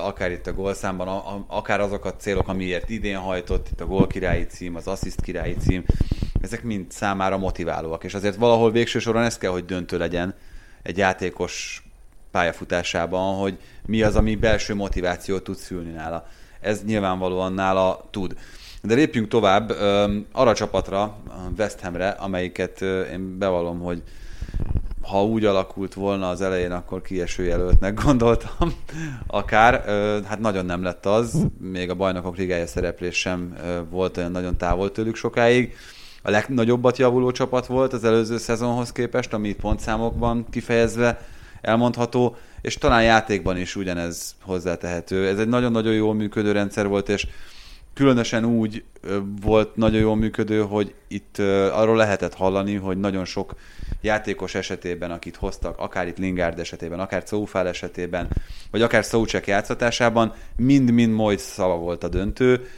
akár 0.03 0.31
itt 0.31 0.47
a 0.47 0.53
gólszámban, 0.53 1.09
akár 1.47 1.81
azok 1.81 2.05
a 2.05 2.17
célok, 2.17 2.49
amiért 2.49 2.89
idén 2.89 3.17
hajtott, 3.17 3.69
itt 3.73 3.81
a 3.81 3.87
gólkirályi 3.87 4.47
cím, 4.47 4.77
az 4.77 4.87
assziszt 4.87 5.21
királyi 5.21 5.55
cím, 5.55 5.85
ezek 6.41 6.63
mind 6.63 6.91
számára 6.91 7.39
motiválóak, 7.39 8.05
és 8.05 8.15
azért 8.15 8.37
valahol 8.37 8.71
végső 8.71 8.99
soron 8.99 9.23
ez 9.23 9.39
kell, 9.39 9.51
hogy 9.51 9.65
döntő 9.65 9.99
legyen 9.99 10.35
egy 10.83 10.97
játékos 10.97 11.83
pályafutásában, 12.31 13.39
hogy 13.39 13.59
mi 13.87 14.03
az, 14.03 14.17
ami 14.17 14.37
belső 14.37 14.75
motivációt 14.75 15.43
tud 15.43 15.57
szülni 15.57 15.91
nála. 15.91 16.27
Ez 16.61 16.85
nyilvánvalóan 16.85 17.53
nála 17.53 18.09
tud. 18.11 18.37
De 18.83 18.95
lépjünk 18.95 19.29
tovább 19.29 19.71
arra 20.33 20.51
a 20.51 20.55
csapatra, 20.55 21.17
West 21.59 21.81
Hamre, 21.81 22.09
amelyiket 22.09 22.81
én 23.13 23.39
bevallom, 23.39 23.81
hogy 23.81 24.03
ha 25.03 25.25
úgy 25.25 25.45
alakult 25.45 25.95
volna 25.95 26.29
az 26.29 26.41
elején, 26.41 26.73
akkor 26.73 27.03
kieső 27.03 27.45
jelöltnek 27.45 28.01
gondoltam. 28.05 28.75
Akár, 29.27 29.85
hát 30.27 30.41
nagyon 30.41 30.65
nem 30.65 30.83
lett 30.83 31.07
az, 31.07 31.47
még 31.59 31.91
a 31.91 31.95
bajnokok 31.95 32.37
ligája 32.37 32.67
szereplés 32.67 33.19
sem 33.19 33.57
volt 33.91 34.17
olyan 34.17 34.31
nagyon 34.31 34.57
távol 34.57 34.93
tőlük 34.93 35.17
sokáig. 35.17 35.75
A 36.23 36.31
legnagyobbat 36.31 36.99
javuló 36.99 37.31
csapat 37.31 37.67
volt 37.67 37.93
az 37.93 38.05
előző 38.05 38.39
szezonhoz 38.39 38.93
képest, 38.93 39.33
ami 39.33 39.49
itt 39.49 39.61
pontszámokban 39.61 40.47
kifejezve 40.51 41.21
elmondható, 41.61 42.37
és 42.61 42.79
talán 42.79 43.03
játékban 43.03 43.57
is 43.57 43.77
ugyanez 43.77 44.35
hozzátehető. 44.43 45.29
Ez 45.29 45.39
egy 45.39 45.49
nagyon-nagyon 45.49 45.93
jól 45.95 46.15
működő 46.15 46.53
rendszer 46.53 46.89
volt, 46.89 47.09
és 47.09 47.27
különösen 47.95 48.45
úgy 48.45 48.85
volt 49.41 49.77
nagyon 49.77 50.01
jól 50.01 50.17
működő, 50.17 50.61
hogy 50.61 50.95
itt 51.09 51.39
arról 51.73 51.97
lehetett 51.97 52.35
hallani, 52.35 52.75
hogy 52.75 52.99
nagyon 52.99 53.25
sok 53.25 53.55
játékos 54.01 54.55
esetében, 54.55 55.11
akit 55.11 55.37
hoztak, 55.37 55.79
akár 55.79 56.07
itt 56.07 56.19
Lingard 56.19 56.59
esetében, 56.59 57.01
akár 57.01 57.25
Coufal 57.25 57.69
esetében, 57.69 58.29
vagy 58.71 58.83
akár 58.83 59.05
Szócsek 59.05 59.47
játszatásában, 59.47 60.33
mind-mind 60.57 61.13
majd 61.13 61.39
szava 61.39 61.77
volt 61.77 62.05
a 62.05 62.09
döntő. 62.09 62.69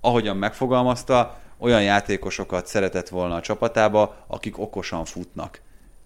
Ahogyan 0.00 0.36
megfogalmazta, 0.36 1.40
olyan 1.58 1.82
játékosokat 1.82 2.66
szeretett 2.66 3.08
volna 3.08 3.34
a 3.34 3.40
csapatába, 3.40 4.24
akik 4.26 4.58
okosan 4.58 5.04
futnak 5.04 5.60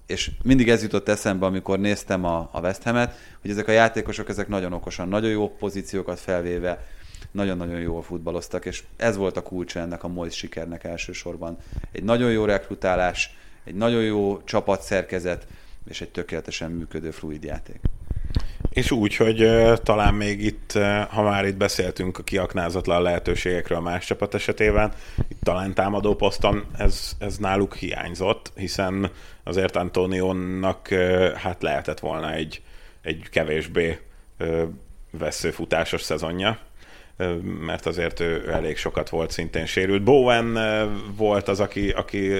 és 0.07 0.31
mindig 0.43 0.69
ez 0.69 0.83
jutott 0.83 1.09
eszembe, 1.09 1.47
amikor 1.47 1.79
néztem 1.79 2.25
a, 2.25 2.49
a 2.53 2.61
West 2.61 2.83
Ham-et, 2.83 3.15
hogy 3.41 3.51
ezek 3.51 3.69
a 3.69 3.73
játékosok 3.73 4.29
ezek 4.29 4.49
nagyon 4.49 4.73
okosan, 4.73 5.09
nagyon 5.09 5.31
jó 5.31 5.49
pozíciókat 5.49 6.21
felvéve, 6.21 6.87
nagyon-nagyon 7.31 7.81
jól 7.81 8.03
futballoztak, 8.03 8.64
és 8.64 8.83
ez 8.97 9.16
volt 9.16 9.37
a 9.37 9.43
kulcsa 9.43 9.81
ennek 9.81 10.05
a 10.05 10.09
Mois 10.09 10.37
sikernek 10.37 10.85
elsősorban. 10.85 11.57
Egy 11.93 12.03
nagyon 12.03 12.31
jó 12.31 12.45
rekrutálás, 12.45 13.37
egy 13.64 13.75
nagyon 13.75 14.03
jó 14.03 14.43
csapatszerkezet, 14.45 15.47
és 15.89 16.01
egy 16.01 16.11
tökéletesen 16.11 16.70
működő 16.70 17.11
fluid 17.11 17.45
játék. 17.45 17.81
És 18.70 18.91
úgy, 18.91 19.16
hogy 19.16 19.49
talán 19.83 20.14
még 20.14 20.45
itt, 20.45 20.73
ha 21.09 21.23
már 21.23 21.45
itt 21.45 21.57
beszéltünk 21.57 22.18
a 22.18 22.23
kiaknázatlan 22.23 23.03
lehetőségekről 23.03 23.81
más 23.81 24.07
csapat 24.07 24.35
esetében, 24.35 24.93
itt 25.29 25.41
talán 25.43 25.75
támadó 25.75 26.14
poszton 26.14 26.64
ez, 26.79 27.16
ez 27.18 27.37
náluk 27.37 27.75
hiányzott, 27.75 28.53
hiszen 28.57 29.11
azért 29.43 29.77
Antoniónak 29.77 30.89
uh, 30.91 31.33
hát 31.33 31.62
lehetett 31.62 32.01
volna 32.01 32.33
egy, 32.33 32.62
egy 33.03 33.29
kevésbé 33.31 33.99
veszőfutásos 35.11 36.03
szezonja 36.03 36.59
mert 37.67 37.87
azért 37.87 38.21
ő, 38.21 38.53
elég 38.53 38.77
sokat 38.77 39.09
volt 39.09 39.31
szintén 39.31 39.67
sérült. 39.67 40.03
Bowen 40.03 40.59
volt 41.17 41.49
az, 41.49 41.61
aki, 41.61 41.91
aki 41.91 42.33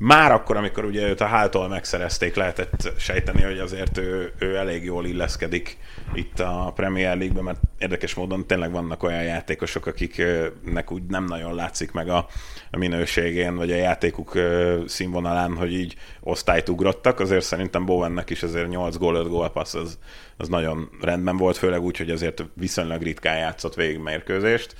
már 0.00 0.32
akkor, 0.32 0.56
amikor 0.56 0.84
ugye 0.84 1.08
őt 1.08 1.20
a 1.20 1.26
háltól 1.26 1.68
megszerezték, 1.68 2.34
lehetett 2.34 2.92
sejteni, 2.98 3.42
hogy 3.42 3.58
azért 3.58 3.98
ő, 3.98 4.32
ő 4.38 4.56
elég 4.56 4.84
jól 4.84 5.06
illeszkedik 5.06 5.78
itt 6.14 6.40
a 6.40 6.72
Premier 6.74 7.16
League-ben, 7.16 7.44
mert 7.44 7.60
érdekes 7.78 8.14
módon 8.14 8.46
tényleg 8.46 8.70
vannak 8.70 9.02
olyan 9.02 9.22
játékosok, 9.22 9.86
akiknek 9.86 10.92
úgy 10.92 11.02
nem 11.02 11.24
nagyon 11.24 11.54
látszik 11.54 11.92
meg 11.92 12.08
a, 12.08 12.26
minőségén, 12.70 13.56
vagy 13.56 13.72
a 13.72 13.76
játékuk 13.76 14.38
színvonalán, 14.86 15.56
hogy 15.56 15.72
így 15.72 15.94
osztályt 16.20 16.68
ugrottak. 16.68 17.20
Azért 17.20 17.44
szerintem 17.44 17.84
Bowennek 17.84 18.30
is 18.30 18.42
azért 18.42 18.68
8 18.68 18.96
gól, 18.96 19.14
5 19.14 19.28
gólpassz, 19.28 19.74
az, 19.74 19.98
az 20.36 20.48
nagyon 20.48 20.90
rendben 21.00 21.36
volt, 21.36 21.56
főleg 21.56 21.82
úgy, 21.82 21.96
hogy 21.96 22.10
azért 22.10 22.44
viszonylag 22.54 23.02
ritkán 23.02 23.38
játszott 23.38 23.74
végig 23.74 23.98
mérkőzést. 23.98 24.74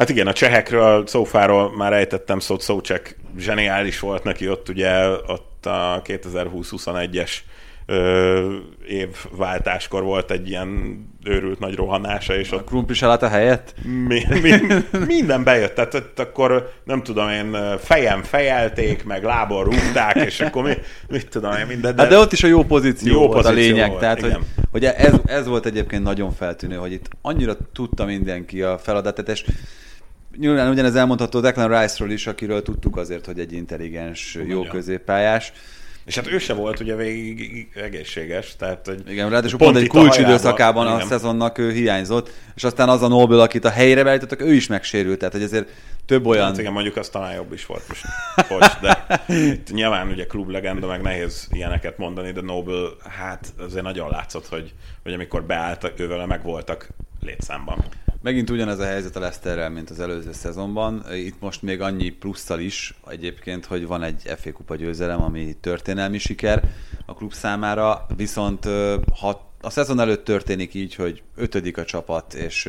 Hát 0.00 0.08
igen, 0.08 0.26
a 0.26 0.32
csehekről, 0.32 1.06
Szófáról 1.06 1.76
már 1.76 1.92
ejtettem 1.92 2.38
szót, 2.38 2.60
Szócsek 2.60 3.16
zseniális 3.38 4.00
volt 4.00 4.24
neki 4.24 4.48
ott 4.48 4.68
ugye 4.68 5.08
ott 5.08 5.66
a 5.66 6.02
2020-21-es 6.04 7.30
ö, 7.86 8.54
évváltáskor 8.88 10.02
volt 10.02 10.30
egy 10.30 10.48
ilyen 10.48 11.00
őrült 11.24 11.58
nagy 11.58 11.74
rohanása, 11.74 12.36
és 12.36 12.50
A 12.50 12.56
ott 12.56 12.66
krumpli 12.66 12.94
saláta 12.94 13.28
helyett? 13.28 13.74
mi, 14.08 14.22
mi, 14.42 14.50
minden 15.06 15.44
bejött, 15.44 15.74
tehát 15.74 15.94
ott 15.94 16.18
akkor 16.18 16.72
nem 16.84 17.02
tudom 17.02 17.28
én, 17.28 17.56
fejem 17.78 18.22
fejelték, 18.22 19.04
meg 19.04 19.24
lábon 19.24 19.64
rúgták, 19.64 20.16
és 20.16 20.40
akkor 20.40 20.62
mi, 20.62 20.72
mit 21.08 21.28
tudom 21.28 21.52
én, 21.56 21.66
minden. 21.66 21.98
Hát 21.98 22.08
de 22.08 22.18
ott 22.18 22.32
is 22.32 22.42
a 22.42 22.46
jó 22.46 22.64
pozíció 22.64 23.12
Jó 23.12 23.26
volt 23.26 23.46
a 23.46 23.50
pozíció 23.50 23.72
lényeg. 23.72 23.88
volt, 23.88 24.00
tehát, 24.00 24.20
hogy, 24.20 24.30
igen. 24.30 24.42
hogy 24.70 24.84
ez, 24.84 25.14
ez 25.24 25.46
volt 25.46 25.66
egyébként 25.66 26.02
nagyon 26.02 26.32
feltűnő, 26.32 26.76
hogy 26.76 26.92
itt 26.92 27.08
annyira 27.22 27.56
tudta 27.72 28.04
mindenki 28.04 28.62
a 28.62 28.78
feladatát, 28.78 29.28
és 29.28 29.44
nyilván 30.38 30.70
ugyanez 30.70 30.94
elmondható 30.94 31.40
Declan 31.40 31.80
Rice-ról 31.80 32.10
is, 32.10 32.26
akiről 32.26 32.62
tudtuk 32.62 32.96
azért, 32.96 33.26
hogy 33.26 33.38
egy 33.38 33.52
intelligens, 33.52 34.34
jó 34.34 34.42
Nagyon. 34.42 34.68
középpályás. 34.68 35.52
És 36.04 36.16
hát 36.16 36.26
ő 36.26 36.38
se 36.38 36.52
volt 36.52 36.80
ugye 36.80 36.94
végig 36.94 37.68
egészséges, 37.74 38.56
tehát 38.56 38.86
hogy 38.86 39.02
Igen, 39.08 39.30
ráadásul 39.30 39.58
pont 39.58 39.72
pont, 39.72 39.84
egy 39.84 39.90
a 39.96 40.00
kulcsidőszakában 40.00 40.86
a 40.86 40.94
igen. 40.94 41.06
szezonnak 41.06 41.58
ő 41.58 41.72
hiányzott, 41.72 42.30
és 42.54 42.64
aztán 42.64 42.88
az 42.88 43.02
a 43.02 43.08
Nobel, 43.08 43.40
akit 43.40 43.64
a 43.64 43.70
helyére 43.70 44.04
beállítottak, 44.04 44.40
ő 44.40 44.52
is 44.52 44.66
megsérült, 44.66 45.18
tehát 45.18 45.34
hogy 45.34 45.42
ezért 45.42 45.68
több 46.06 46.26
olyan... 46.26 46.46
Hát 46.46 46.58
igen, 46.58 46.72
mondjuk 46.72 46.96
az 46.96 47.08
talán 47.08 47.34
jobb 47.34 47.52
is 47.52 47.66
volt 47.66 47.82
most. 47.88 48.04
De 48.80 49.06
nyilván 49.72 50.08
ugye 50.08 50.26
klublegenda, 50.26 50.86
meg 50.86 51.02
nehéz 51.02 51.48
ilyeneket 51.52 51.98
mondani, 51.98 52.32
de 52.32 52.40
Noble, 52.40 52.88
hát 53.18 53.52
azért 53.58 53.84
nagyon 53.84 54.10
látszott, 54.10 54.46
hogy, 54.46 54.72
hogy 55.02 55.12
amikor 55.12 55.42
beálltak, 55.42 56.00
ővele 56.00 56.26
meg 56.26 56.42
voltak 56.42 56.88
létszámban. 57.20 57.84
Megint 58.22 58.50
ugyanez 58.50 58.78
a 58.78 58.84
helyzet 58.84 59.16
a 59.16 59.20
Leicesterrel, 59.20 59.70
mint 59.70 59.90
az 59.90 60.00
előző 60.00 60.32
szezonban. 60.32 61.04
Itt 61.12 61.40
most 61.40 61.62
még 61.62 61.80
annyi 61.80 62.10
plusszal 62.10 62.60
is 62.60 62.94
egyébként, 63.08 63.64
hogy 63.64 63.86
van 63.86 64.02
egy 64.02 64.22
FA 64.36 64.52
Kupa 64.52 64.76
győzelem, 64.76 65.22
ami 65.22 65.56
történelmi 65.60 66.18
siker 66.18 66.70
a 67.06 67.14
klub 67.14 67.32
számára, 67.32 68.06
viszont 68.16 68.64
ha 69.20 69.52
a 69.60 69.70
szezon 69.70 70.00
előtt 70.00 70.24
történik 70.24 70.74
így, 70.74 70.94
hogy 70.94 71.22
ötödik 71.36 71.78
a 71.78 71.84
csapat, 71.84 72.34
és 72.34 72.68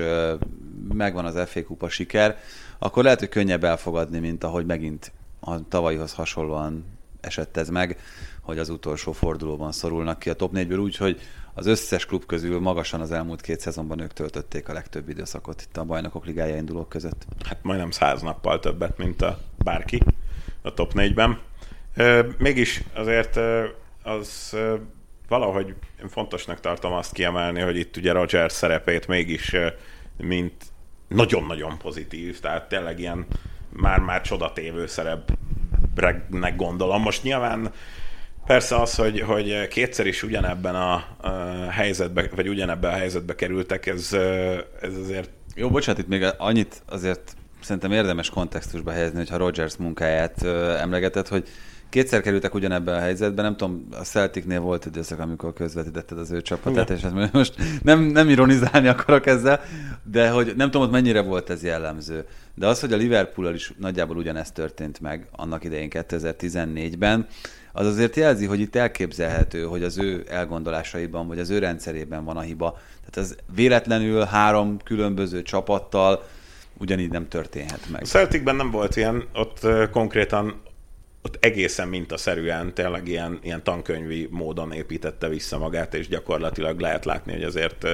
megvan 0.94 1.26
az 1.26 1.50
FA 1.50 1.64
kupa 1.64 1.90
siker, 1.90 2.38
akkor 2.80 3.04
lehet, 3.04 3.20
hogy 3.20 3.30
könnyebb 3.30 3.64
elfogadni, 3.64 4.20
mint 4.20 4.44
ahogy 4.44 4.66
megint 4.66 5.12
a 5.40 5.68
tavalyihoz 5.68 6.14
hasonlóan 6.14 6.86
esett 7.22 7.58
ez 7.58 7.70
meg, 7.70 8.00
hogy 8.42 8.60
az 8.60 8.70
utolsó 8.70 9.12
fordulóban 9.12 9.72
szorulnak 9.72 10.20
ki 10.20 10.30
a 10.30 10.34
top 10.34 10.52
4-ből 10.56 10.82
úgy, 10.82 10.98
hogy 10.98 11.22
az 11.54 11.66
összes 11.66 12.06
klub 12.06 12.26
közül 12.26 12.60
magasan 12.60 13.02
az 13.02 13.12
elmúlt 13.12 13.42
két 13.42 13.60
szezonban 13.60 14.00
ők 14.00 14.14
töltötték 14.14 14.70
a 14.70 14.74
legtöbb 14.74 15.10
időszakot 15.10 15.62
itt 15.62 15.78
a 15.78 15.84
bajnokok 15.84 16.26
ligája 16.26 16.56
indulók 16.56 16.90
között. 16.90 17.26
Hát 17.46 17.60
majdnem 17.62 17.92
száz 17.92 18.22
nappal 18.22 18.60
többet, 18.60 18.98
mint 18.98 19.22
a 19.22 19.40
bárki 19.58 20.02
a 20.62 20.74
top 20.74 20.92
4-ben. 20.96 21.40
Mégis 22.38 22.84
azért 22.94 23.40
az 24.04 24.58
valahogy 25.28 25.76
én 26.02 26.10
fontosnak 26.10 26.60
tartom 26.60 26.94
azt 26.94 27.14
kiemelni, 27.14 27.60
hogy 27.60 27.78
itt 27.78 27.98
ugye 27.98 28.12
Roger 28.12 28.52
szerepét 28.52 29.08
mégis 29.08 29.56
mint 30.18 30.54
nagyon-nagyon 31.08 31.78
pozitív, 31.78 32.40
tehát 32.40 32.68
tényleg 32.68 33.00
ilyen 33.00 33.26
már-már 33.70 34.22
csodatévő 34.22 34.88
szerepnek 34.88 36.56
gondolom. 36.56 37.02
Most 37.02 37.24
nyilván 37.24 37.72
Persze 38.46 38.76
az, 38.76 38.96
hogy, 38.96 39.22
hogy 39.22 39.68
kétszer 39.68 40.06
is 40.06 40.24
ugyanebben 40.24 40.76
a, 40.76 40.94
a 41.18 41.30
helyzetbe, 41.70 42.30
vagy 42.36 42.48
ugyanebben 42.48 42.94
a 42.94 42.96
helyzetbe 42.96 43.36
kerültek, 43.36 43.86
ez, 43.86 44.14
ez 44.82 44.96
azért... 45.02 45.30
Jó, 45.56 45.70
bocsánat, 45.70 46.02
itt 46.02 46.08
még 46.08 46.26
annyit 46.38 46.82
azért 46.86 47.36
szerintem 47.62 47.92
érdemes 47.92 48.30
kontextusba 48.30 48.92
helyezni, 48.92 49.18
hogyha 49.18 49.38
Rogers 49.38 49.78
munkáját 49.78 50.44
emlegetett, 50.80 51.28
hogy 51.28 51.48
kétszer 51.90 52.22
kerültek 52.22 52.54
ugyanebben 52.54 52.96
a 52.96 53.00
helyzetben, 53.00 53.46
nem 53.46 53.58
tudom, 53.58 53.88
a 53.92 54.04
Celticnél 54.04 54.60
volt 54.60 54.86
időszak, 54.86 55.20
amikor 55.20 55.54
közvetítetted 55.54 56.18
az 56.18 56.32
ő 56.32 56.42
csapatát, 56.42 56.90
és 56.90 57.02
hát 57.02 57.32
most 57.32 57.56
nem, 57.84 58.00
nem 58.00 58.30
ironizálni 58.30 58.88
akarok 58.88 59.26
ezzel, 59.26 59.62
de 60.04 60.30
hogy 60.30 60.54
nem 60.56 60.72
tudom, 60.72 60.82
hogy 60.82 61.02
mennyire 61.02 61.22
volt 61.22 61.50
ez 61.50 61.64
jellemző. 61.64 62.26
De 62.56 62.68
az, 62.68 62.80
hogy 62.80 62.94
a 62.94 62.98
liverpool 62.98 63.54
is 63.54 63.74
nagyjából 63.80 64.18
ugyanezt 64.18 64.54
történt 64.54 65.00
meg 65.00 65.28
annak 65.32 65.64
idején 65.64 65.90
2014-ben, 65.92 67.28
az 67.74 67.86
azért 67.88 68.16
jelzi, 68.16 68.46
hogy 68.46 68.60
itt 68.60 68.76
elképzelhető, 68.76 69.64
hogy 69.64 69.84
az 69.84 69.98
ő 69.98 70.26
elgondolásaiban, 70.30 71.28
vagy 71.28 71.40
az 71.40 71.50
ő 71.50 71.60
rendszerében 71.60 72.24
van 72.24 72.38
a 72.38 72.42
hiba. 72.42 72.80
Tehát 73.10 73.30
ez 73.30 73.36
véletlenül 73.56 74.24
három 74.24 74.78
különböző 74.84 75.42
csapattal 75.42 76.24
ugyanígy 76.78 77.12
nem 77.12 77.28
történhet 77.28 77.90
meg. 77.92 78.02
A 78.02 78.06
Celticben 78.06 78.56
nem 78.56 78.72
volt 78.72 78.96
ilyen, 78.96 79.28
ott 79.34 79.68
konkrétan 79.92 80.62
ott 81.22 81.38
egészen 81.46 81.88
mintaszerűen, 81.88 82.74
tényleg 82.74 83.08
ilyen, 83.08 83.40
ilyen 83.44 83.64
tankönyvi 83.64 84.28
módon 84.32 84.72
építette 84.72 85.28
vissza 85.28 85.58
magát, 85.58 85.94
és 85.94 86.08
gyakorlatilag 86.08 86.80
lehet 86.80 87.06
látni, 87.06 87.32
hogy 87.32 87.44
azért 87.44 87.88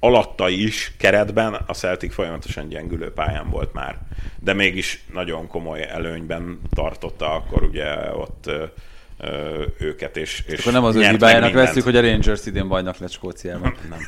alatta 0.00 0.48
is 0.48 0.92
keretben 0.98 1.54
a 1.54 1.72
Celtic 1.72 2.14
folyamatosan 2.14 2.68
gyengülő 2.68 3.12
pályán 3.12 3.50
volt 3.50 3.72
már. 3.72 3.98
De 4.38 4.52
mégis 4.52 5.04
nagyon 5.12 5.46
komoly 5.46 5.82
előnyben 5.82 6.60
tartotta 6.74 7.34
akkor 7.34 7.62
ugye 7.62 8.14
ott 8.14 8.50
őket, 9.78 10.16
és, 10.16 10.42
és 10.46 10.60
Akkor 10.60 10.72
nem 10.72 10.84
az 10.84 10.94
ő 10.94 11.08
hibájának 11.08 11.52
veszük, 11.52 11.82
hogy 11.82 11.96
a 11.96 12.00
Rangers 12.00 12.46
idén 12.46 12.68
bajnak 12.68 12.98
lett 12.98 13.10
Skóciában. 13.10 13.74
Nem. 13.88 13.98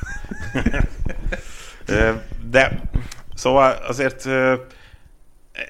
De 2.51 2.81
szóval 3.35 3.73
azért 3.73 4.29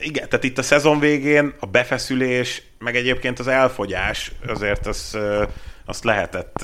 igen, 0.01 0.29
tehát 0.29 0.45
itt 0.45 0.59
a 0.59 0.63
szezon 0.63 0.99
végén 0.99 1.55
a 1.61 1.67
befeszülés, 1.67 2.63
meg 2.79 2.97
egyébként 2.97 3.39
az 3.39 3.47
elfogyás, 3.47 4.33
azért 4.47 4.87
az, 4.87 5.19
azt 5.85 6.05
lehetett, 6.05 6.61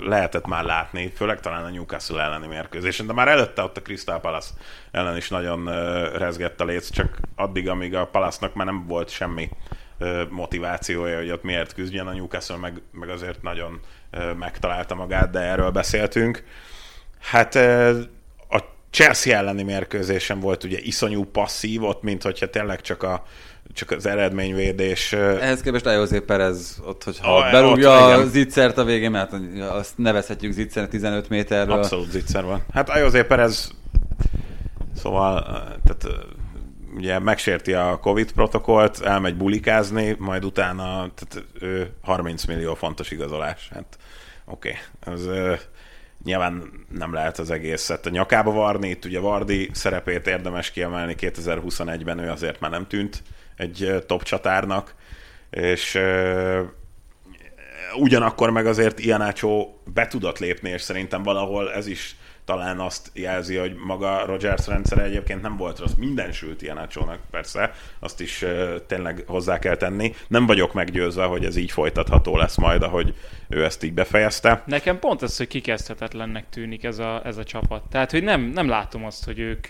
lehetett 0.00 0.46
már 0.46 0.64
látni, 0.64 1.12
főleg 1.16 1.40
talán 1.40 1.64
a 1.64 1.70
Newcastle 1.70 2.22
elleni 2.22 2.46
mérkőzésen, 2.46 3.06
de 3.06 3.12
már 3.12 3.28
előtte 3.28 3.62
ott 3.62 3.76
a 3.76 3.82
Crystal 3.82 4.20
Palace 4.20 4.50
ellen 4.90 5.16
is 5.16 5.28
nagyon 5.28 5.64
rezgett 6.16 6.60
a 6.60 6.64
léc, 6.64 6.90
csak 6.90 7.18
addig, 7.36 7.68
amíg 7.68 7.94
a 7.94 8.06
Palace-nak 8.06 8.54
már 8.54 8.66
nem 8.66 8.86
volt 8.86 9.08
semmi 9.08 9.48
motivációja, 10.30 11.16
hogy 11.16 11.30
ott 11.30 11.42
miért 11.42 11.74
küzdjen, 11.74 12.06
a 12.06 12.12
Newcastle 12.12 12.56
meg, 12.56 12.82
meg 12.92 13.08
azért 13.08 13.42
nagyon 13.42 13.80
megtalálta 14.38 14.94
magát, 14.94 15.30
de 15.30 15.38
erről 15.38 15.70
beszéltünk. 15.70 16.44
Hát 17.20 17.54
a 18.48 18.58
Chelsea 18.90 19.36
elleni 19.36 19.62
mérkőzésen 19.62 20.40
volt 20.40 20.64
ugye 20.64 20.78
iszonyú 20.80 21.24
passzív, 21.24 21.82
ott 21.82 22.02
mint 22.02 22.22
hogyha 22.22 22.50
tényleg 22.50 22.80
csak 22.80 23.02
a 23.02 23.22
csak 23.72 23.90
az 23.90 24.06
eredményvédés. 24.06 25.12
Ehhez 25.12 25.60
képest 25.60 25.86
Ajozé 25.86 26.20
Perez 26.20 26.80
ott, 26.84 27.04
hogyha 27.04 27.36
a, 27.36 27.50
berúgja 27.50 28.04
a 28.04 28.26
zicsert 28.26 28.78
a 28.78 28.84
végén, 28.84 29.10
mert 29.10 29.32
azt 29.70 29.98
nevezhetjük 29.98 30.52
zicser 30.52 30.88
15 30.88 31.28
méterről. 31.28 31.74
Abszolút 31.76 32.10
zicser 32.10 32.44
van. 32.44 32.64
Hát 32.72 32.88
Ajozé 32.88 33.22
Perez 33.22 33.70
szóval 34.96 35.42
tehát 35.84 36.16
ugye 36.94 37.18
megsérti 37.18 37.72
a 37.72 37.98
Covid 38.00 38.32
protokollt, 38.32 39.00
elmegy 39.00 39.36
bulikázni, 39.36 40.16
majd 40.18 40.44
utána 40.44 41.10
tehát, 41.14 41.46
ő 41.60 41.90
30 42.02 42.44
millió 42.44 42.74
fontos 42.74 43.10
igazolás. 43.10 43.68
Hát 43.74 43.98
oké, 44.44 44.76
okay. 45.00 45.14
ez 45.14 45.54
nyilván 46.24 46.70
nem 46.88 47.12
lehet 47.12 47.38
az 47.38 47.50
egészet 47.50 48.06
a 48.06 48.10
nyakába 48.10 48.52
varni. 48.52 48.88
Itt 48.88 49.04
ugye 49.04 49.20
Vardi 49.20 49.70
szerepét 49.72 50.26
érdemes 50.26 50.70
kiemelni, 50.70 51.14
2021-ben 51.18 52.18
ő 52.18 52.30
azért 52.30 52.60
már 52.60 52.70
nem 52.70 52.86
tűnt 52.86 53.22
egy 53.56 54.04
top 54.06 54.22
csatárnak, 54.22 54.94
és 55.50 55.98
ugyanakkor 57.94 58.50
meg 58.50 58.66
azért 58.66 59.00
Ianacho 59.00 59.68
be 59.94 60.06
tudott 60.06 60.38
lépni, 60.38 60.70
és 60.70 60.82
szerintem 60.82 61.22
valahol 61.22 61.72
ez 61.72 61.86
is 61.86 62.16
talán 62.44 62.80
azt 62.80 63.10
jelzi, 63.12 63.56
hogy 63.56 63.74
maga 63.86 64.24
Rogers 64.26 64.66
rendszere 64.66 65.02
egyébként 65.02 65.42
nem 65.42 65.56
volt 65.56 65.78
rossz. 65.78 65.94
Minden 65.98 66.32
sült 66.32 66.62
ilyen 66.62 66.88
persze, 67.30 67.74
azt 67.98 68.20
is 68.20 68.42
uh, 68.42 68.74
tényleg 68.86 69.24
hozzá 69.26 69.58
kell 69.58 69.76
tenni. 69.76 70.14
Nem 70.28 70.46
vagyok 70.46 70.72
meggyőzve, 70.72 71.24
hogy 71.24 71.44
ez 71.44 71.56
így 71.56 71.70
folytatható 71.70 72.36
lesz 72.36 72.56
majd, 72.56 72.82
ahogy 72.82 73.14
ő 73.48 73.64
ezt 73.64 73.82
így 73.84 73.92
befejezte. 73.92 74.62
Nekem 74.66 74.98
pont 74.98 75.22
ez, 75.22 75.36
hogy 75.36 75.46
kikezdhetetlennek 75.46 76.44
tűnik 76.50 76.84
ez 76.84 76.98
a, 76.98 77.20
ez 77.24 77.36
a 77.36 77.44
csapat. 77.44 77.82
Tehát, 77.90 78.10
hogy 78.10 78.22
nem, 78.22 78.40
nem 78.40 78.68
látom 78.68 79.04
azt, 79.04 79.24
hogy 79.24 79.38
ők 79.38 79.66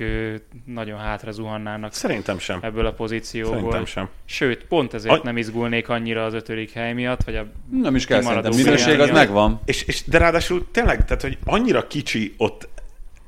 nagyon 0.64 0.98
hátra 0.98 1.30
zuhannának. 1.30 1.92
Szerintem 1.92 2.38
sem. 2.38 2.58
Ebből 2.62 2.86
a 2.86 2.92
pozícióból. 2.92 3.54
Szerintem 3.54 3.84
sem. 3.84 4.08
Sőt, 4.24 4.64
pont 4.64 4.94
ezért 4.94 5.14
a... 5.14 5.20
nem 5.22 5.36
izgulnék 5.36 5.88
annyira 5.88 6.24
az 6.24 6.34
ötödik 6.34 6.72
hely 6.72 6.92
miatt, 6.92 7.24
vagy 7.24 7.36
a 7.36 7.46
Nem 7.70 7.94
is 7.94 8.06
kell 8.06 8.22
szerintem, 8.22 8.52
minőség 8.54 9.00
az 9.00 9.10
megvan. 9.10 9.60
És, 9.64 9.82
és, 9.82 10.04
de 10.04 10.18
ráadásul 10.18 10.66
tényleg, 10.70 11.04
tehát, 11.04 11.22
hogy 11.22 11.38
annyira 11.44 11.86
kicsi 11.86 12.34
ott 12.36 12.63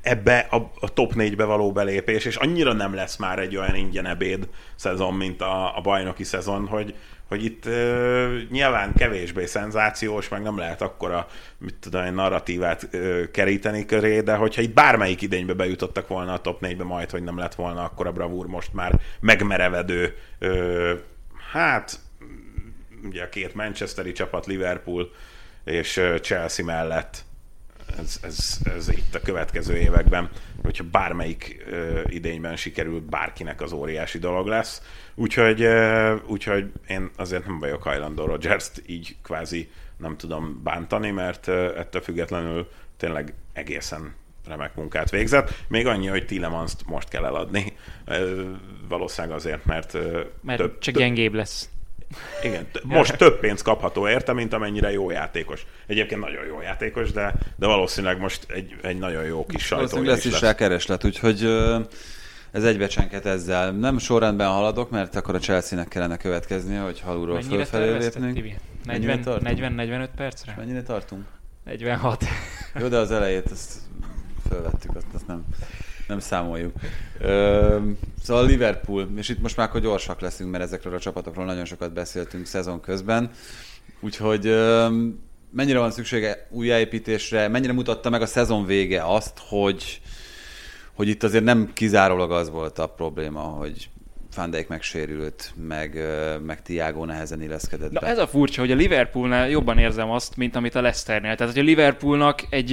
ebbe 0.06 0.46
a, 0.50 0.56
a 0.80 0.92
top 0.92 1.12
4-be 1.14 1.44
való 1.44 1.72
belépés, 1.72 2.24
és 2.24 2.36
annyira 2.36 2.72
nem 2.72 2.94
lesz 2.94 3.16
már 3.16 3.38
egy 3.38 3.56
olyan 3.56 3.74
ingyen 3.74 4.06
ebéd 4.06 4.48
szezon, 4.74 5.14
mint 5.14 5.40
a, 5.40 5.76
a 5.76 5.80
bajnoki 5.80 6.24
szezon, 6.24 6.66
hogy, 6.66 6.94
hogy 7.28 7.44
itt 7.44 7.66
uh, 7.66 8.40
nyilván 8.50 8.92
kevésbé 8.92 9.46
szenzációs, 9.46 10.28
meg 10.28 10.42
nem 10.42 10.58
lehet 10.58 10.82
akkora, 10.82 11.26
mit 11.58 11.74
tudom, 11.80 12.02
egy 12.02 12.14
narratívát 12.14 12.88
uh, 12.92 13.30
keríteni 13.30 13.86
köré, 13.86 14.20
de 14.20 14.34
hogyha 14.34 14.62
itt 14.62 14.74
bármelyik 14.74 15.22
idénybe 15.22 15.52
bejutottak 15.52 16.08
volna 16.08 16.32
a 16.32 16.40
top 16.40 16.58
4-be, 16.66 16.84
majd, 16.84 17.10
hogy 17.10 17.22
nem 17.22 17.38
lett 17.38 17.54
volna 17.54 17.84
akkor 17.84 18.06
a 18.06 18.12
bravúr 18.12 18.46
most 18.46 18.74
már 18.74 19.00
megmerevedő, 19.20 20.16
uh, 20.40 20.90
hát 21.52 21.98
ugye 23.04 23.22
a 23.22 23.28
két 23.28 23.54
Manchesteri 23.54 24.12
csapat, 24.12 24.46
Liverpool 24.46 25.10
és 25.64 26.00
Chelsea 26.20 26.64
mellett 26.64 27.24
ez, 27.98 28.18
ez, 28.22 28.58
ez 28.76 28.88
itt 28.88 29.14
a 29.14 29.20
következő 29.20 29.76
években, 29.76 30.30
hogyha 30.62 30.84
bármelyik 30.90 31.64
uh, 31.70 32.00
idényben 32.06 32.56
sikerül, 32.56 33.00
bárkinek 33.00 33.60
az 33.60 33.72
óriási 33.72 34.18
dolog 34.18 34.46
lesz. 34.46 34.82
Úgyhogy, 35.14 35.64
uh, 35.64 36.20
úgyhogy 36.26 36.72
én 36.88 37.10
azért 37.16 37.46
nem 37.46 37.58
vagyok 37.58 37.82
hajlandó 37.82 38.24
Rogers-t 38.24 38.82
így 38.86 39.16
kvázi 39.22 39.70
nem 39.96 40.16
tudom 40.16 40.60
bántani, 40.62 41.10
mert 41.10 41.46
uh, 41.46 41.54
ettől 41.54 42.02
függetlenül 42.02 42.68
tényleg 42.96 43.34
egészen 43.52 44.14
remek 44.46 44.74
munkát 44.74 45.10
végzett. 45.10 45.64
Még 45.68 45.86
annyi, 45.86 46.06
hogy 46.06 46.26
tillemans 46.26 46.72
most 46.86 47.08
kell 47.08 47.24
eladni. 47.24 47.72
Valószínűleg 48.88 49.36
azért, 49.36 49.64
mert... 49.64 49.96
Mert 50.40 50.60
több, 50.60 50.78
csak 50.78 50.94
gyengébb 50.94 51.34
lesz. 51.34 51.68
Igen, 52.42 52.66
most 52.82 53.16
több 53.16 53.40
pénzt 53.40 53.62
kapható 53.62 54.08
érte, 54.08 54.32
mint 54.32 54.52
amennyire 54.52 54.92
jó 54.92 55.10
játékos. 55.10 55.66
Egyébként 55.86 56.20
nagyon 56.20 56.44
jó 56.44 56.60
játékos, 56.60 57.12
de, 57.12 57.34
de 57.56 57.66
valószínűleg 57.66 58.18
most 58.18 58.46
egy, 58.50 58.76
egy 58.82 58.98
nagyon 58.98 59.24
jó 59.24 59.46
kis 59.46 59.64
sajtó. 59.64 60.02
lesz 60.02 60.24
is 60.24 60.40
rá 60.40 60.54
kereslet, 60.54 61.04
úgyhogy 61.04 61.42
ez 62.50 62.64
egybecsenket 62.64 63.26
ezzel. 63.26 63.72
Nem 63.72 63.98
sorrendben 63.98 64.48
haladok, 64.48 64.90
mert 64.90 65.16
akkor 65.16 65.34
a 65.34 65.38
Chelsea-nek 65.38 65.88
kellene 65.88 66.16
következnie, 66.16 66.80
hogy 66.80 67.00
halulról 67.00 67.42
fölfelé 67.42 67.96
lépnénk. 67.96 68.60
40-45 68.86 70.08
percre? 70.16 70.50
És 70.50 70.56
mennyire 70.56 70.82
tartunk? 70.82 71.24
46. 71.64 72.24
Jó, 72.80 72.88
de 72.88 72.96
az 72.96 73.10
elejét 73.10 73.50
azt 73.50 73.72
fölvettük, 74.48 74.96
azt, 74.96 75.06
azt 75.14 75.26
nem 75.26 75.44
nem 76.08 76.18
számoljuk. 76.18 76.72
Ö, 77.20 77.78
szóval 78.22 78.46
Liverpool, 78.46 79.08
és 79.16 79.28
itt 79.28 79.40
most 79.40 79.56
már 79.56 79.68
akkor 79.68 79.80
gyorsak 79.80 80.20
leszünk, 80.20 80.50
mert 80.50 80.64
ezekről 80.64 80.94
a 80.94 80.98
csapatokról 80.98 81.44
nagyon 81.44 81.64
sokat 81.64 81.92
beszéltünk 81.92 82.46
szezon 82.46 82.80
közben, 82.80 83.30
úgyhogy 84.00 84.46
ö, 84.46 84.88
mennyire 85.50 85.78
van 85.78 85.90
szüksége 85.90 86.46
újjáépítésre, 86.50 87.48
mennyire 87.48 87.72
mutatta 87.72 88.10
meg 88.10 88.22
a 88.22 88.26
szezon 88.26 88.66
vége 88.66 89.02
azt, 89.04 89.38
hogy, 89.48 90.00
hogy 90.94 91.08
itt 91.08 91.22
azért 91.22 91.44
nem 91.44 91.70
kizárólag 91.72 92.32
az 92.32 92.50
volt 92.50 92.78
a 92.78 92.86
probléma, 92.86 93.40
hogy 93.40 93.88
Van 94.36 94.50
Dijk 94.50 94.68
megsérült, 94.68 95.52
meg, 95.68 95.98
meg 96.46 96.62
Tiago 96.62 97.04
nehezen 97.04 97.42
illeszkedett 97.42 97.90
Na 97.90 98.00
be. 98.00 98.06
ez 98.06 98.18
a 98.18 98.26
furcsa, 98.26 98.60
hogy 98.60 98.70
a 98.70 98.74
Liverpoolnál 98.74 99.48
jobban 99.48 99.78
érzem 99.78 100.10
azt, 100.10 100.36
mint 100.36 100.56
amit 100.56 100.74
a 100.74 100.80
Leicesternél. 100.80 101.34
Tehát, 101.36 101.52
hogy 101.52 101.62
a 101.62 101.66
Liverpoolnak 101.66 102.46
egy 102.50 102.72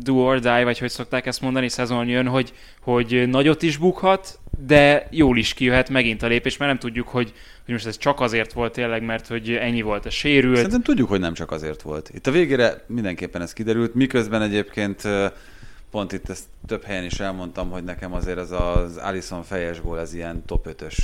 do 0.00 0.14
or 0.14 0.38
die, 0.38 0.64
vagy 0.64 0.78
hogy 0.78 0.90
szokták 0.90 1.26
ezt 1.26 1.40
mondani, 1.40 1.68
szezon 1.68 2.06
jön, 2.08 2.26
hogy, 2.26 2.52
hogy 2.80 3.28
nagyot 3.28 3.62
is 3.62 3.76
bukhat, 3.76 4.38
de 4.66 5.06
jól 5.10 5.38
is 5.38 5.54
kijöhet 5.54 5.88
megint 5.88 6.22
a 6.22 6.26
lépés, 6.26 6.56
mert 6.56 6.70
nem 6.70 6.80
tudjuk, 6.80 7.08
hogy, 7.08 7.32
hogy 7.64 7.74
most 7.74 7.86
ez 7.86 7.98
csak 7.98 8.20
azért 8.20 8.52
volt 8.52 8.72
tényleg, 8.72 9.02
mert 9.02 9.26
hogy 9.26 9.50
ennyi 9.50 9.82
volt 9.82 10.06
a 10.06 10.10
sérült. 10.10 10.56
Szerintem 10.56 10.82
tudjuk, 10.82 11.08
hogy 11.08 11.20
nem 11.20 11.34
csak 11.34 11.50
azért 11.50 11.82
volt. 11.82 12.10
Itt 12.14 12.26
a 12.26 12.30
végére 12.30 12.84
mindenképpen 12.86 13.42
ez 13.42 13.52
kiderült, 13.52 13.94
miközben 13.94 14.42
egyébként 14.42 15.02
pont 15.90 16.12
itt 16.12 16.28
ezt 16.28 16.44
több 16.66 16.84
helyen 16.84 17.04
is 17.04 17.20
elmondtam, 17.20 17.70
hogy 17.70 17.84
nekem 17.84 18.12
azért 18.12 18.38
ez 18.38 18.50
az 18.50 18.96
Alison 18.96 19.42
fejes 19.42 19.80
gól, 19.80 20.00
ez 20.00 20.14
ilyen 20.14 20.44
top 20.46 20.68
5-ös 20.70 20.96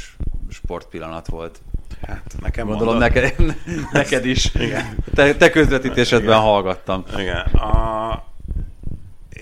sportpillanat 0.51 1.27
volt. 1.27 1.61
Hát 2.07 2.35
nekem 2.41 2.67
Gondolom 2.67 2.99
mondod. 2.99 3.13
neked, 3.13 3.57
neked 3.93 4.27
is. 4.27 4.55
Igen. 4.55 4.97
Te, 5.15 5.35
te 5.35 5.51
közvetítésedben 5.51 6.29
Igen. 6.29 6.41
hallgattam. 6.41 7.05
Igen. 7.19 7.41
A... 7.41 8.31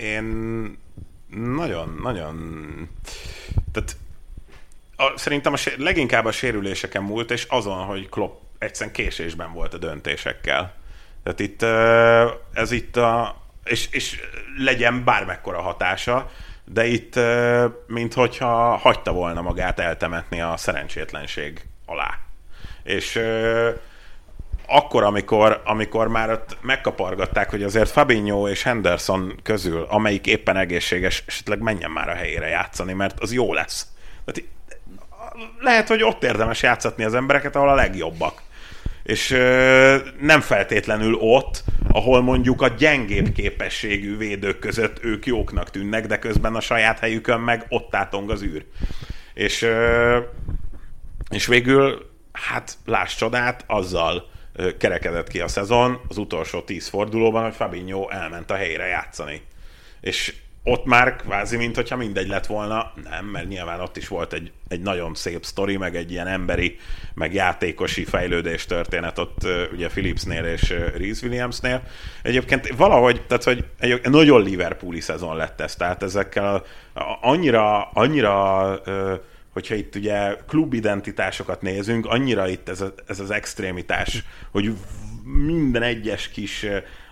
Én 0.00 0.24
nagyon, 1.36 1.98
nagyon... 2.02 2.36
Tehát 3.72 3.96
a, 4.96 5.18
szerintem 5.18 5.52
a, 5.52 5.56
leginkább 5.76 6.24
a 6.24 6.32
sérüléseken 6.32 7.02
múlt, 7.02 7.30
és 7.30 7.46
azon, 7.48 7.84
hogy 7.84 8.08
Klopp 8.08 8.40
egyszerűen 8.58 8.94
késésben 8.94 9.52
volt 9.52 9.74
a 9.74 9.78
döntésekkel. 9.78 10.74
Tehát 11.22 11.40
itt 11.40 11.62
ez 12.52 12.70
itt 12.70 12.96
a... 12.96 13.36
És, 13.64 13.88
és 13.90 14.20
legyen 14.56 15.04
bármekkora 15.04 15.60
hatása, 15.60 16.30
de 16.64 16.86
itt 16.86 17.16
ö, 17.16 17.66
mint 17.86 18.14
hogyha 18.14 18.76
hagyta 18.76 19.12
volna 19.12 19.42
magát 19.42 19.78
eltemetni 19.78 20.40
a 20.40 20.56
szerencsétlenség 20.56 21.66
alá. 21.86 22.18
És 22.82 23.20
akkor, 24.72 25.02
amikor, 25.02 25.62
amikor 25.64 26.08
már 26.08 26.30
ott 26.30 26.56
megkapargatták, 26.60 27.50
hogy 27.50 27.62
azért 27.62 27.90
Fabinho 27.90 28.48
és 28.48 28.62
Henderson 28.62 29.40
közül, 29.42 29.86
amelyik 29.88 30.26
éppen 30.26 30.56
egészséges, 30.56 31.24
esetleg 31.26 31.60
menjen 31.60 31.90
már 31.90 32.08
a 32.08 32.14
helyére 32.14 32.46
játszani, 32.46 32.92
mert 32.92 33.20
az 33.20 33.32
jó 33.32 33.52
lesz. 33.54 33.86
Tehát 34.24 34.50
lehet, 35.58 35.88
hogy 35.88 36.02
ott 36.02 36.24
érdemes 36.24 36.62
játszatni 36.62 37.04
az 37.04 37.14
embereket, 37.14 37.56
ahol 37.56 37.68
a 37.68 37.74
legjobbak. 37.74 38.42
És 39.02 39.30
ö, 39.30 39.96
nem 40.20 40.40
feltétlenül 40.40 41.14
ott, 41.14 41.64
ahol 41.92 42.22
mondjuk 42.22 42.62
a 42.62 42.68
gyengébb 42.68 43.32
képességű 43.32 44.16
védők 44.16 44.58
között 44.58 45.04
ők 45.04 45.26
jóknak 45.26 45.70
tűnnek, 45.70 46.06
de 46.06 46.18
közben 46.18 46.54
a 46.54 46.60
saját 46.60 46.98
helyükön 46.98 47.40
meg 47.40 47.66
ott 47.68 47.94
átong 47.94 48.30
az 48.30 48.42
űr. 48.42 48.64
És, 49.34 49.62
ö, 49.62 50.18
és 51.30 51.46
végül, 51.46 52.10
hát 52.32 52.76
láss 52.86 53.14
csodát, 53.14 53.64
azzal 53.66 54.29
kerekedett 54.78 55.28
ki 55.28 55.40
a 55.40 55.48
szezon 55.48 56.00
az 56.08 56.16
utolsó 56.16 56.60
tíz 56.60 56.88
fordulóban, 56.88 57.42
hogy 57.42 57.54
Fabinho 57.54 58.08
elment 58.08 58.50
a 58.50 58.54
helyre 58.54 58.86
játszani. 58.86 59.42
És 60.00 60.34
ott 60.64 60.84
már 60.84 61.16
kvázi, 61.16 61.56
mint 61.56 61.74
hogyha 61.74 61.96
mindegy 61.96 62.28
lett 62.28 62.46
volna, 62.46 62.92
nem, 63.10 63.24
mert 63.24 63.48
nyilván 63.48 63.80
ott 63.80 63.96
is 63.96 64.08
volt 64.08 64.32
egy, 64.32 64.52
egy 64.68 64.80
nagyon 64.80 65.14
szép 65.14 65.44
sztori, 65.44 65.76
meg 65.76 65.96
egy 65.96 66.10
ilyen 66.10 66.26
emberi, 66.26 66.78
meg 67.14 67.34
játékosi 67.34 68.04
fejlődés 68.04 68.66
történet 68.66 69.18
ott 69.18 69.46
ugye 69.72 69.88
Philipsnél 69.88 70.44
és 70.44 70.68
Reese 70.70 71.26
Williamsnél. 71.26 71.82
Egyébként 72.22 72.68
valahogy, 72.76 73.22
tehát 73.26 73.44
hogy 73.44 73.64
egy 73.78 74.10
nagyon 74.10 74.42
Liverpooli 74.42 75.00
szezon 75.00 75.36
lett 75.36 75.60
ez, 75.60 75.76
tehát 75.76 76.02
ezekkel 76.02 76.64
annyira, 77.20 77.90
annyira 77.90 78.80
ö, 78.84 79.14
hogyha 79.52 79.74
itt 79.74 79.94
ugye 79.94 80.36
klubidentitásokat 80.48 81.62
nézünk, 81.62 82.06
annyira 82.06 82.48
itt 82.48 82.68
ez, 82.68 82.80
a, 82.80 82.94
ez 83.06 83.20
az 83.20 83.30
extrémitás, 83.30 84.24
hogy 84.50 84.76
minden 85.24 85.82
egyes 85.82 86.28
kis 86.28 86.66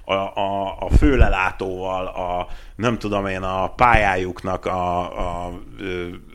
a, 0.05 0.12
a, 0.14 0.76
a 0.78 0.89
főlelátóval, 0.99 2.07
a 2.07 2.49
nem 2.76 2.99
tudom 2.99 3.26
én, 3.26 3.43
a 3.43 3.68
pályájuknak 3.74 4.66
a, 4.66 4.99
a, 5.18 5.53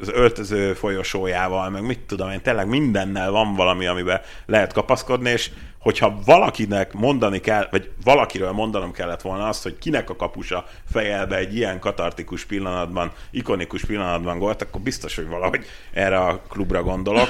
az 0.02 0.10
öltöző 0.10 0.74
folyosójával, 0.74 1.70
meg 1.70 1.86
mit 1.86 2.00
tudom 2.00 2.30
én, 2.30 2.42
tényleg 2.42 2.68
mindennel 2.68 3.32
van 3.32 3.56
valami, 3.56 3.86
amiben 3.86 4.22
lehet 4.46 4.74
kapaszkodni, 4.74 5.30
és 5.30 5.52
hogyha 5.84 6.20
valakinek 6.26 6.94
mondani 6.94 7.40
kell, 7.40 7.68
vagy 7.72 7.92
valakiről 8.04 8.52
mondanom 8.52 8.92
kellett 8.92 9.22
volna 9.22 9.48
azt, 9.48 9.64
hogy 9.64 9.78
kinek 9.78 10.10
a 10.10 10.16
kapusa 10.16 10.66
fejel 10.92 11.28
be 11.28 11.36
egy 11.36 11.56
ilyen 11.56 11.80
katartikus 11.80 12.46
pillanatban, 12.46 13.12
ikonikus 13.32 13.86
pillanatban 13.86 14.38
gólt, 14.38 14.62
akkor 14.62 14.82
biztos, 14.82 15.16
hogy 15.16 15.28
valahogy 15.28 15.66
erre 15.94 16.18
a 16.18 16.42
klubra 16.50 16.84
gondolok. 16.84 17.28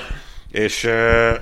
És, 0.52 0.90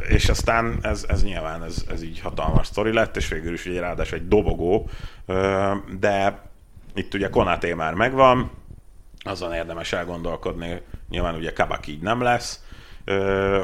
és 0.07 0.30
aztán 0.30 0.80
ez, 0.82 1.05
ez 1.07 1.24
nyilván 1.24 1.64
ez, 1.64 1.84
ez 1.89 2.03
így 2.03 2.20
hatalmas 2.20 2.68
sztori 2.68 2.93
lett, 2.93 3.18
és 3.18 3.28
végül 3.28 3.53
is 3.53 3.66
ugye 3.66 3.80
ráadásul 3.80 4.18
egy 4.18 4.28
dobogó, 4.28 4.89
de 5.99 6.41
itt 6.95 7.14
ugye 7.14 7.30
Konaté 7.30 7.74
már 7.74 7.93
megvan, 7.93 8.51
azon 9.24 9.53
érdemes 9.53 9.93
elgondolkodni, 9.93 10.82
nyilván 11.09 11.36
ugye 11.36 11.53
Kabak 11.53 11.88
így 11.88 12.01
nem 12.01 12.22
lesz, 12.22 12.64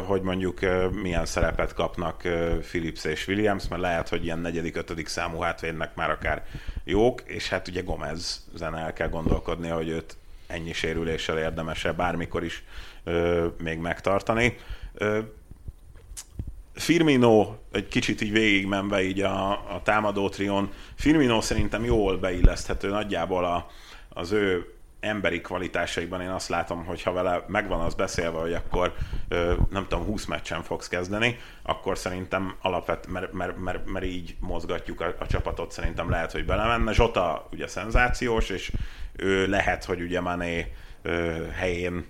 hogy 0.06 0.22
mondjuk 0.22 0.60
milyen 1.02 1.26
szerepet 1.26 1.74
kapnak 1.74 2.22
Philips 2.62 3.04
és 3.04 3.28
Williams, 3.28 3.68
mert 3.68 3.82
lehet, 3.82 4.10
hogy 4.10 4.24
ilyen 4.24 4.40
negyedik, 4.40 4.76
ötödik 4.76 5.08
számú 5.08 5.40
hátvédnek 5.40 5.96
már 5.96 6.10
akár 6.10 6.46
jók, 6.84 7.22
és 7.26 7.50
hát 7.50 7.68
ugye 7.68 7.82
Gomez 7.82 8.48
zene 8.56 8.78
el 8.78 8.94
kell 8.94 9.10
gondolkodni, 9.10 9.68
hogy 9.68 9.90
őt 9.90 10.18
ennyi 10.48 10.74
sérüléssel 10.74 11.38
érdemese 11.38 11.92
bármikor 11.92 12.44
is 12.44 12.64
még 13.64 13.78
megtartani. 13.78 14.58
Firmino 16.74 17.56
egy 17.72 17.88
kicsit 17.88 18.22
így 18.22 18.32
végigmenve 18.32 19.04
így 19.04 19.22
a, 19.22 19.52
a 19.52 19.82
támadó 19.84 20.30
trion, 20.30 20.72
Firmino 20.96 21.42
szerintem 21.42 21.86
jól 21.86 22.18
beilleszthető 22.18 22.90
nagyjából 22.90 23.46
a, 23.46 23.68
az 24.10 24.32
ő 24.32 24.77
emberi 25.00 25.42
kvalitásaiban 25.42 26.22
én 26.22 26.30
azt 26.30 26.50
látom, 26.50 26.86
hogy 26.86 27.04
ha 27.04 27.12
vele 27.12 27.44
megvan 27.48 27.80
az 27.80 27.94
beszélve, 27.94 28.40
hogy 28.40 28.54
akkor 28.54 28.94
nem 29.70 29.86
tudom, 29.88 30.06
20 30.06 30.26
meccsen 30.26 30.64
fogsz 30.64 30.88
kezdeni, 30.88 31.38
akkor 31.62 31.98
szerintem 31.98 32.56
alapvet, 32.62 33.08
mert, 33.08 33.32
mert, 33.32 33.58
mert, 33.58 33.86
mert 33.86 34.06
így 34.06 34.36
mozgatjuk 34.40 35.02
a, 35.02 35.16
a 35.20 35.28
csapatot, 35.28 35.72
szerintem 35.72 36.10
lehet, 36.10 36.32
hogy 36.32 36.46
belemenne. 36.46 36.94
Zsota 36.94 37.48
ugye 37.52 37.68
szenzációs, 37.68 38.50
és 38.50 38.72
ő 39.16 39.48
lehet, 39.48 39.84
hogy 39.84 40.02
ugye 40.02 40.22
Mané 40.22 40.74
helyén 41.54 42.06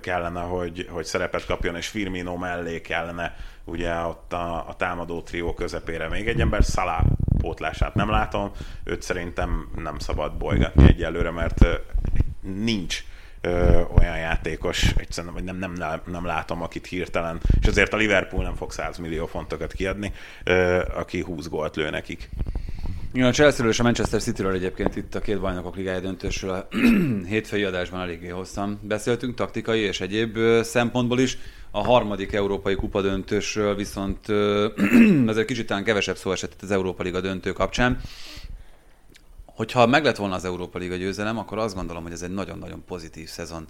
kellene, 0.00 0.40
hogy, 0.40 0.88
hogy 0.90 1.04
szerepet 1.04 1.46
kapjon, 1.46 1.76
és 1.76 1.88
Firmino 1.88 2.36
mellé 2.36 2.80
kellene 2.80 3.36
ugye 3.64 3.94
ott 3.94 4.32
a, 4.32 4.68
a 4.68 4.74
támadó 4.76 5.22
trió 5.22 5.54
közepére 5.54 6.08
még 6.08 6.28
egy 6.28 6.40
ember, 6.40 6.62
Salah 6.62 7.04
pótlását 7.38 7.94
nem 7.94 8.10
látom, 8.10 8.50
őt 8.84 9.02
szerintem 9.02 9.68
nem 9.76 9.98
szabad 9.98 10.36
bolygatni 10.36 10.88
egyelőre, 10.88 11.30
mert 11.30 11.64
nincs 12.40 13.04
ö, 13.40 13.80
olyan 13.98 14.18
játékos, 14.18 14.92
egyszerűen 14.96 15.34
vagy 15.34 15.44
nem, 15.44 15.56
nem, 15.56 16.02
nem, 16.06 16.24
látom, 16.24 16.62
akit 16.62 16.86
hirtelen, 16.86 17.40
és 17.60 17.66
azért 17.66 17.92
a 17.92 17.96
Liverpool 17.96 18.42
nem 18.44 18.54
fog 18.54 18.72
100 18.72 18.98
millió 18.98 19.26
fontokat 19.26 19.72
kiadni, 19.72 20.12
ö, 20.44 20.82
aki 20.94 21.22
20 21.22 21.48
gólt 21.48 21.76
lő 21.76 21.90
nekik. 21.90 22.28
Igen, 23.12 23.26
a 23.26 23.32
chelsea 23.32 23.66
és 23.66 23.80
a 23.80 23.82
Manchester 23.82 24.20
City-ről 24.20 24.52
egyébként 24.52 24.96
itt 24.96 25.14
a 25.14 25.20
két 25.20 25.40
bajnokok 25.40 25.76
ligája 25.76 26.00
döntősről 26.00 26.50
a 26.50 26.68
hétfői 27.28 27.64
adásban 27.64 28.00
eléggé 28.00 28.28
hosszan 28.28 28.80
beszéltünk, 28.82 29.34
taktikai 29.34 29.80
és 29.80 30.00
egyéb 30.00 30.38
szempontból 30.62 31.20
is. 31.20 31.38
A 31.70 31.82
harmadik 31.82 32.32
európai 32.32 32.74
kupa 32.74 33.00
döntősről 33.00 33.74
viszont 33.74 34.28
ö, 34.28 34.68
ezért 35.26 35.46
kicsit 35.46 35.82
kevesebb 35.84 36.16
szó 36.16 36.32
esett 36.32 36.62
az 36.62 36.70
Európa 36.70 37.02
Liga 37.02 37.20
döntő 37.20 37.52
kapcsán. 37.52 38.00
Hogyha 39.58 39.86
meg 39.86 40.04
lett 40.04 40.16
volna 40.16 40.34
az 40.34 40.44
Európa 40.44 40.78
Liga 40.78 40.94
győzelem, 40.94 41.38
akkor 41.38 41.58
azt 41.58 41.74
gondolom, 41.74 42.02
hogy 42.02 42.12
ez 42.12 42.22
egy 42.22 42.30
nagyon-nagyon 42.30 42.84
pozitív 42.86 43.28
szezon 43.28 43.66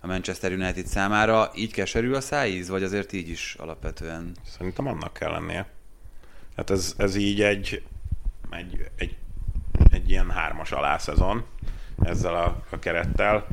a 0.00 0.06
Manchester 0.06 0.52
United 0.52 0.86
számára. 0.86 1.50
Így 1.54 1.72
keserű 1.72 2.12
a 2.12 2.20
szájíz, 2.20 2.68
vagy 2.68 2.82
azért 2.82 3.12
így 3.12 3.28
is 3.28 3.56
alapvetően? 3.58 4.32
Szerintem 4.46 4.86
annak 4.86 5.12
kell 5.12 5.30
lennie. 5.30 5.66
Hát 6.56 6.70
ez, 6.70 6.94
ez 6.96 7.14
így 7.16 7.42
egy, 7.42 7.82
egy, 8.50 8.90
egy, 8.96 9.16
egy 9.90 10.10
ilyen 10.10 10.30
hármas 10.30 10.72
alászezon 10.72 11.44
ezzel 12.02 12.34
a, 12.34 12.62
a 12.70 12.78
kerettel. 12.78 13.46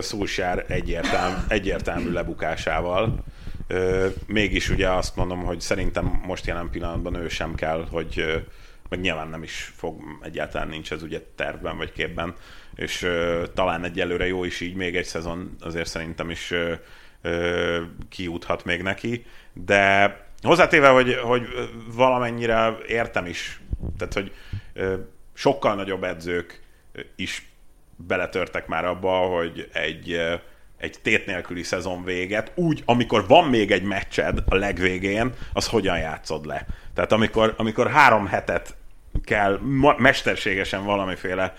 Szulsár 0.00 0.64
egyértelmű, 0.68 1.36
egyértelmű 1.48 2.10
lebukásával. 2.10 3.24
Ö, 3.66 4.08
mégis 4.26 4.68
ugye 4.68 4.90
azt 4.90 5.16
mondom, 5.16 5.44
hogy 5.44 5.60
szerintem 5.60 6.20
most 6.26 6.46
jelen 6.46 6.70
pillanatban 6.70 7.14
ő 7.14 7.28
sem 7.28 7.54
kell, 7.54 7.86
hogy 7.90 8.44
meg 8.92 9.00
nyilván 9.00 9.28
nem 9.28 9.42
is 9.42 9.72
fog, 9.76 10.02
egyáltalán 10.22 10.68
nincs 10.68 10.92
ez 10.92 11.02
ugye 11.02 11.20
tervben 11.36 11.76
vagy 11.76 11.92
képben, 11.92 12.34
és 12.74 13.02
ö, 13.02 13.44
talán 13.54 13.84
egyelőre 13.84 14.26
jó 14.26 14.44
is 14.44 14.60
így, 14.60 14.74
még 14.74 14.96
egy 14.96 15.04
szezon 15.04 15.56
azért 15.60 15.88
szerintem 15.88 16.30
is 16.30 16.50
ö, 16.50 16.72
ö, 17.22 17.82
kiúthat 18.08 18.64
még 18.64 18.82
neki, 18.82 19.24
de 19.52 20.16
Hozzátéve, 20.42 20.88
hogy, 20.88 21.14
hogy 21.14 21.48
valamennyire 21.94 22.76
értem 22.86 23.26
is, 23.26 23.60
tehát 23.98 24.14
hogy 24.14 24.32
sokkal 25.34 25.74
nagyobb 25.74 26.04
edzők 26.04 26.62
is 27.16 27.52
beletörtek 27.96 28.66
már 28.66 28.84
abba, 28.84 29.10
hogy 29.10 29.68
egy, 29.72 30.20
egy 30.78 30.96
tét 31.02 31.26
nélküli 31.26 31.62
szezon 31.62 32.04
véget, 32.04 32.52
úgy, 32.54 32.82
amikor 32.84 33.26
van 33.26 33.48
még 33.48 33.70
egy 33.70 33.82
meccsed 33.82 34.42
a 34.48 34.54
legvégén, 34.54 35.32
az 35.52 35.66
hogyan 35.68 35.98
játszod 35.98 36.46
le. 36.46 36.66
Tehát 36.94 37.12
amikor, 37.12 37.54
amikor 37.56 37.90
három 37.90 38.26
hetet 38.26 38.76
kell 39.24 39.58
mesterségesen 39.96 40.84
valamiféle 40.84 41.54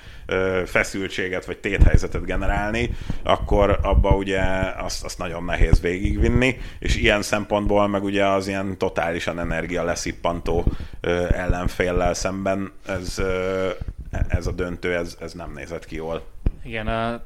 feszültséget 0.66 1.46
vagy 1.46 1.58
téthelyzetet 1.58 2.26
generálni, 2.26 2.90
akkor 3.24 3.80
abba 3.82 4.16
ugye 4.16 4.42
azt, 4.78 5.04
azt 5.04 5.18
nagyon 5.18 5.44
nehéz 5.44 5.82
végigvinni, 5.82 6.58
és 6.80 6.96
ilyen 6.96 7.22
szempontból 7.22 7.88
meg 7.88 8.04
ugye 8.04 8.26
az 8.26 8.48
ilyen 8.48 8.78
totálisan 8.78 9.40
energia 9.40 9.84
leszippantó 9.84 10.66
ö, 11.02 11.28
ellenféllel 11.34 12.14
szemben 12.14 12.72
ez, 12.88 13.22
ez 14.28 14.48
a 14.48 14.52
döntő, 14.52 14.96
ez, 14.96 15.18
ez 15.20 15.34
nem 15.34 15.52
nézett 15.54 15.86
ki 15.86 15.96
jól. 15.96 16.26
Igen, 16.64 16.88
a 16.88 17.22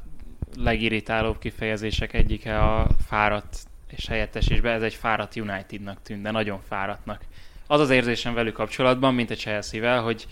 legirritálóbb 0.56 1.40
kifejezések 1.40 2.14
egyike 2.14 2.60
a 2.60 2.88
fáradt 3.08 3.58
és 3.88 4.08
helyettesésben, 4.08 4.74
ez 4.74 4.82
egy 4.82 4.94
fáradt 4.94 5.36
Unitednak 5.36 6.02
tűnt, 6.04 6.22
de 6.22 6.32
nagyon 6.32 6.60
fáradtnak 6.68 7.22
az 7.68 7.80
az 7.80 7.90
érzésem 7.90 8.34
velük 8.34 8.54
kapcsolatban, 8.54 9.14
mint 9.14 9.30
a 9.30 9.36
Chelsea-vel, 9.36 10.02
hogy 10.02 10.28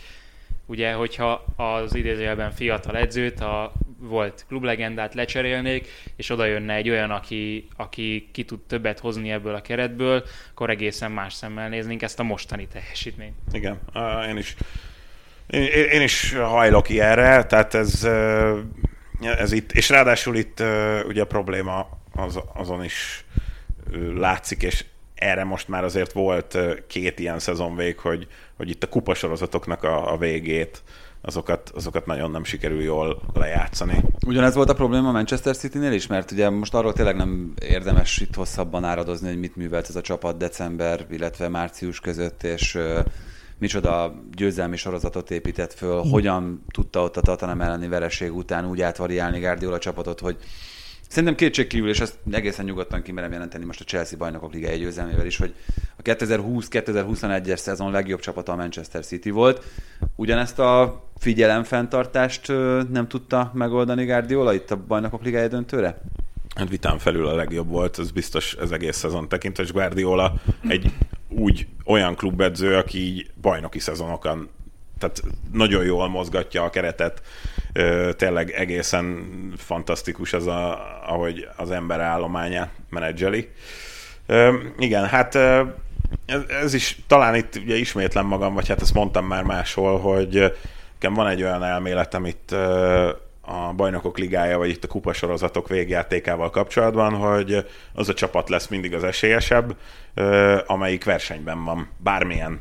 ugye, 0.65 0.93
hogyha 0.93 1.45
az 1.55 1.95
idézőjelben 1.95 2.51
fiatal 2.51 2.97
edzőt, 2.97 3.39
a 3.39 3.73
volt 3.97 4.45
klublegendát 4.47 5.13
lecserélnék, 5.13 5.87
és 6.15 6.29
oda 6.29 6.45
jönne 6.45 6.73
egy 6.73 6.89
olyan, 6.89 7.11
aki, 7.11 7.67
aki 7.75 8.29
ki 8.31 8.43
tud 8.43 8.59
többet 8.59 8.99
hozni 8.99 9.31
ebből 9.31 9.55
a 9.55 9.61
keretből, 9.61 10.23
akkor 10.51 10.69
egészen 10.69 11.11
más 11.11 11.33
szemmel 11.33 11.69
néznénk 11.69 12.01
ezt 12.01 12.19
a 12.19 12.23
mostani 12.23 12.67
teljesítményt. 12.67 13.35
Igen, 13.51 13.79
én 14.27 14.37
is 14.37 14.55
én, 15.47 15.63
én 15.91 16.01
is 16.01 16.33
hajlok 16.33 16.89
ilyenre, 16.89 17.45
tehát 17.45 17.73
ez, 17.73 18.07
ez 19.21 19.51
itt, 19.51 19.71
és 19.71 19.89
ráadásul 19.89 20.35
itt 20.35 20.63
ugye 21.07 21.21
a 21.21 21.25
probléma 21.25 21.89
az, 22.13 22.39
azon 22.53 22.83
is 22.83 23.25
látszik, 24.15 24.63
és 24.63 24.85
erre 25.25 25.43
most 25.43 25.67
már 25.67 25.83
azért 25.83 26.11
volt 26.11 26.57
két 26.87 27.19
ilyen 27.19 27.39
szezon 27.39 27.75
vég, 27.75 27.99
hogy, 27.99 28.27
hogy 28.57 28.69
itt 28.69 28.83
a 28.83 28.89
kupasorozatoknak 28.89 29.83
a, 29.83 30.13
a 30.13 30.17
végét 30.17 30.83
azokat, 31.21 31.71
azokat 31.75 32.05
nagyon 32.05 32.31
nem 32.31 32.43
sikerül 32.43 32.81
jól 32.81 33.21
lejátszani. 33.33 34.03
Ugyanez 34.25 34.55
volt 34.55 34.69
a 34.69 34.73
probléma 34.73 35.07
a 35.07 35.11
Manchester 35.11 35.57
City-nél 35.57 35.91
is, 35.91 36.07
mert 36.07 36.31
ugye 36.31 36.49
most 36.49 36.73
arról 36.73 36.93
tényleg 36.93 37.15
nem 37.15 37.53
érdemes 37.61 38.17
itt 38.17 38.35
hosszabban 38.35 38.83
áradozni, 38.83 39.27
hogy 39.27 39.39
mit 39.39 39.55
művelt 39.55 39.89
ez 39.89 39.95
a 39.95 40.01
csapat 40.01 40.37
december, 40.37 41.05
illetve 41.09 41.47
március 41.47 41.99
között, 41.99 42.43
és 42.43 42.75
uh, 42.75 42.99
micsoda 43.57 44.13
győzelmi 44.31 44.75
sorozatot 44.75 45.31
épített 45.31 45.73
föl, 45.73 46.03
hogyan 46.09 46.65
tudta 46.73 47.01
ott 47.01 47.17
a 47.17 47.21
Tottenham 47.21 47.61
elleni 47.61 47.87
vereség 47.87 48.35
után 48.35 48.65
úgy 48.69 48.81
átvariálni 48.81 49.39
Guardiola 49.39 49.77
csapatot, 49.79 50.19
hogy 50.19 50.37
Szerintem 51.07 51.35
kétségkívül, 51.35 51.89
és 51.89 51.99
ezt 51.99 52.17
egészen 52.31 52.65
nyugodtan 52.65 53.01
kimerem 53.01 53.31
jelenteni 53.31 53.65
most 53.65 53.81
a 53.81 53.83
Chelsea 53.83 54.17
bajnokok 54.17 54.53
ligája 54.53 54.77
győzelmével 54.77 55.25
is, 55.25 55.37
hogy 55.37 55.53
a 55.97 56.01
2020-2021-es 56.01 57.57
szezon 57.57 57.91
legjobb 57.91 58.19
csapata 58.19 58.51
a 58.51 58.55
Manchester 58.55 59.05
City 59.05 59.29
volt. 59.29 59.63
Ugyanezt 60.15 60.59
a 60.59 61.03
figyelemfenntartást 61.17 62.47
nem 62.91 63.07
tudta 63.07 63.51
megoldani 63.53 64.05
Guardiola 64.05 64.53
itt 64.53 64.71
a 64.71 64.75
bajnokok 64.75 65.23
ligája 65.23 65.47
döntőre? 65.47 66.01
Hát 66.55 66.69
vitán 66.69 66.99
felül 66.99 67.27
a 67.27 67.35
legjobb 67.35 67.67
volt, 67.67 67.99
ez 67.99 68.11
biztos 68.11 68.53
ez 68.53 68.71
egész 68.71 68.97
szezon 68.97 69.29
tekintve, 69.29 69.63
és 69.63 69.71
Guardiola 69.71 70.33
egy 70.67 70.91
úgy 71.29 71.67
olyan 71.85 72.15
klubedző, 72.15 72.75
aki 72.75 72.97
így 72.97 73.29
bajnoki 73.41 73.79
szezonokon 73.79 74.49
tehát 74.97 75.21
nagyon 75.51 75.85
jól 75.85 76.09
mozgatja 76.09 76.63
a 76.63 76.69
keretet, 76.69 77.21
tényleg 78.15 78.51
egészen 78.51 79.27
fantasztikus 79.57 80.33
az, 80.33 80.47
a, 80.47 80.79
ahogy 81.05 81.47
az 81.55 81.71
ember 81.71 81.99
állományát 81.99 82.71
menedzseli. 82.89 83.49
Igen, 84.77 85.05
hát 85.05 85.35
ez, 86.47 86.73
is, 86.73 86.97
talán 87.07 87.35
itt 87.35 87.55
ugye 87.55 87.75
ismétlem 87.75 88.25
magam, 88.25 88.53
vagy 88.53 88.67
hát 88.67 88.81
ezt 88.81 88.93
mondtam 88.93 89.25
már 89.25 89.43
máshol, 89.43 89.99
hogy 89.99 90.53
nekem 90.93 91.13
van 91.13 91.27
egy 91.27 91.43
olyan 91.43 91.63
elméletem 91.63 92.25
itt 92.25 92.51
a 93.41 93.73
bajnokok 93.75 94.17
ligája, 94.17 94.57
vagy 94.57 94.69
itt 94.69 94.83
a 94.83 94.87
kupasorozatok 94.87 95.67
végjátékával 95.67 96.49
kapcsolatban, 96.49 97.13
hogy 97.13 97.65
az 97.93 98.09
a 98.09 98.13
csapat 98.13 98.49
lesz 98.49 98.67
mindig 98.67 98.93
az 98.93 99.03
esélyesebb, 99.03 99.75
amelyik 100.65 101.03
versenyben 101.03 101.63
van, 101.63 101.89
bármilyen 101.97 102.59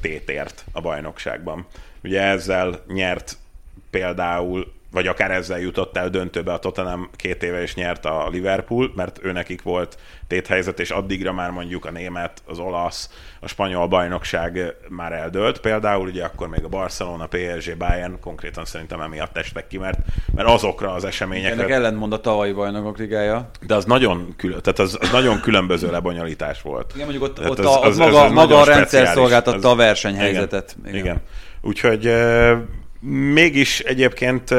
tétért 0.00 0.64
a 0.72 0.80
bajnokságban. 0.80 1.66
Ugye 2.02 2.22
ezzel 2.22 2.82
nyert 2.86 3.36
például 3.90 4.78
vagy 4.92 5.06
akár 5.06 5.30
ezzel 5.30 5.58
jutott 5.58 5.96
el 5.96 6.08
döntőbe 6.08 6.52
a 6.52 6.58
Tottenham 6.58 7.10
két 7.16 7.42
éve 7.42 7.62
és 7.62 7.74
nyert 7.74 8.04
a 8.04 8.28
Liverpool, 8.30 8.92
mert 8.94 9.18
ő 9.22 9.32
nekik 9.32 9.62
volt 9.62 9.98
téthelyzet, 10.26 10.80
és 10.80 10.90
addigra 10.90 11.32
már 11.32 11.50
mondjuk 11.50 11.84
a 11.84 11.90
német, 11.90 12.42
az 12.46 12.58
olasz, 12.58 13.10
a 13.40 13.48
spanyol 13.48 13.86
bajnokság 13.86 14.74
már 14.88 15.12
eldőlt. 15.12 15.60
Például 15.60 16.06
ugye 16.06 16.24
akkor 16.24 16.48
még 16.48 16.64
a 16.64 16.68
Barcelona, 16.68 17.26
PSG, 17.26 17.76
Bayern 17.76 18.20
konkrétan 18.20 18.64
szerintem 18.64 19.00
emiatt 19.00 19.36
estek 19.36 19.66
ki, 19.66 19.78
mert, 19.78 19.98
mert 20.34 20.48
azokra 20.48 20.92
az 20.92 21.04
eseményekre... 21.04 21.52
Ennek 21.52 21.70
ellentmond 21.70 22.12
a 22.12 22.20
tavalyi 22.20 22.52
bajnokok 22.52 22.98
ligája. 22.98 23.50
De 23.66 23.74
az 23.74 23.84
nagyon, 23.84 24.34
külön, 24.36 24.60
tehát 24.62 24.78
az, 24.78 24.98
az 25.00 25.10
nagyon 25.10 25.40
különböző 25.40 25.90
lebonyolítás 25.90 26.62
volt. 26.62 26.92
Igen, 26.94 27.06
mondjuk 27.06 27.28
ott, 27.28 27.48
ott 27.48 27.58
az, 27.58 27.66
az, 27.66 27.82
az, 27.82 27.96
maga, 27.96 28.24
az 28.24 28.32
maga 28.32 28.60
a 28.60 28.64
rendszer 28.64 29.06
szolgáltatta 29.06 29.56
az, 29.56 29.64
a 29.64 29.74
versenyhelyzetet. 29.74 30.76
Igen, 30.78 30.94
igen. 30.94 31.04
igen. 31.04 31.20
Úgyhogy 31.62 32.12
mégis 33.00 33.80
egyébként 33.80 34.54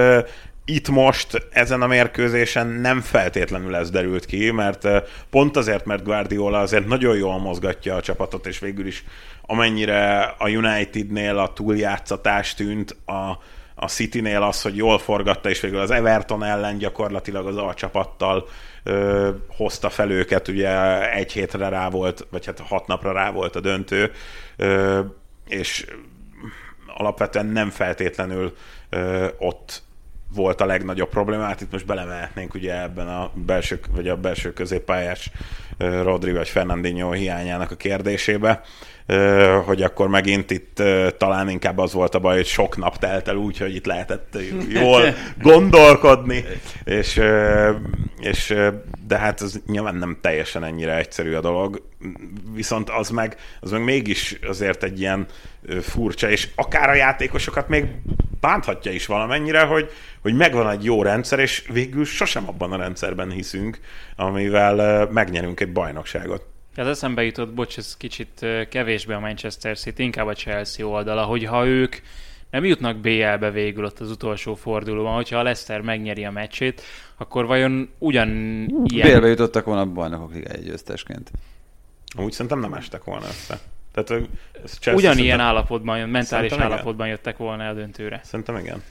itt 0.66 0.90
most 0.90 1.48
ezen 1.52 1.82
a 1.82 1.88
mérkőzésen 1.88 2.68
nem 2.68 3.02
feltétlenül 3.02 3.76
ez 3.76 3.90
derült 3.90 4.26
ki, 4.26 4.52
mert 4.52 4.88
pont 5.30 5.58
azért, 5.58 5.86
mert 5.86 6.04
Guardiola 6.04 6.60
azért 6.60 6.88
nagyon 6.88 7.18
jól 7.18 7.40
mozgatja 7.40 7.96
a 7.96 8.02
csapatot, 8.02 8.46
és 8.48 8.60
végül 8.60 8.88
is 8.88 9.04
amennyire 9.42 10.20
a 10.38 10.50
Unitednél 10.50 11.38
a 11.38 11.54
túljátszatás 11.54 12.54
tűnt, 12.54 12.96
a, 13.06 13.38
a 13.76 13.88
Citynél 13.88 14.42
az, 14.42 14.62
hogy 14.62 14.76
jól 14.76 15.00
forgatta, 15.00 15.50
és 15.50 15.60
végül 15.60 15.80
az 15.80 15.92
Everton 15.92 16.44
ellen 16.44 16.78
gyakorlatilag 16.78 17.48
az 17.48 17.58
A 17.58 17.74
csapattal 17.74 18.48
ö, 18.84 19.30
hozta 19.48 19.90
fel 19.90 20.12
őket, 20.12 20.48
ugye 20.48 21.12
egy 21.12 21.32
hétre 21.32 21.70
rá 21.70 21.90
volt, 21.90 22.28
vagy 22.32 22.46
hát 22.46 22.60
hat 22.60 22.88
napra 22.88 23.12
rá 23.12 23.32
volt 23.32 23.56
a 23.56 23.60
döntő, 23.60 24.12
ö, 24.58 25.00
és 25.48 25.86
alapvetően 27.02 27.46
nem 27.46 27.70
feltétlenül 27.70 28.56
ö, 28.90 29.28
ott 29.38 29.82
volt 30.34 30.62
a 30.62 30.66
legnagyobb 30.66 31.10
problémát. 31.10 31.62
Itt 31.62 31.72
most 31.72 31.86
belemehetnénk 31.86 32.54
ugye 32.54 32.82
ebben 32.82 33.08
a 33.08 33.32
belső, 33.34 33.80
vagy 33.92 34.08
a 34.08 34.18
belső 34.18 34.54
középpályás 34.54 35.32
Rodri 35.78 36.32
vagy 36.32 36.50
Fernandinho 36.50 37.12
hiányának 37.12 37.72
a 37.72 37.76
kérdésébe, 37.76 38.62
hogy 39.66 39.82
akkor 39.82 40.08
megint 40.08 40.52
itt 40.52 40.84
talán 41.18 41.50
inkább 41.50 41.78
az 41.78 41.94
volt 41.94 42.16
a 42.16 42.20
baj, 42.20 42.36
hogy 42.36 42.46
sok 42.46 42.78
nap 42.78 42.98
telt 42.98 43.28
el 43.28 43.36
úgy, 43.36 43.58
hogy 43.58 43.76
itt 43.76 43.86
lehetett 43.86 44.38
jól 44.70 45.02
gondolkodni, 45.42 46.44
és, 46.84 47.22
és 48.20 48.56
de 49.08 49.18
hát 49.18 49.42
ez 49.42 49.54
nyilván 49.66 49.96
nem 49.96 50.18
teljesen 50.22 50.64
ennyire 50.64 50.98
egyszerű 50.98 51.34
a 51.34 51.42
dolog, 51.42 51.82
viszont 52.54 52.90
az 52.90 53.10
meg, 53.10 53.36
az 53.60 53.72
meg 53.72 53.84
mégis 53.84 54.40
azért 54.48 54.84
egy 54.84 55.00
ilyen 55.00 55.26
furcsa, 55.82 56.30
és 56.30 56.48
akár 56.56 56.90
a 56.90 56.94
játékosokat 56.94 57.68
még 57.68 57.86
bánthatja 58.40 58.92
is 58.92 59.06
valamennyire, 59.06 59.62
hogy, 59.62 59.90
hogy 60.22 60.34
megvan 60.34 60.70
egy 60.70 60.84
jó 60.84 61.04
rendszer, 61.04 61.40
és 61.40 61.68
végül 61.74 62.06
sosem 62.06 62.48
abban 62.48 62.72
a 62.72 62.78
rendszerben 62.78 63.32
hiszünk, 63.32 63.80
amivel 64.16 65.08
megnyerünk 65.12 65.60
egy 65.60 65.72
bajnokságot. 65.72 66.51
Az 66.76 66.88
eszembe 66.88 67.24
jutott, 67.24 67.54
bocs, 67.54 67.78
ez 67.78 67.98
kicsit 67.98 68.46
kevésbé 68.70 69.14
a 69.14 69.20
Manchester 69.20 69.78
City, 69.78 70.04
inkább 70.04 70.28
a 70.28 70.34
Chelsea 70.34 70.88
oldala, 70.88 71.24
hogy 71.24 71.44
ha 71.44 71.66
ők 71.66 71.96
nem 72.50 72.66
jutnak 72.66 72.98
BL-be 72.98 73.52
végül 73.52 73.86
ott 73.86 74.00
az 74.00 74.12
utolsó 74.12 74.56
fordulóban, 74.56 75.14
hogyha 75.14 75.38
a 75.38 75.44
Leicester 75.44 75.82
megnyeri 75.82 76.26
a 76.26 76.32
meccsét, 76.32 76.82
akkor 77.18 77.46
vajon 77.46 77.90
ugyan 77.98 78.30
ilyen... 78.86 79.12
BL-be 79.12 79.28
jutottak 79.28 79.66
volna 79.66 79.82
a 79.82 79.86
bajnokok 79.86 80.34
ligája 80.34 80.62
győztesként. 80.62 81.32
Úgy 82.18 82.32
szerintem 82.32 82.60
nem 82.60 82.74
estek 82.74 83.04
volna 83.04 83.26
össze. 83.26 83.60
Tehát, 83.94 84.28
ez 84.64 84.78
Ugyanilyen 84.86 85.14
szerintem... 85.14 85.40
állapotban, 85.40 86.00
mentális 86.00 86.28
szerintem 86.28 86.62
állapotban 86.62 87.06
igen. 87.06 87.08
jöttek 87.08 87.38
volna 87.38 87.64
el 87.64 87.74
döntőre. 87.74 88.22
Szerintem 88.24 88.58
igen. 88.58 88.84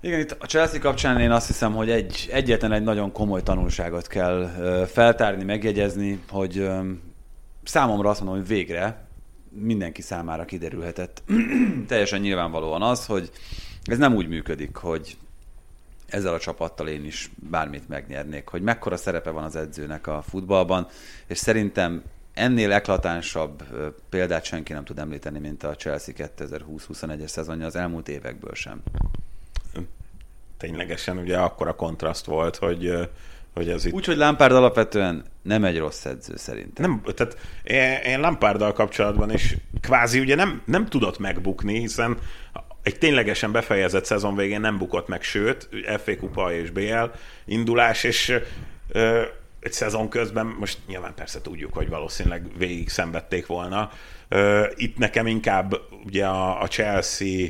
Igen, 0.00 0.20
itt 0.20 0.36
a 0.38 0.46
Chelsea 0.46 0.80
kapcsán 0.80 1.20
én 1.20 1.30
azt 1.30 1.46
hiszem, 1.46 1.72
hogy 1.72 1.90
egy, 1.90 2.28
egyetlen 2.32 2.72
egy 2.72 2.82
nagyon 2.82 3.12
komoly 3.12 3.42
tanulságot 3.42 4.06
kell 4.06 4.50
feltárni, 4.92 5.44
megjegyezni, 5.44 6.20
hogy 6.30 6.68
számomra 7.64 8.10
azt 8.10 8.20
mondom, 8.20 8.38
hogy 8.38 8.48
végre 8.48 9.06
mindenki 9.50 10.02
számára 10.02 10.44
kiderülhetett 10.44 11.22
teljesen 11.88 12.20
nyilvánvalóan 12.20 12.82
az, 12.82 13.06
hogy 13.06 13.30
ez 13.84 13.98
nem 13.98 14.14
úgy 14.14 14.28
működik, 14.28 14.76
hogy 14.76 15.16
ezzel 16.06 16.34
a 16.34 16.38
csapattal 16.38 16.88
én 16.88 17.04
is 17.04 17.30
bármit 17.50 17.88
megnyernék, 17.88 18.48
hogy 18.48 18.62
mekkora 18.62 18.96
szerepe 18.96 19.30
van 19.30 19.44
az 19.44 19.56
edzőnek 19.56 20.06
a 20.06 20.22
futballban, 20.22 20.88
és 21.26 21.38
szerintem 21.38 22.02
ennél 22.34 22.72
eklatánsabb 22.72 23.62
példát 24.08 24.44
senki 24.44 24.72
nem 24.72 24.84
tud 24.84 24.98
említeni, 24.98 25.38
mint 25.38 25.62
a 25.62 25.76
Chelsea 25.76 26.14
2020-21-es 26.18 27.26
szezonja 27.26 27.66
az 27.66 27.76
elmúlt 27.76 28.08
évekből 28.08 28.54
sem. 28.54 28.82
Ténylegesen 30.56 31.18
ugye 31.18 31.38
akkora 31.38 31.74
kontraszt 31.74 32.24
volt, 32.24 32.56
hogy 32.56 33.08
hogy 33.54 33.68
ez 33.68 33.84
itt... 33.84 33.92
Úgyhogy 33.92 34.16
Lampard 34.16 34.52
alapvetően 34.52 35.24
nem 35.42 35.64
egy 35.64 35.78
rossz 35.78 36.04
edző 36.04 36.36
szerintem. 36.36 36.90
Nem, 36.90 37.14
tehát 37.14 37.36
én, 37.62 38.20
én 38.20 38.72
kapcsolatban 38.72 39.32
is 39.32 39.56
kvázi 39.80 40.20
ugye 40.20 40.34
nem, 40.34 40.62
nem 40.64 40.86
tudott 40.86 41.18
megbukni, 41.18 41.78
hiszen 41.78 42.18
egy 42.82 42.98
ténylegesen 42.98 43.52
befejezett 43.52 44.04
szezon 44.04 44.36
végén 44.36 44.60
nem 44.60 44.78
bukott 44.78 45.08
meg, 45.08 45.22
sőt, 45.22 45.68
FA 46.04 46.16
Kupa 46.16 46.52
és 46.52 46.70
BL 46.70 47.04
indulás, 47.44 48.04
és 48.04 48.38
ö, 48.88 49.22
egy 49.60 49.72
szezon 49.72 50.08
közben, 50.08 50.46
most 50.46 50.78
nyilván 50.86 51.14
persze 51.14 51.40
tudjuk, 51.40 51.72
hogy 51.72 51.88
valószínűleg 51.88 52.46
végig 52.58 52.88
szenvedték 52.88 53.46
volna. 53.46 53.90
Ö, 54.28 54.66
itt 54.76 54.98
nekem 54.98 55.26
inkább 55.26 55.74
ugye 56.04 56.26
a, 56.26 56.60
a 56.60 56.66
Chelsea 56.66 57.46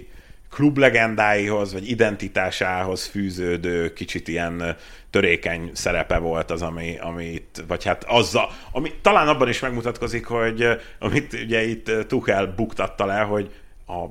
klub 0.55 0.79
legendáihoz, 0.79 1.73
vagy 1.73 1.89
identitásához 1.89 3.07
fűződő 3.07 3.93
kicsit 3.93 4.29
ilyen 4.29 4.77
törékeny 5.11 5.71
szerepe 5.73 6.19
volt 6.19 6.51
az, 6.51 6.63
ami, 6.63 6.99
ami 7.01 7.25
itt, 7.25 7.63
vagy 7.69 7.85
hát 7.85 8.05
azzal, 8.05 8.51
ami 8.73 8.93
talán 9.03 9.29
abban 9.29 9.49
is 9.49 9.61
megmutatkozik, 9.61 10.27
hogy 10.27 10.67
amit 10.99 11.33
ugye 11.33 11.67
itt 11.67 11.91
Tuchel 12.07 12.47
buktatta 12.47 13.07
le, 13.07 13.19
hogy 13.19 13.51
a, 13.87 14.05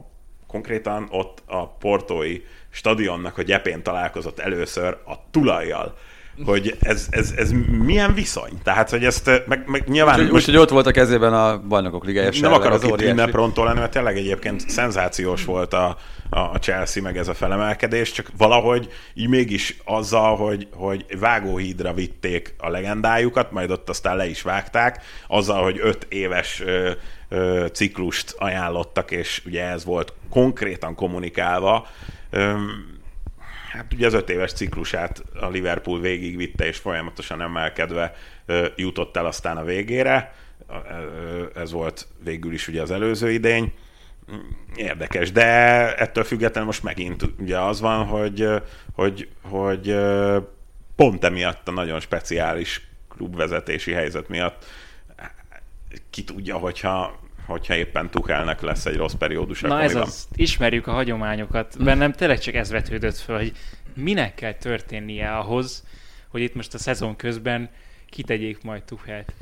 konkrétan 0.48 1.08
ott 1.10 1.44
a 1.46 1.68
portói 1.68 2.42
stadionnak 2.70 3.38
a 3.38 3.42
gyepén 3.42 3.84
találkozott 3.84 4.40
először 4.40 4.98
a 5.06 5.30
tulajjal 5.32 5.96
hogy 6.46 6.78
ez, 6.80 7.08
ez, 7.10 7.34
ez 7.36 7.52
milyen 7.86 8.14
viszony? 8.14 8.52
Tehát, 8.64 8.90
hogy 8.90 9.06
ezt 9.06 9.44
meg, 9.48 9.64
meg 9.66 9.84
nyilván... 9.88 10.20
Most, 10.20 10.32
most, 10.32 10.46
hogy 10.46 10.58
ott 10.58 10.70
volt 10.70 10.86
a 10.86 10.92
kezében 10.92 11.34
a 11.34 11.60
bajnokok 11.60 12.06
ligája 12.06 12.30
Nem 12.42 12.54
akarok 12.54 12.84
itt 12.84 13.02
ünneprontól 13.02 13.66
lenni, 13.66 13.80
mert 13.80 13.92
tényleg 13.92 14.18
egyébként 14.18 14.70
szenzációs 14.70 15.46
volt 15.46 15.74
a, 15.74 15.98
a 16.34 16.58
Chelsea 16.60 17.04
meg 17.04 17.18
ez 17.18 17.28
a 17.28 17.34
felemelkedés, 17.34 18.12
csak 18.12 18.32
valahogy 18.38 18.92
így 19.14 19.28
mégis 19.28 19.78
azzal, 19.84 20.36
hogy, 20.36 20.68
hogy 20.72 21.06
vágóhídra 21.20 21.94
vitték 21.94 22.54
a 22.58 22.70
legendájukat, 22.70 23.52
majd 23.52 23.72
ott 23.72 23.90
aztán 23.90 24.18
le 24.18 24.28
is 24.28 24.42
vágták, 24.42 25.04
azzal, 25.28 25.64
hogy 25.64 25.80
öt 25.82 26.06
éves 26.10 26.62
ö, 26.62 26.92
ö, 27.30 27.66
ciklust 27.74 28.36
ajánlottak, 28.38 29.12
és 29.12 29.42
ugye 29.46 29.64
ez 29.64 29.86
volt 29.86 30.14
konkrétan 30.30 30.96
kommunikálva, 30.96 31.88
ö, 32.30 32.54
hát 33.72 33.94
ugye 33.94 34.06
az 34.06 34.14
öt 34.14 34.30
éves 34.30 34.54
ciklusát 34.54 35.24
a 35.40 35.50
Liverpool 35.50 36.00
végigvitte, 36.00 36.66
és 36.66 36.78
folyamatosan 36.78 37.42
emelkedve 37.42 38.16
jutott 38.76 39.18
el 39.18 39.26
aztán 39.26 39.58
a 39.58 39.64
végére. 39.64 40.34
Ez 41.56 41.72
volt 41.72 42.08
végül 42.24 42.54
is 42.54 42.68
ugye 42.68 42.82
az 42.82 42.92
előző 42.92 43.32
idény. 43.32 43.74
Érdekes, 44.76 45.32
de 45.32 45.46
ettől 45.96 46.24
függetlenül 46.24 46.66
most 46.66 46.84
megint 46.84 47.24
ugye 47.40 47.60
az 47.60 47.82
van, 47.82 48.06
hogy, 48.06 48.48
hogy, 48.94 49.30
hogy 49.42 49.96
pont 50.96 51.24
emiatt 51.24 51.68
a 51.68 51.72
nagyon 51.72 52.00
speciális 52.00 52.88
klubvezetési 53.10 53.92
helyzet 53.92 54.28
miatt 54.28 54.66
ki 56.10 56.24
tudja, 56.24 56.58
hogyha 56.58 57.22
hogyha 57.46 57.76
éppen 57.76 58.10
Tuchelnek 58.10 58.62
lesz 58.62 58.86
egy 58.86 58.96
rossz 58.96 59.14
periódus. 59.14 59.62
Na 59.62 59.82
ez 59.82 59.96
az, 59.96 60.28
ismerjük 60.36 60.88
a 60.88 60.92
hagyományokat. 60.92 61.84
Bennem 61.84 62.12
tényleg 62.12 62.40
csak 62.40 62.54
ez 62.54 62.70
vetődött 62.70 63.18
fel, 63.18 63.36
hogy 63.36 63.52
minek 63.94 64.36
kell 64.36 64.54
történnie 64.54 65.36
ahhoz, 65.38 65.84
hogy 66.28 66.42
itt 66.42 66.56
most 66.56 66.74
a 66.74 66.78
szezon 66.78 67.16
közben 67.16 67.70
kitegyék 68.10 68.64
majd 68.64 68.84
Tuchelt. 68.84 69.34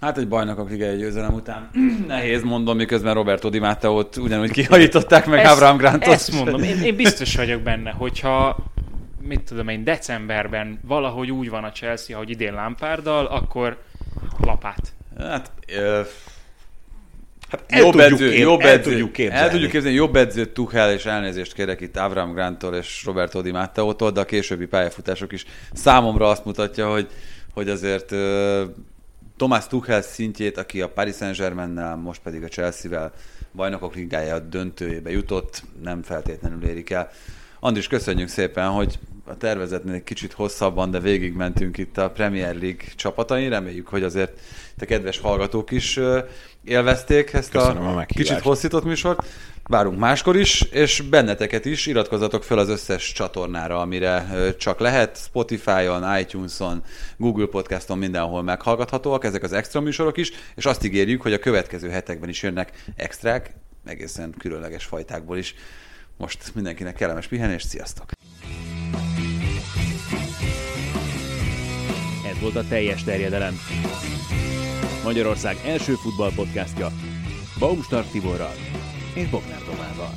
Hát 0.00 0.18
egy 0.18 0.28
bajnokok 0.28 0.70
ligai 0.70 0.96
győzelem 0.96 1.34
után 1.34 1.70
nehéz 2.06 2.42
mondom, 2.42 2.76
miközben 2.76 3.14
Roberto 3.14 3.48
Di 3.48 3.58
Matteo-t 3.58 4.16
ugyanúgy 4.16 4.50
kihajították 4.50 5.26
meg 5.26 5.38
ezt, 5.38 5.52
Abraham 5.52 5.76
Grantot. 5.76 6.12
Ezt 6.12 6.32
mondom, 6.32 6.62
én, 6.62 6.82
én 6.82 6.96
biztos 6.96 7.36
vagyok 7.36 7.62
benne, 7.62 7.90
hogyha 7.90 8.56
mit 9.20 9.40
tudom 9.40 9.68
én, 9.68 9.84
decemberben 9.84 10.80
valahogy 10.86 11.30
úgy 11.30 11.50
van 11.50 11.64
a 11.64 11.70
Chelsea, 11.70 12.16
ahogy 12.16 12.30
idén 12.30 12.52
Lampárdal, 12.52 13.26
akkor 13.26 13.78
lapát. 14.40 14.92
Hát, 15.18 15.50
Hát 17.50 17.64
el 17.66 17.80
jobb 17.80 17.92
tudjuk 17.92 18.12
edző, 18.12 18.30
kép, 18.30 18.38
jobb 18.38 18.60
el 18.60 18.68
edző, 18.68 18.90
tudjuk 18.90 19.12
képzelni. 19.12 19.44
El 19.44 19.50
tudjuk 19.50 19.70
képzelni, 19.70 19.96
jobb 19.96 20.16
edző 20.16 20.44
Tuchel, 20.46 20.92
és 20.92 21.04
elnézést 21.04 21.52
kérek 21.52 21.80
itt 21.80 21.96
Avram 21.96 22.32
Granttól 22.32 22.74
és 22.74 23.02
Roberto 23.04 23.40
Di 23.40 23.50
Matteo-tól, 23.50 24.10
de 24.10 24.20
a 24.20 24.24
későbbi 24.24 24.66
pályafutások 24.66 25.32
is 25.32 25.44
számomra 25.72 26.28
azt 26.28 26.44
mutatja, 26.44 26.90
hogy, 26.90 27.06
hogy 27.54 27.68
azért 27.68 28.10
uh, 28.10 28.60
Thomas 29.36 29.66
Tuchel 29.66 30.02
szintjét, 30.02 30.58
aki 30.58 30.80
a 30.80 30.88
Paris 30.88 31.14
Saint-Germain-nel, 31.14 31.96
most 31.96 32.20
pedig 32.22 32.42
a 32.42 32.48
Chelsea-vel 32.48 33.12
bajnokok 33.52 33.94
ligája 33.94 34.38
döntőjébe 34.38 35.10
jutott, 35.10 35.62
nem 35.82 36.02
feltétlenül 36.02 36.64
érik 36.64 36.90
el. 36.90 37.10
Andris, 37.60 37.88
köszönjük 37.88 38.28
szépen, 38.28 38.68
hogy 38.68 38.98
a 39.24 39.36
tervezetnél 39.36 39.94
egy 39.94 40.04
kicsit 40.04 40.32
hosszabban, 40.32 40.90
de 40.90 41.00
végigmentünk 41.00 41.78
itt 41.78 41.98
a 41.98 42.10
Premier 42.10 42.54
League 42.54 42.84
csapatain. 42.94 43.50
Reméljük, 43.50 43.88
hogy 43.88 44.02
azért 44.02 44.40
te 44.78 44.84
kedves 44.84 45.18
hallgatók 45.18 45.70
is 45.70 46.00
élvezték 46.64 47.32
ezt 47.32 47.50
Köszönöm 47.50 47.86
a, 47.86 48.00
a 48.00 48.04
kicsit 48.04 48.40
hosszított 48.40 48.84
műsort. 48.84 49.26
Várunk 49.68 49.98
máskor 49.98 50.36
is, 50.36 50.60
és 50.60 51.00
benneteket 51.00 51.64
is 51.64 51.86
iratkozzatok 51.86 52.44
fel 52.44 52.58
az 52.58 52.68
összes 52.68 53.12
csatornára, 53.12 53.80
amire 53.80 54.26
csak 54.58 54.78
lehet. 54.78 55.16
Spotify-on, 55.16 56.18
iTunes-on, 56.18 56.82
Google 57.16 57.46
Podcast-on 57.46 57.98
mindenhol 57.98 58.42
meghallgathatóak 58.42 59.24
ezek 59.24 59.42
az 59.42 59.52
extra 59.52 59.80
műsorok 59.80 60.16
is, 60.16 60.32
és 60.54 60.66
azt 60.66 60.84
ígérjük, 60.84 61.22
hogy 61.22 61.32
a 61.32 61.38
következő 61.38 61.88
hetekben 61.88 62.28
is 62.28 62.42
jönnek 62.42 62.72
extrák, 62.96 63.54
egészen 63.84 64.34
különleges 64.38 64.84
fajtákból 64.84 65.36
is. 65.36 65.54
Most 66.16 66.54
mindenkinek 66.54 66.94
kellemes 66.94 67.26
pihenést, 67.26 67.68
sziasztok! 67.68 68.10
Ez 72.30 72.40
volt 72.40 72.56
a 72.56 72.64
teljes 72.68 73.04
terjedelem. 73.04 73.54
Magyarország 75.04 75.56
első 75.64 75.92
futballpodcastja 75.92 76.92
Baumstark 77.58 78.10
Tiborral 78.10 78.75
és 79.16 79.28
Bognár 79.28 79.62
Tomával. 79.62 80.14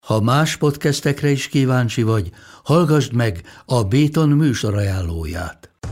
Ha 0.00 0.20
más 0.20 0.56
podcastekre 0.56 1.30
is 1.30 1.48
kíváncsi 1.48 2.02
vagy, 2.02 2.30
hallgassd 2.64 3.12
meg 3.12 3.42
a 3.66 3.84
Béton 3.84 4.28
műsor 4.28 4.74
ajánlóját. 4.74 5.69